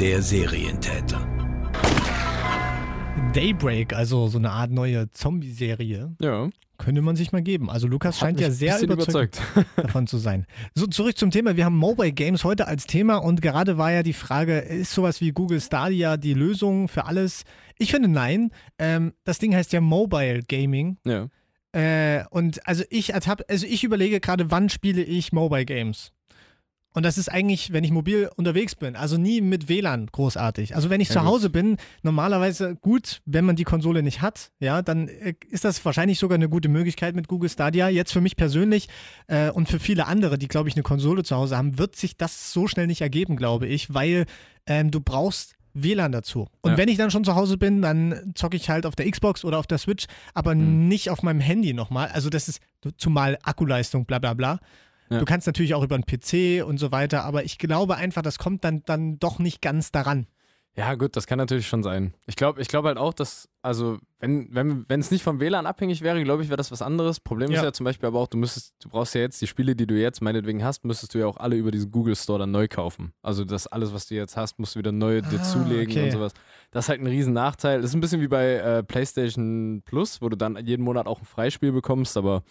Der 0.00 0.22
Serientäter. 0.22 1.29
Daybreak, 3.32 3.92
also 3.94 4.26
so 4.26 4.38
eine 4.38 4.50
Art 4.50 4.70
neue 4.72 5.08
Zombie-Serie, 5.10 6.16
Ja. 6.20 6.50
könnte 6.78 7.00
man 7.00 7.14
sich 7.14 7.30
mal 7.30 7.42
geben. 7.42 7.70
Also 7.70 7.86
Lukas 7.86 8.16
Hat 8.16 8.20
scheint 8.28 8.40
ja 8.40 8.50
sehr 8.50 8.74
bisschen 8.74 8.90
überzeugt, 8.90 9.40
davon 9.76 10.06
zu 10.08 10.18
sein. 10.18 10.46
So, 10.74 10.86
zurück 10.88 11.16
zum 11.16 11.30
Thema. 11.30 11.56
Wir 11.56 11.64
haben 11.64 11.76
Mobile 11.76 12.12
Games 12.12 12.42
heute 12.42 12.66
als 12.66 12.86
Thema 12.86 13.18
und 13.18 13.40
gerade 13.40 13.78
war 13.78 13.92
ja 13.92 14.02
die 14.02 14.14
Frage, 14.14 14.58
ist 14.58 14.92
sowas 14.92 15.20
wie 15.20 15.30
Google 15.30 15.60
Stadia 15.60 16.16
die 16.16 16.34
Lösung 16.34 16.88
für 16.88 17.04
alles? 17.04 17.44
Ich 17.78 17.92
finde 17.92 18.08
nein. 18.08 18.50
Ähm, 18.78 19.12
das 19.24 19.38
Ding 19.38 19.54
heißt 19.54 19.72
ja 19.72 19.80
Mobile 19.80 20.40
Gaming. 20.48 20.98
Ja. 21.06 21.28
Äh, 21.72 22.24
und 22.30 22.66
also 22.66 22.82
ich 22.90 23.12
ertapp, 23.12 23.42
also 23.48 23.64
ich 23.64 23.84
überlege 23.84 24.18
gerade, 24.18 24.50
wann 24.50 24.68
spiele 24.70 25.02
ich 25.04 25.32
Mobile 25.32 25.64
Games? 25.66 26.10
Und 26.92 27.04
das 27.04 27.18
ist 27.18 27.28
eigentlich, 27.28 27.72
wenn 27.72 27.84
ich 27.84 27.92
mobil 27.92 28.28
unterwegs 28.34 28.74
bin, 28.74 28.96
also 28.96 29.16
nie 29.16 29.40
mit 29.40 29.68
WLAN 29.68 30.08
großartig. 30.10 30.74
Also 30.74 30.90
wenn 30.90 31.00
ich 31.00 31.08
Ja, 31.10 31.14
zu. 31.14 31.24
Hause 31.24 31.48
bin, 31.48 31.76
normalerweise 32.02 32.74
gut, 32.74 33.20
wenn 33.26 33.44
man 33.44 33.54
die 33.54 33.62
Konsole 33.64 34.02
nicht 34.02 34.22
hat, 34.22 34.50
ja, 34.58 34.82
dann 34.82 35.06
äh, 35.06 35.34
ist 35.50 35.64
das 35.64 35.84
wahrscheinlich 35.84 36.18
sogar 36.18 36.34
eine 36.34 36.48
gute 36.48 36.68
Möglichkeit 36.68 37.14
mit 37.14 37.28
Google 37.28 37.48
Stadia. 37.48 37.88
Jetzt 37.88 38.12
für 38.12 38.20
mich 38.20 38.36
persönlich 38.36 38.88
äh, 39.28 39.50
und 39.50 39.68
für 39.68 39.78
viele 39.78 40.06
andere, 40.08 40.36
die, 40.36 40.48
glaube 40.48 40.68
ich, 40.68 40.74
eine 40.74 40.82
Konsole 40.82 41.22
zu 41.22 41.36
Hause 41.36 41.56
haben, 41.56 41.78
wird 41.78 41.94
sich 41.94 42.16
das 42.16 42.52
so 42.52 42.66
schnell 42.66 42.88
nicht 42.88 43.02
ergeben, 43.02 43.36
glaube 43.36 43.68
ich, 43.68 43.94
weil 43.94 44.24
ähm, 44.66 44.90
du 44.90 45.00
brauchst 45.00 45.54
WLAN 45.74 46.10
dazu. 46.10 46.48
Und 46.62 46.72
Ja. 46.72 46.76
wenn 46.76 46.88
ich 46.88 46.96
dann 46.96 47.12
schon 47.12 47.22
zu 47.24 47.36
Hause 47.36 47.56
bin, 47.56 47.82
dann 47.82 48.32
zocke 48.34 48.56
ich 48.56 48.68
halt 48.68 48.84
auf 48.84 48.96
der 48.96 49.08
Xbox 49.08 49.44
oder 49.44 49.58
auf 49.60 49.68
der 49.68 49.78
Switch, 49.78 50.06
aber 50.34 50.56
Mhm. 50.56 50.88
nicht 50.88 51.08
auf 51.10 51.22
meinem 51.22 51.38
Handy 51.40 51.72
nochmal. 51.72 52.08
Also 52.08 52.28
das 52.30 52.48
ist 52.48 52.60
zumal 52.96 53.38
Akkuleistung, 53.44 54.06
bla 54.06 54.18
bla 54.18 54.34
bla. 54.34 54.58
Ja. 55.10 55.18
Du 55.18 55.24
kannst 55.24 55.46
natürlich 55.46 55.74
auch 55.74 55.82
über 55.82 55.96
einen 55.96 56.04
PC 56.04 56.64
und 56.66 56.78
so 56.78 56.92
weiter, 56.92 57.24
aber 57.24 57.44
ich 57.44 57.58
glaube 57.58 57.96
einfach, 57.96 58.22
das 58.22 58.38
kommt 58.38 58.64
dann, 58.64 58.82
dann 58.84 59.18
doch 59.18 59.38
nicht 59.38 59.60
ganz 59.60 59.90
daran. 59.92 60.26
Ja, 60.76 60.94
gut, 60.94 61.16
das 61.16 61.26
kann 61.26 61.36
natürlich 61.38 61.66
schon 61.66 61.82
sein. 61.82 62.14
Ich 62.28 62.36
glaube 62.36 62.62
ich 62.62 62.68
glaub 62.68 62.84
halt 62.84 62.96
auch, 62.96 63.12
dass, 63.12 63.48
also, 63.60 63.98
wenn 64.20 64.54
wenn 64.54 64.88
wenn, 64.88 65.00
es 65.00 65.10
nicht 65.10 65.24
vom 65.24 65.40
WLAN 65.40 65.66
abhängig 65.66 66.00
wäre, 66.00 66.22
glaube 66.22 66.44
ich, 66.44 66.48
wäre 66.48 66.56
das 66.56 66.70
was 66.70 66.80
anderes. 66.80 67.18
Problem 67.18 67.50
ist 67.50 67.56
Ja. 67.56 67.64
ja 67.64 67.72
zum 67.72 67.82
Beispiel 67.82 68.06
aber 68.06 68.20
auch, 68.20 68.28
du 68.28 68.38
müsstest, 68.38 68.74
du 68.78 68.88
brauchst 68.88 69.12
ja 69.16 69.20
jetzt 69.20 69.42
die 69.42 69.48
Spiele, 69.48 69.74
die 69.74 69.88
du 69.88 70.00
jetzt 70.00 70.22
meinetwegen 70.22 70.62
hast, 70.62 70.84
müsstest 70.84 71.12
du 71.12 71.18
ja 71.18 71.26
auch 71.26 71.38
alle 71.38 71.56
über 71.56 71.72
diesen 71.72 71.90
Google 71.90 72.14
Store 72.14 72.38
dann 72.38 72.52
neu 72.52 72.68
kaufen. 72.68 73.12
Also 73.20 73.44
das 73.44 73.66
alles, 73.66 73.92
was 73.92 74.06
du 74.06 74.14
jetzt 74.14 74.36
hast, 74.36 74.60
musst 74.60 74.76
du 74.76 74.78
wieder 74.78 74.92
neu 74.92 75.22
dir 75.22 75.40
Ah, 75.40 75.42
zulegen 75.42 75.90
okay. 75.90 76.04
und 76.04 76.12
sowas. 76.12 76.32
Das 76.70 76.84
ist 76.84 76.88
halt 76.88 77.00
ein 77.00 77.08
riesen 77.08 77.32
Nachteil. 77.32 77.80
Das 77.82 77.90
ist 77.90 77.96
ein 77.96 78.00
bisschen 78.00 78.20
wie 78.20 78.28
bei 78.28 78.54
äh, 78.54 78.82
PlayStation 78.84 79.82
Plus, 79.84 80.22
wo 80.22 80.28
du 80.28 80.36
dann 80.36 80.56
jeden 80.64 80.84
Monat 80.84 81.08
auch 81.08 81.18
ein 81.18 81.26
Freispiel 81.26 81.72
bekommst, 81.72 82.16
aber 82.16 82.44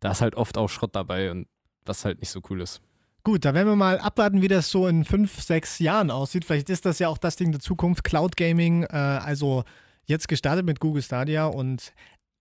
da 0.00 0.12
ist 0.12 0.22
halt 0.22 0.34
oft 0.34 0.56
auch 0.56 0.68
Schrott 0.70 0.96
dabei 0.96 1.30
und 1.30 1.46
was 1.84 2.04
halt 2.04 2.20
nicht 2.20 2.30
so 2.30 2.40
cool 2.50 2.60
ist. 2.60 2.80
Gut, 3.22 3.44
da 3.44 3.52
werden 3.52 3.68
wir 3.68 3.76
mal 3.76 3.98
abwarten, 3.98 4.40
wie 4.40 4.48
das 4.48 4.70
so 4.70 4.86
in 4.86 5.04
fünf, 5.04 5.42
sechs 5.42 5.78
Jahren 5.78 6.10
aussieht. 6.10 6.44
Vielleicht 6.44 6.70
ist 6.70 6.86
das 6.86 6.98
ja 6.98 7.08
auch 7.08 7.18
das 7.18 7.36
Ding 7.36 7.52
der 7.52 7.60
Zukunft, 7.60 8.02
Cloud 8.02 8.36
Gaming, 8.36 8.84
äh, 8.84 8.96
also 8.96 9.64
jetzt 10.06 10.26
gestartet 10.26 10.64
mit 10.64 10.80
Google 10.80 11.02
Stadia 11.02 11.46
und 11.46 11.92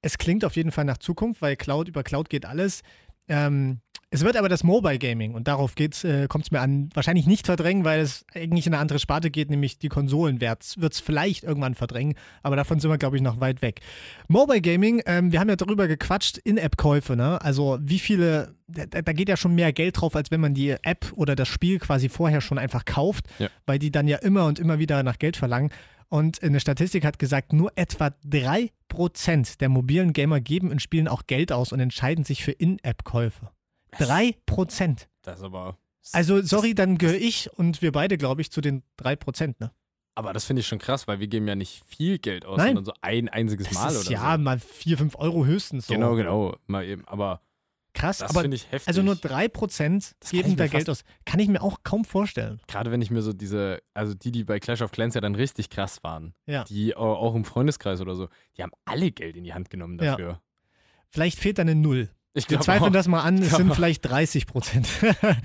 es 0.01 0.17
klingt 0.17 0.45
auf 0.45 0.55
jeden 0.55 0.71
Fall 0.71 0.85
nach 0.85 0.97
Zukunft, 0.97 1.41
weil 1.41 1.57
Cloud 1.57 1.89
über 1.89 2.03
Cloud 2.03 2.29
geht 2.29 2.45
alles. 2.45 2.81
Ähm, 3.27 3.81
es 4.11 4.23
wird 4.23 4.37
aber 4.37 4.49
das 4.49 4.63
Mobile 4.63 4.97
Gaming 4.97 5.35
und 5.35 5.47
darauf 5.47 5.73
äh, 5.79 6.27
kommt 6.27 6.45
es 6.45 6.51
mir 6.51 6.61
an, 6.61 6.89
wahrscheinlich 6.95 7.27
nicht 7.27 7.45
verdrängen, 7.45 7.85
weil 7.85 7.99
es 7.99 8.25
eigentlich 8.33 8.65
in 8.65 8.73
eine 8.73 8.81
andere 8.81 8.97
Sparte 8.97 9.29
geht, 9.29 9.49
nämlich 9.51 9.77
die 9.77 9.89
Konsolen 9.89 10.41
wird 10.41 10.63
es 10.93 10.99
vielleicht 10.99 11.43
irgendwann 11.43 11.75
verdrängen, 11.75 12.15
aber 12.41 12.55
davon 12.55 12.79
sind 12.79 12.89
wir, 12.89 12.97
glaube 12.97 13.17
ich, 13.17 13.21
noch 13.21 13.39
weit 13.39 13.61
weg. 13.61 13.81
Mobile 14.27 14.61
Gaming, 14.61 15.01
ähm, 15.05 15.31
wir 15.31 15.39
haben 15.39 15.49
ja 15.49 15.55
darüber 15.55 15.87
gequatscht, 15.87 16.39
In-App-Käufe, 16.39 17.15
ne? 17.15 17.39
Also 17.41 17.77
wie 17.81 17.99
viele, 17.99 18.55
da, 18.67 18.85
da 18.87 19.13
geht 19.13 19.29
ja 19.29 19.37
schon 19.37 19.53
mehr 19.53 19.73
Geld 19.73 20.01
drauf, 20.01 20.15
als 20.15 20.31
wenn 20.31 20.41
man 20.41 20.55
die 20.55 20.71
App 20.81 21.11
oder 21.15 21.35
das 21.35 21.47
Spiel 21.47 21.77
quasi 21.77 22.09
vorher 22.09 22.41
schon 22.41 22.57
einfach 22.57 22.85
kauft, 22.85 23.25
Ja. 23.37 23.49
weil 23.67 23.77
die 23.77 23.91
dann 23.91 24.07
ja 24.07 24.17
immer 24.17 24.45
und 24.45 24.57
immer 24.57 24.79
wieder 24.79 25.03
nach 25.03 25.19
Geld 25.19 25.37
verlangen. 25.37 25.69
Und 26.07 26.41
eine 26.41 26.59
Statistik 26.59 27.05
hat 27.05 27.19
gesagt, 27.19 27.53
nur 27.53 27.71
etwa 27.75 28.07
3% 28.25 29.59
der 29.59 29.69
mobilen 29.69 30.13
Gamer 30.13 30.41
geben 30.41 30.71
in 30.71 30.79
Spielen 30.79 31.07
auch 31.07 31.27
Geld 31.27 31.51
aus 31.51 31.71
und 31.71 31.79
entscheiden 31.79 32.23
sich 32.23 32.43
für 32.43 32.51
In-App-Käufe. 32.51 33.51
3%. 33.93 35.07
Das 35.21 35.39
ist 35.39 35.43
aber. 35.43 35.77
Also, 36.11 36.41
sorry, 36.41 36.73
dann 36.73 36.97
gehöre 36.97 37.15
ich 37.19 37.49
und 37.57 37.81
wir 37.81 37.91
beide, 37.91 38.17
glaube 38.17 38.41
ich, 38.41 38.51
zu 38.51 38.61
den 38.61 38.83
3%, 38.99 39.55
ne? 39.59 39.71
Aber 40.15 40.33
das 40.33 40.43
finde 40.45 40.61
ich 40.61 40.67
schon 40.67 40.79
krass, 40.79 41.07
weil 41.07 41.19
wir 41.19 41.27
geben 41.27 41.47
ja 41.47 41.55
nicht 41.55 41.83
viel 41.85 42.17
Geld 42.19 42.45
aus, 42.45 42.57
Nein. 42.57 42.67
sondern 42.75 42.85
so 42.85 42.93
ein 43.01 43.29
einziges 43.29 43.67
Das 43.67 43.75
Mal 43.75 43.91
ist 43.91 44.01
oder 44.07 44.11
ja 44.11 44.31
so. 44.33 44.37
mal 44.41 44.59
4, 44.59 44.97
5 44.97 45.15
Euro 45.17 45.45
höchstens. 45.45 45.87
So. 45.87 45.93
Genau, 45.93 46.15
genau. 46.15 46.55
Mal 46.67 46.85
eben. 46.85 47.07
Aber 47.07 47.41
Krass, 47.93 48.17
das 48.19 48.31
aber 48.31 48.41
finde 48.41 48.55
ich 48.55 48.69
heftig. 48.71 48.87
also 48.87 49.01
nur 49.01 49.15
3% 49.15 50.15
Das 50.19 50.29
kann 50.31 50.41
geben 50.41 50.57
da 50.57 50.67
Geld 50.67 50.89
aus. 50.89 51.03
Kann 51.25 51.39
ich 51.39 51.47
mir 51.47 51.61
auch 51.61 51.79
kaum 51.83 52.05
vorstellen. 52.05 52.59
Gerade 52.67 52.91
wenn 52.91 53.01
ich 53.01 53.11
mir 53.11 53.21
so 53.21 53.33
diese, 53.33 53.79
also 53.93 54.13
die, 54.13 54.31
die 54.31 54.43
bei 54.43 54.59
Clash 54.59 54.81
of 54.81 54.91
Clans 54.91 55.15
ja 55.15 55.21
dann 55.21 55.35
richtig 55.35 55.69
krass 55.69 56.03
waren, 56.03 56.33
Ja. 56.45 56.63
die 56.65 56.95
au- 56.97 57.15
auch 57.15 57.33
im 57.35 57.45
Freundeskreis 57.45 58.01
oder 58.01 58.15
so, 58.15 58.27
die 58.57 58.63
haben 58.63 58.71
alle 58.85 59.11
Geld 59.11 59.37
in 59.37 59.43
die 59.43 59.53
Hand 59.53 59.69
genommen 59.69 59.97
Ja. 60.01 60.11
dafür. 60.11 60.41
Vielleicht 61.09 61.39
fehlt 61.39 61.57
da 61.57 61.61
eine 61.63 61.75
Null. 61.75 62.09
Ich 62.33 62.49
Wir 62.49 62.59
zweifeln 62.59 62.89
auch, 62.89 62.93
das 62.93 63.07
mal 63.07 63.21
an, 63.21 63.39
es 63.39 63.55
sind 63.55 63.73
vielleicht 63.75 64.07
30 64.07 64.45
Prozent. 64.45 64.87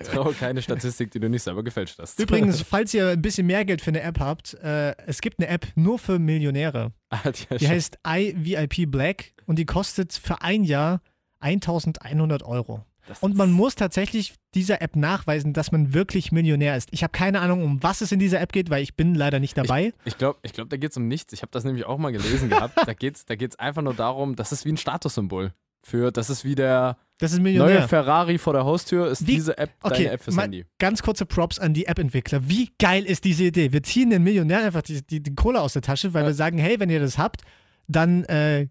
ich 0.01 0.09
traue 0.09 0.35
keine 0.35 0.61
Statistik, 0.61 1.11
die 1.11 1.20
du 1.20 1.31
nicht 1.31 1.42
selber 1.42 1.62
gefälscht 1.62 1.99
hast. 1.99 2.20
Übrigens, 2.20 2.61
falls 2.68 2.92
ihr 2.92 3.09
ein 3.09 3.23
bisschen 3.23 3.47
mehr 3.47 3.64
Geld 3.64 3.81
für 3.81 3.90
eine 3.90 4.03
App 4.03 4.20
habt, 4.20 4.55
äh, 4.55 4.94
es 5.07 5.20
gibt 5.20 5.38
eine 5.38 5.49
App 5.49 5.66
nur 5.77 5.99
für 5.99 6.18
Millionäre. 6.18 6.92
Ah, 7.09 7.31
die 7.31 7.59
Die 7.59 7.68
heißt 7.68 7.99
iVIP 8.07 8.90
Black 8.90 9.33
und 9.47 9.59
die 9.59 9.64
kostet 9.64 10.12
für 10.12 10.42
ein 10.42 10.62
Jahr 10.64 11.01
1100 11.40 12.42
Euro. 12.42 12.85
Das 13.07 13.18
Und 13.23 13.37
man 13.37 13.53
muss 13.53 13.75
tatsächlich 13.75 14.35
dieser 14.55 14.81
App 14.81 14.97
nachweisen, 14.97 15.53
dass 15.53 15.73
man 15.73 15.92
wirklich 15.92 16.33
Millionär 16.33 16.77
ist. 16.77 16.88
Ich 16.92 17.03
habe 17.03 17.12
keine 17.12 17.40
Ahnung, 17.40 17.62
um 17.62 17.83
was 17.83 18.01
es 18.01 18.12
in 18.12 18.18
dieser 18.18 18.40
App 18.40 18.53
geht, 18.53 18.70
weil 18.70 18.83
ich 18.83 18.94
bin 18.94 19.14
leider 19.14 19.40
nicht 19.40 19.59
dabei. 19.59 19.92
Ich 20.07 20.16
glaube, 20.16 20.38
ich 20.42 20.55
glaub, 20.55 20.70
da 20.70 20.79
geht 20.79 20.90
es 20.90 20.97
um 20.97 21.07
nichts. 21.07 21.33
Ich 21.35 21.42
habe 21.42 21.51
das 21.53 21.64
nämlich 21.64 21.85
auch 21.85 21.99
mal 21.99 22.12
gelesen 22.12 22.49
gehabt. 22.49 22.79
Da 22.87 22.94
geht 22.94 23.16
es 23.16 23.27
da 23.27 23.37
geht's 23.37 23.57
einfach 23.59 23.83
nur 23.83 23.94
darum, 23.94 24.37
das 24.37 24.53
ist 24.53 24.64
wie 24.64 24.70
ein 24.70 24.79
Statussymbol. 24.79 25.53
Für, 25.85 26.11
das 26.11 26.31
ist 26.31 26.44
wie 26.44 26.55
der 26.55 26.97
ist 27.20 27.38
neue. 27.38 27.87
Ferrari 27.88 28.38
vor 28.38 28.53
der 28.55 28.64
Haustür, 28.64 29.09
ist 29.09 29.27
Wie- 29.27 29.37
diese 29.37 29.57
App 29.57 29.70
Okay, 29.83 30.05
deine 30.05 30.11
App 30.12 30.23
fürs 30.25 30.35
mal 30.37 30.42
Handy. 30.44 30.64
ganz 30.79 31.03
kurze 31.03 31.25
Props 31.27 31.59
an 31.59 31.73
die 31.75 31.87
App-Entwickler. 31.87 32.49
Wie 32.49 32.70
geil 32.79 33.05
ist 33.05 33.25
diese 33.25 33.44
Idee? 33.44 33.73
Wir 33.73 33.83
ziehen 33.83 34.11
den 34.11 34.23
Millionär 34.23 34.64
einfach 34.64 34.83
die, 34.83 35.01
die, 35.07 35.23
die 35.23 35.35
Kohle 35.35 35.61
aus 35.61 35.75
der 35.75 35.83
Tasche, 35.83 36.12
weil 36.14 36.23
Ja. 36.23 36.29
wir 36.29 36.35
sagen, 36.35 36.59
hey, 36.59 36.81
wenn 36.81 36.90
ihr 36.90 37.01
das 37.01 37.16
habt, 37.18 37.42
dann 37.87 38.25
äh, 38.25 38.68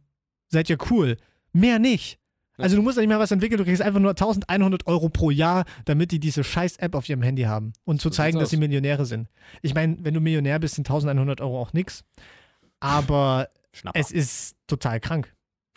seid 0.49 0.69
ihr 0.69 0.77
cool. 0.91 1.17
Mehr 1.53 1.79
nicht. 1.79 2.19
Also 2.57 2.75
du 2.75 2.83
musst 2.83 2.97
ja 2.97 3.01
nicht 3.01 3.09
mehr 3.09 3.17
was 3.19 3.31
entwickeln, 3.31 3.57
du 3.57 3.63
kriegst 3.65 3.81
einfach 3.81 3.99
nur 3.99 4.11
1100 4.11 4.85
Euro 4.85 5.09
pro 5.09 5.31
Jahr, 5.31 5.65
damit 5.85 6.11
die 6.11 6.19
diese 6.19 6.43
scheiß 6.43 6.77
App 6.77 6.93
auf 6.93 7.09
ihrem 7.09 7.23
Handy 7.23 7.43
haben 7.43 7.73
und 7.83 7.99
zu 8.01 8.09
So 8.09 8.15
zeigen, 8.15 8.37
dass 8.37 8.51
sie 8.51 8.57
Millionäre 8.57 9.05
sind. 9.05 9.27
Ich 9.63 9.73
meine, 9.73 9.97
wenn 10.01 10.13
du 10.13 10.19
Millionär 10.19 10.59
bist, 10.59 10.75
sind 10.75 10.87
1100 10.87 11.41
Euro 11.41 11.59
auch 11.59 11.73
nix. 11.73 12.03
Aber 12.79 13.49
Schnapper. 13.71 13.99
es 13.99 14.11
ist 14.11 14.55
total 14.67 14.99
krank. 14.99 15.33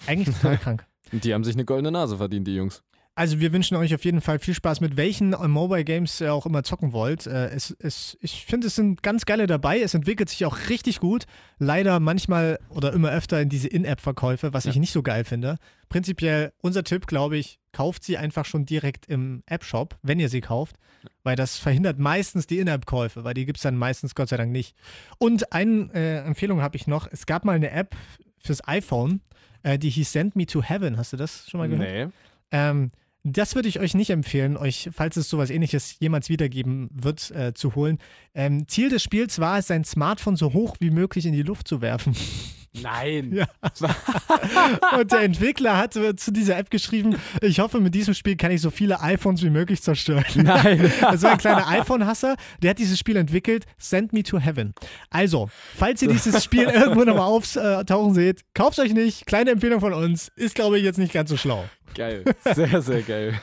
Eigentlich 0.06 0.36
total 0.36 0.58
krank. 0.58 0.86
Die 1.12 1.32
haben 1.34 1.44
sich 1.44 1.54
eine 1.54 1.64
goldene 1.64 1.90
Nase 1.92 2.16
verdient, 2.16 2.46
die 2.46 2.54
Jungs. 2.54 2.82
Also 3.18 3.40
wir 3.40 3.50
wünschen 3.54 3.78
euch 3.78 3.94
auf 3.94 4.04
jeden 4.04 4.20
Fall 4.20 4.38
viel 4.38 4.52
Spaß 4.52 4.82
mit 4.82 4.98
welchen 4.98 5.32
äh, 5.32 5.48
Mobile 5.48 5.84
Games 5.84 6.20
ihr 6.20 6.34
auch 6.34 6.44
immer 6.44 6.62
zocken 6.64 6.92
wollt. 6.92 7.26
Äh, 7.26 7.46
es, 7.46 7.74
es, 7.78 8.18
ich 8.20 8.44
finde, 8.44 8.66
es 8.66 8.74
sind 8.74 9.02
ganz 9.02 9.24
geile 9.24 9.46
dabei. 9.46 9.80
Es 9.80 9.94
entwickelt 9.94 10.28
sich 10.28 10.44
auch 10.44 10.58
richtig 10.68 11.00
gut. 11.00 11.24
Leider 11.58 11.98
manchmal 11.98 12.58
oder 12.68 12.92
immer 12.92 13.10
öfter 13.10 13.40
in 13.40 13.48
diese 13.48 13.68
In-App-Verkäufe, 13.68 14.52
was 14.52 14.66
ich 14.66 14.74
Ja. 14.74 14.80
nicht 14.82 14.92
so 14.92 15.02
geil 15.02 15.24
finde. 15.24 15.56
Prinzipiell 15.88 16.52
unser 16.60 16.84
Tipp, 16.84 17.06
glaube 17.06 17.38
ich, 17.38 17.58
kauft 17.72 18.04
sie 18.04 18.18
einfach 18.18 18.44
schon 18.44 18.66
direkt 18.66 19.06
im 19.06 19.42
App-Shop, 19.46 19.96
wenn 20.02 20.20
ihr 20.20 20.28
sie 20.28 20.42
kauft, 20.42 20.76
weil 21.22 21.36
das 21.36 21.56
verhindert 21.56 21.98
meistens 21.98 22.46
die 22.46 22.58
In-App-Käufe, 22.58 23.24
weil 23.24 23.32
die 23.32 23.46
gibt 23.46 23.56
es 23.56 23.62
dann 23.62 23.76
meistens 23.78 24.14
Gott 24.14 24.28
sei 24.28 24.36
Dank 24.36 24.52
nicht. 24.52 24.74
Und 25.16 25.54
eine 25.54 25.88
äh, 25.94 26.18
Empfehlung 26.18 26.60
habe 26.60 26.76
ich 26.76 26.86
noch. 26.86 27.08
Es 27.10 27.24
gab 27.24 27.46
mal 27.46 27.56
eine 27.56 27.70
App 27.70 27.96
fürs 28.46 28.66
iPhone, 28.66 29.20
äh, 29.62 29.78
die 29.78 29.90
hieß 29.90 30.12
Send 30.12 30.36
Me 30.36 30.46
to 30.46 30.62
Heaven. 30.62 30.96
Hast 30.96 31.12
du 31.12 31.16
das 31.16 31.48
schon 31.50 31.58
mal 31.58 31.68
gehört? 31.68 31.88
Nee. 31.88 32.12
Ähm, 32.50 32.90
das 33.28 33.56
würde 33.56 33.68
ich 33.68 33.80
euch 33.80 33.94
nicht 33.94 34.10
empfehlen, 34.10 34.56
euch, 34.56 34.88
falls 34.92 35.16
es 35.16 35.28
sowas 35.28 35.50
ähnliches 35.50 35.98
jemals 35.98 36.28
wiedergeben 36.28 36.88
wird, 36.92 37.32
äh, 37.32 37.54
zu 37.54 37.74
holen. 37.74 37.98
Ähm, 38.34 38.68
Ziel 38.68 38.88
des 38.88 39.02
Spiels 39.02 39.40
war 39.40 39.58
es, 39.58 39.66
sein 39.66 39.84
Smartphone 39.84 40.36
so 40.36 40.52
hoch 40.52 40.76
wie 40.78 40.90
möglich 40.90 41.26
in 41.26 41.32
die 41.32 41.42
Luft 41.42 41.66
zu 41.66 41.80
werfen. 41.80 42.14
Nein. 42.82 43.32
Ja. 43.32 43.46
Und 44.98 45.12
der 45.12 45.20
Entwickler 45.20 45.76
hat 45.78 45.94
zu 45.94 46.32
dieser 46.32 46.56
App 46.56 46.70
geschrieben, 46.70 47.16
ich 47.40 47.60
hoffe, 47.60 47.80
mit 47.80 47.94
diesem 47.94 48.14
Spiel 48.14 48.36
kann 48.36 48.50
ich 48.50 48.60
so 48.60 48.70
viele 48.70 49.00
iPhones 49.00 49.42
wie 49.42 49.50
möglich 49.50 49.82
zerstören. 49.82 50.24
Nein. 50.34 50.92
Das 51.00 51.22
war 51.22 51.32
ein 51.32 51.38
kleiner 51.38 51.68
iPhone-Hasser, 51.68 52.36
der 52.62 52.70
hat 52.70 52.78
dieses 52.78 52.98
Spiel 52.98 53.16
entwickelt, 53.16 53.64
Send 53.78 54.12
Me 54.12 54.22
to 54.22 54.38
Heaven. 54.38 54.74
Also, 55.10 55.48
falls 55.76 56.02
ihr 56.02 56.08
dieses 56.08 56.42
Spiel 56.42 56.64
irgendwo 56.68 57.04
nochmal 57.04 57.26
auftauchen 57.26 58.14
seht, 58.14 58.42
kauft 58.54 58.78
euch 58.78 58.92
nicht. 58.92 59.26
Kleine 59.26 59.52
Empfehlung 59.52 59.80
von 59.80 59.92
uns. 59.92 60.30
Ist, 60.36 60.54
glaube 60.54 60.78
ich, 60.78 60.84
jetzt 60.84 60.98
nicht 60.98 61.12
ganz 61.12 61.30
so 61.30 61.36
schlau. 61.36 61.64
Geil. 61.94 62.24
Sehr, 62.54 62.82
sehr 62.82 63.02
geil. 63.02 63.40